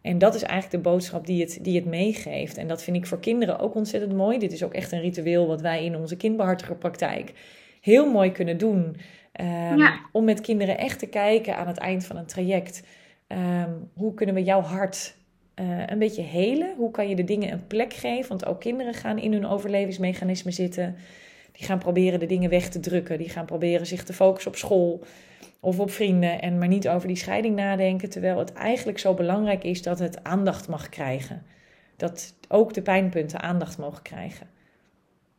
En 0.02 0.18
dat 0.18 0.36
is 0.36 0.44
eigenlijk 0.44 0.84
de 0.84 0.90
boodschap 0.90 1.26
die 1.26 1.42
het, 1.42 1.60
die 1.62 1.76
het 1.76 1.86
meegeeft. 1.86 2.58
En 2.58 2.68
dat 2.68 2.84
vind 2.84 2.98
ik 2.98 3.06
voor 3.06 3.20
kinderen 3.20 3.60
ook 3.60 3.76
ontzettend 3.76 4.14
mooi. 4.14 4.38
Dit 4.38 4.52
is 4.52 4.64
ook 4.64 4.74
echt 4.74 4.92
een 4.92 5.02
ritueel 5.02 5.48
wat 5.48 5.62
wij 5.62 5.86
in 5.86 5.96
onze 5.96 6.18
kindbehartigerpraktijk 6.18 7.34
heel 7.82 8.12
mooi 8.12 8.32
kunnen 8.32 8.58
doen. 8.58 8.96
Um, 9.42 9.90
Om 10.12 10.24
met 10.24 10.42
kinderen 10.42 10.78
echt 10.78 11.00
te 11.00 11.08
kijken 11.08 11.56
aan 11.56 11.68
het 11.68 11.78
eind 11.78 12.06
van 12.06 12.18
een 12.18 12.26
traject. 12.26 12.84
Um, 13.28 13.90
hoe 13.94 14.14
kunnen 14.14 14.36
we 14.36 14.44
jouw 14.44 14.62
hart 14.62 15.16
uh, 15.56 15.84
een 15.86 16.00
beetje 16.00 16.22
helen? 16.22 16.76
Hoe 16.78 16.92
kan 16.92 17.10
je 17.10 17.16
de 17.16 17.24
dingen 17.24 17.52
een 17.52 17.68
plek 17.68 17.94
geven? 17.94 18.30
Want 18.30 18.46
ook 18.46 18.60
kinderen 18.60 18.94
gaan 18.94 19.18
in 19.18 19.34
hun 19.34 19.46
overlevingsmechanismen 19.46 20.54
zitten. 20.54 20.96
Die 21.52 21.66
gaan 21.66 21.80
proberen 21.80 22.20
de 22.20 22.26
dingen 22.26 22.50
weg 22.50 22.70
te 22.70 22.80
drukken. 22.80 23.18
Die 23.18 23.30
gaan 23.30 23.46
proberen 23.46 23.88
zich 23.88 24.04
te 24.04 24.14
focussen 24.14 24.52
op 24.52 24.58
school 24.58 25.04
of 25.60 25.80
op 25.80 25.92
vrienden 25.92 26.42
en 26.42 26.58
maar 26.58 26.68
niet 26.68 26.88
over 26.88 27.08
die 27.08 27.18
scheiding 27.18 27.56
nadenken. 27.56 28.10
Terwijl 28.10 28.38
het 28.38 28.54
eigenlijk 28.54 29.00
zo 29.00 29.14
belangrijk 29.14 29.64
is 29.64 29.82
dat 29.82 30.00
het 30.00 30.24
aandacht 30.24 30.68
mag 30.68 30.90
krijgen. 30.90 31.46
Dat 31.98 32.34
ook 32.48 32.74
de 32.74 32.82
pijnpunten 32.82 33.42
aandacht 33.42 33.78
mogen 33.78 34.02
krijgen. 34.02 34.50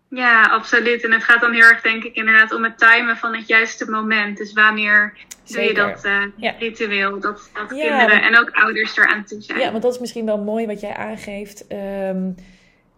Ja, 0.09 0.43
absoluut. 0.43 1.05
En 1.05 1.13
het 1.13 1.25
gaat 1.25 1.41
dan 1.41 1.53
heel 1.53 1.63
erg, 1.63 1.81
denk 1.81 2.05
ik, 2.05 2.15
inderdaad 2.15 2.53
om 2.55 2.65
het 2.65 2.79
timen 2.79 3.17
van 3.17 3.35
het 3.35 3.47
juiste 3.47 3.91
moment. 3.91 4.37
Dus 4.37 4.53
wanneer 4.53 5.17
doe 5.45 5.63
je 5.63 5.75
dat 5.75 6.05
uh, 6.05 6.59
ritueel? 6.59 7.21
Dat, 7.21 7.51
dat 7.55 7.69
kinderen 7.69 8.23
en 8.23 8.39
ook 8.39 8.51
ouders 8.51 8.97
eraan 8.97 9.25
toe 9.25 9.41
zijn. 9.41 9.59
Ja, 9.59 9.71
want 9.71 9.83
dat 9.83 9.93
is 9.95 10.01
misschien 10.01 10.27
wel 10.27 10.39
mooi 10.39 10.67
wat 10.67 10.81
jij 10.81 10.95
aangeeft. 10.95 11.67
Um, 11.73 12.35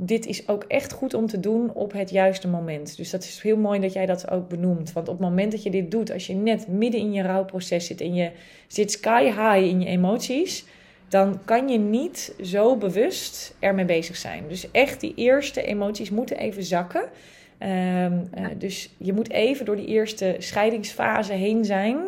dit 0.05 0.27
is 0.27 0.49
ook 0.49 0.65
echt 0.69 0.93
goed 0.93 1.15
om 1.15 1.27
te 1.27 1.41
doen 1.41 1.73
op 1.73 1.93
het 1.93 2.11
juiste 2.11 2.49
moment. 2.49 2.97
Dus 2.97 3.11
dat 3.11 3.23
is 3.23 3.41
heel 3.41 3.57
mooi 3.57 3.81
dat 3.81 3.93
jij 3.93 4.07
dat 4.07 4.31
ook 4.31 4.49
benoemt. 4.49 4.93
Want 4.93 5.09
op 5.09 5.19
het 5.19 5.29
moment 5.29 5.53
dat 5.53 5.63
je 5.63 5.71
dit 5.71 5.91
doet, 5.91 6.13
als 6.13 6.27
je 6.27 6.35
net 6.35 6.69
midden 6.69 7.01
in 7.01 7.13
je 7.13 7.23
rouwproces 7.23 7.87
zit 7.87 8.01
en 8.01 8.15
je 8.15 8.31
zit 8.67 8.91
sky 8.91 9.25
high 9.25 9.69
in 9.69 9.81
je 9.81 9.87
emoties, 9.87 10.65
dan 11.09 11.45
kan 11.45 11.69
je 11.69 11.79
niet 11.79 12.35
zo 12.43 12.77
bewust 12.77 13.55
ermee 13.59 13.85
bezig 13.85 14.17
zijn. 14.17 14.45
Dus 14.49 14.71
echt 14.71 15.01
die 15.01 15.15
eerste 15.15 15.63
emoties 15.63 16.11
moeten 16.11 16.37
even 16.37 16.63
zakken. 16.63 17.03
Um, 17.03 17.69
uh, 17.69 18.47
dus 18.59 18.95
je 18.97 19.13
moet 19.13 19.31
even 19.31 19.65
door 19.65 19.77
die 19.77 19.87
eerste 19.87 20.37
scheidingsfase 20.39 21.33
heen 21.33 21.65
zijn. 21.65 21.99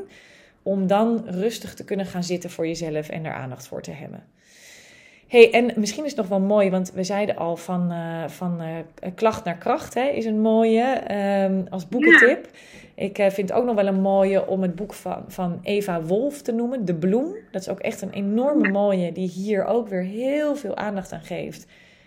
Om 0.63 0.87
dan 0.87 1.25
rustig 1.27 1.75
te 1.75 1.85
kunnen 1.85 2.07
gaan 2.07 2.25
zitten 2.25 2.51
voor 2.51 2.67
jezelf 2.67 3.09
en 3.09 3.25
er 3.25 3.33
aandacht 3.33 3.67
voor 3.67 3.83
te 3.83 3.91
hebben 3.91 4.25
Hey, 5.35 5.53
en 5.53 5.73
misschien 5.77 6.05
is 6.05 6.11
het 6.11 6.19
nog 6.21 6.29
wel 6.29 6.41
mooi, 6.41 6.71
want 6.71 6.93
we 6.93 7.05
zeiden 7.05 7.37
al 7.37 7.57
van, 7.57 7.93
uh, 7.93 8.29
van 8.29 8.63
uh, 8.63 9.11
klacht 9.15 9.45
naar 9.45 9.57
kracht 9.57 9.95
hè, 9.95 10.09
is 10.09 10.25
een 10.25 10.41
mooie 10.41 11.15
um, 11.45 11.67
als 11.71 11.89
boekentip. 11.89 12.49
Ik 12.95 13.19
uh, 13.19 13.31
vind 13.31 13.53
ook 13.53 13.65
nog 13.65 13.75
wel 13.75 13.87
een 13.87 14.01
mooie 14.01 14.47
om 14.47 14.63
het 14.63 14.75
boek 14.75 14.93
van, 14.93 15.25
van 15.29 15.59
Eva 15.63 16.03
Wolf 16.03 16.43
te 16.43 16.53
noemen, 16.53 16.85
De 16.85 16.95
Bloem. 16.95 17.35
Dat 17.51 17.61
is 17.61 17.69
ook 17.69 17.81
echt 17.81 18.03
een 18.03 18.11
enorme 18.11 18.71
mooie, 18.71 19.13
die 19.13 19.29
hier 19.29 19.65
ook 19.65 19.89
weer 19.89 20.03
heel 20.03 20.57
veel 20.57 20.77
aandacht 20.77 21.13
aan 21.13 21.25
geeft. 21.25 21.67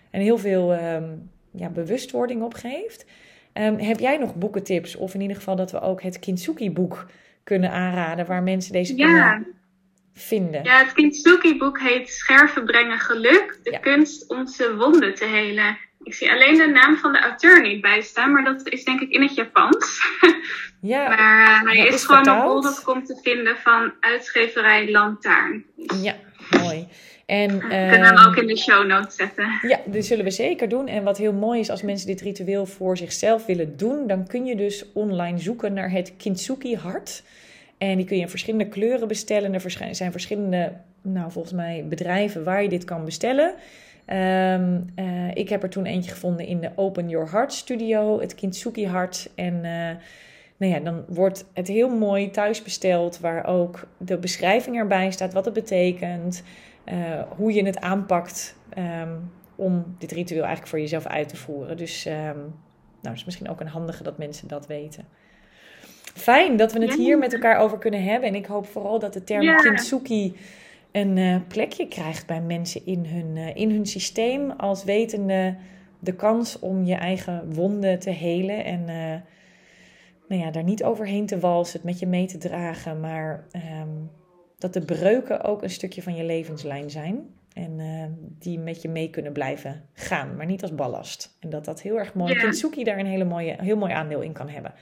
En 0.09 0.21
heel 0.21 0.37
veel 0.37 0.73
um, 0.73 1.29
ja, 1.51 1.69
bewustwording 1.69 2.41
op 2.43 2.53
geeft. 2.53 3.05
Um, 3.53 3.77
heb 3.79 3.99
jij 3.99 4.17
nog 4.17 4.35
boekentips? 4.35 4.95
Of 4.95 5.13
in 5.13 5.21
ieder 5.21 5.35
geval 5.35 5.55
dat 5.55 5.71
we 5.71 5.81
ook 5.81 6.01
het 6.01 6.19
Kintsugi-boek 6.19 7.05
kunnen 7.43 7.71
aanraden, 7.71 8.25
waar 8.25 8.43
mensen 8.43 8.71
deze 8.71 8.97
ja. 8.97 9.05
kunnen 9.05 9.56
vinden. 10.17 10.63
Ja, 10.63 10.77
het 10.77 10.93
Kintsugi-boek 10.93 11.79
heet 11.79 12.09
Scherven 12.09 12.65
brengen 12.65 12.99
geluk, 12.99 13.59
de 13.63 13.71
Ja. 13.71 13.77
kunst 13.77 14.29
onze 14.29 14.75
wonden 14.75 15.15
te 15.15 15.25
helen. 15.25 15.77
Ik 16.03 16.13
zie 16.13 16.31
alleen 16.31 16.57
de 16.57 16.67
naam 16.67 16.97
van 16.97 17.11
de 17.11 17.19
auteur 17.19 17.61
niet 17.61 17.81
bij 17.81 18.01
staan, 18.01 18.31
maar 18.31 18.43
dat 18.43 18.67
is 18.67 18.83
denk 18.83 19.01
ik 19.01 19.09
in 19.09 19.21
het 19.21 19.35
Japans. 19.35 19.99
Ja, 20.81 21.07
maar 21.07 21.63
eh, 21.63 21.75
hij 21.77 21.87
is, 21.87 21.93
is 21.93 22.05
gewoon 22.05 22.29
op 22.29 22.61
bol.com 22.61 23.05
te 23.05 23.19
vinden 23.21 23.57
van 23.57 23.93
uitgeverij 23.99 24.91
Lantaarn. 24.91 25.65
Dus 25.75 26.01
ja, 26.01 26.15
mooi. 26.61 26.87
En, 27.25 27.53
we 27.53 27.67
kunnen 27.67 28.03
hem 28.03 28.15
ehm, 28.15 28.27
ook 28.27 28.35
in 28.35 28.47
de 28.47 28.57
show 28.57 28.85
notes 28.85 29.15
zetten. 29.15 29.59
Ja, 29.61 29.79
dat 29.85 30.05
zullen 30.05 30.23
we 30.23 30.31
zeker 30.31 30.69
doen. 30.69 30.87
En 30.87 31.03
wat 31.03 31.17
heel 31.17 31.33
mooi 31.33 31.59
is, 31.59 31.69
als 31.69 31.81
mensen 31.81 32.07
dit 32.07 32.21
ritueel 32.21 32.65
voor 32.65 32.97
zichzelf 32.97 33.45
willen 33.45 33.77
doen, 33.77 34.07
dan 34.07 34.27
kun 34.27 34.45
je 34.45 34.55
dus 34.55 34.85
online 34.93 35.37
zoeken 35.37 35.73
naar 35.73 35.91
het 35.91 36.13
Kintsugi 36.17 36.75
hart. 36.75 37.23
En 37.77 37.97
die 37.97 38.05
kun 38.05 38.15
je 38.15 38.21
in 38.21 38.29
verschillende 38.29 38.67
kleuren 38.67 39.07
bestellen. 39.07 39.53
Er 39.53 39.95
zijn 39.95 40.11
verschillende, 40.11 40.73
nou 41.01 41.31
volgens 41.31 41.53
mij, 41.53 41.85
bedrijven 41.87 42.43
waar 42.43 42.63
je 42.63 42.69
dit 42.69 42.83
kan 42.83 43.05
bestellen. 43.05 43.53
Ehm, 44.05 44.81
eh, 44.95 45.35
ik 45.35 45.49
heb 45.49 45.63
er 45.63 45.69
toen 45.69 45.85
eentje 45.85 46.11
gevonden 46.11 46.45
in 46.45 46.59
de 46.59 46.71
Open 46.75 47.09
Your 47.09 47.31
Heart 47.31 47.53
Studio, 47.53 48.19
het 48.19 48.35
Kintsugi 48.35 48.87
hart. 48.87 49.29
En 49.35 49.53
eh, 49.55 49.95
nou 50.57 50.73
ja, 50.73 50.79
dan 50.79 51.03
wordt 51.07 51.45
het 51.53 51.67
heel 51.67 51.89
mooi 51.89 52.29
thuis 52.29 52.63
besteld, 52.63 53.19
waar 53.19 53.45
ook 53.45 53.87
de 53.97 54.17
beschrijving 54.17 54.77
erbij 54.77 55.11
staat, 55.11 55.33
wat 55.33 55.45
het 55.45 55.53
betekent, 55.53 56.43
eh, 56.83 57.21
hoe 57.35 57.53
je 57.53 57.65
het 57.65 57.79
aanpakt 57.79 58.55
ehm, 58.69 59.15
om 59.55 59.95
dit 59.97 60.11
ritueel 60.11 60.41
eigenlijk 60.41 60.69
voor 60.69 60.79
jezelf 60.79 61.05
uit 61.05 61.29
te 61.29 61.35
voeren. 61.35 61.77
Dus 61.77 62.05
ehm, 62.05 62.39
nou, 63.01 63.15
is 63.15 63.25
misschien 63.25 63.49
ook 63.49 63.59
een 63.59 63.67
handige 63.67 64.03
dat 64.03 64.17
mensen 64.17 64.47
dat 64.47 64.67
weten. 64.67 65.05
Fijn 66.17 66.57
dat 66.57 66.73
we 66.73 66.81
het 66.81 66.95
hier 66.95 67.17
met 67.17 67.33
elkaar 67.33 67.57
over 67.59 67.77
kunnen 67.77 68.03
hebben. 68.03 68.29
En 68.29 68.35
ik 68.35 68.45
hoop 68.45 68.65
vooral 68.67 68.99
dat 68.99 69.13
de 69.13 69.23
term 69.23 69.41
Ja. 69.41 69.55
kintsugi 69.55 70.35
een 70.91 71.17
eh, 71.17 71.35
plekje 71.47 71.87
krijgt 71.87 72.27
bij 72.27 72.41
mensen 72.41 72.85
in 72.85 73.05
hun, 73.05 73.37
eh, 73.37 73.55
in 73.55 73.71
hun 73.71 73.85
systeem. 73.85 74.51
Als 74.51 74.83
wetende 74.83 75.55
de 75.99 76.13
kans 76.15 76.59
om 76.59 76.83
je 76.85 76.95
eigen 76.95 77.53
wonden 77.53 77.99
te 77.99 78.09
helen. 78.09 78.65
En 78.65 78.89
eh, 78.89 79.21
nou 80.27 80.41
ja, 80.41 80.51
daar 80.51 80.63
niet 80.63 80.83
overheen 80.83 81.25
te 81.25 81.39
walsen, 81.39 81.75
het 81.77 81.83
met 81.85 81.99
je 81.99 82.07
mee 82.07 82.25
te 82.25 82.37
dragen. 82.37 82.99
Maar 82.99 83.47
ehm, 83.51 83.89
dat 84.57 84.73
de 84.73 84.81
breuken 84.81 85.43
ook 85.43 85.63
een 85.63 85.69
stukje 85.69 86.01
van 86.01 86.15
je 86.15 86.23
levenslijn 86.23 86.89
zijn. 86.89 87.35
En 87.53 87.79
die 88.39 88.59
met 88.59 88.81
je 88.81 88.89
mee 88.89 89.09
kunnen 89.09 89.33
blijven 89.33 89.83
gaan, 89.93 90.35
maar 90.35 90.45
niet 90.45 90.61
als 90.61 90.75
ballast. 90.75 91.37
En 91.39 91.49
dat 91.49 91.65
dat 91.65 91.81
heel 91.81 91.97
erg 91.99 92.13
mooi, 92.13 92.33
Ja. 92.33 92.39
Kintsugi 92.39 92.83
daar 92.83 92.99
een 92.99 93.05
hele 93.05 93.23
mooie, 93.23 93.55
heel 93.61 93.77
mooi 93.77 93.91
aandeel 93.91 94.21
in 94.21 94.31
kan 94.31 94.49
hebben. 94.49 94.73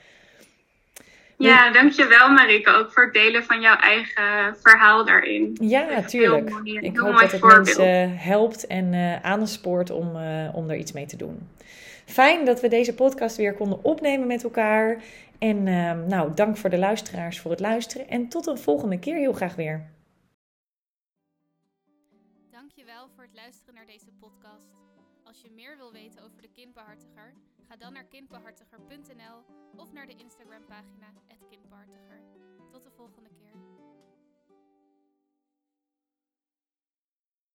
Ja, 1.38 1.72
dankjewel 1.72 2.28
Marike 2.30 2.70
ook 2.70 2.92
voor 2.92 3.04
het 3.04 3.12
delen 3.14 3.44
van 3.44 3.60
jouw 3.60 3.76
eigen 3.76 4.56
verhaal 4.60 5.04
daarin. 5.04 5.56
Ja, 5.60 5.88
Echt 5.88 6.08
tuurlijk. 6.08 6.48
heel 6.48 6.58
mooi, 6.58 6.76
een 6.76 6.82
Ik 6.82 6.96
hoop 6.96 7.12
dat 7.18 7.30
het 7.30 7.40
voorbeeld. 7.40 7.64
mensen 7.64 8.16
helpt 8.18 8.66
en 8.66 8.94
eh 8.94 9.22
aanspoort 9.24 9.90
om, 9.90 10.16
eh, 10.16 10.48
om 10.54 10.70
er 10.70 10.76
iets 10.76 10.92
mee 10.92 11.06
te 11.06 11.16
doen. 11.16 11.48
Fijn 12.06 12.44
dat 12.44 12.60
we 12.60 12.68
deze 12.68 12.94
podcast 12.94 13.36
weer 13.36 13.54
konden 13.54 13.84
opnemen 13.84 14.26
met 14.26 14.44
elkaar. 14.44 15.02
En 15.38 15.66
eh, 15.66 15.92
nou, 16.06 16.34
dank 16.34 16.56
voor 16.56 16.70
de 16.70 16.78
luisteraars 16.78 17.40
voor 17.40 17.50
het 17.50 17.60
luisteren. 17.60 18.08
En 18.08 18.28
tot 18.28 18.46
een 18.46 18.58
volgende 18.58 18.98
keer 18.98 19.16
heel 19.16 19.32
graag 19.32 19.54
weer. 19.54 19.86
Dankjewel 22.50 23.08
voor 23.14 23.24
het 23.24 23.34
luisteren 23.34 23.74
naar 23.74 23.86
deze 23.86 24.10
podcast. 24.20 24.68
Als 25.24 25.40
je 25.42 25.50
meer 25.54 25.76
wil 25.76 25.92
weten 25.92 26.22
over 26.24 26.42
de 26.42 26.48
kindbehartiger, 26.54 27.34
ga 27.76 27.84
dan 27.84 27.92
naar 27.92 28.04
kindbehartiger.nl 28.04 29.44
of 29.76 29.92
naar 29.92 30.06
de 30.06 30.14
Instagram 30.14 30.64
pagina 30.66 31.12
@kindbehartiger. 31.48 32.22
Tot 32.70 32.84
de 32.84 32.90
volgende 32.90 33.30
keer. 33.30 33.45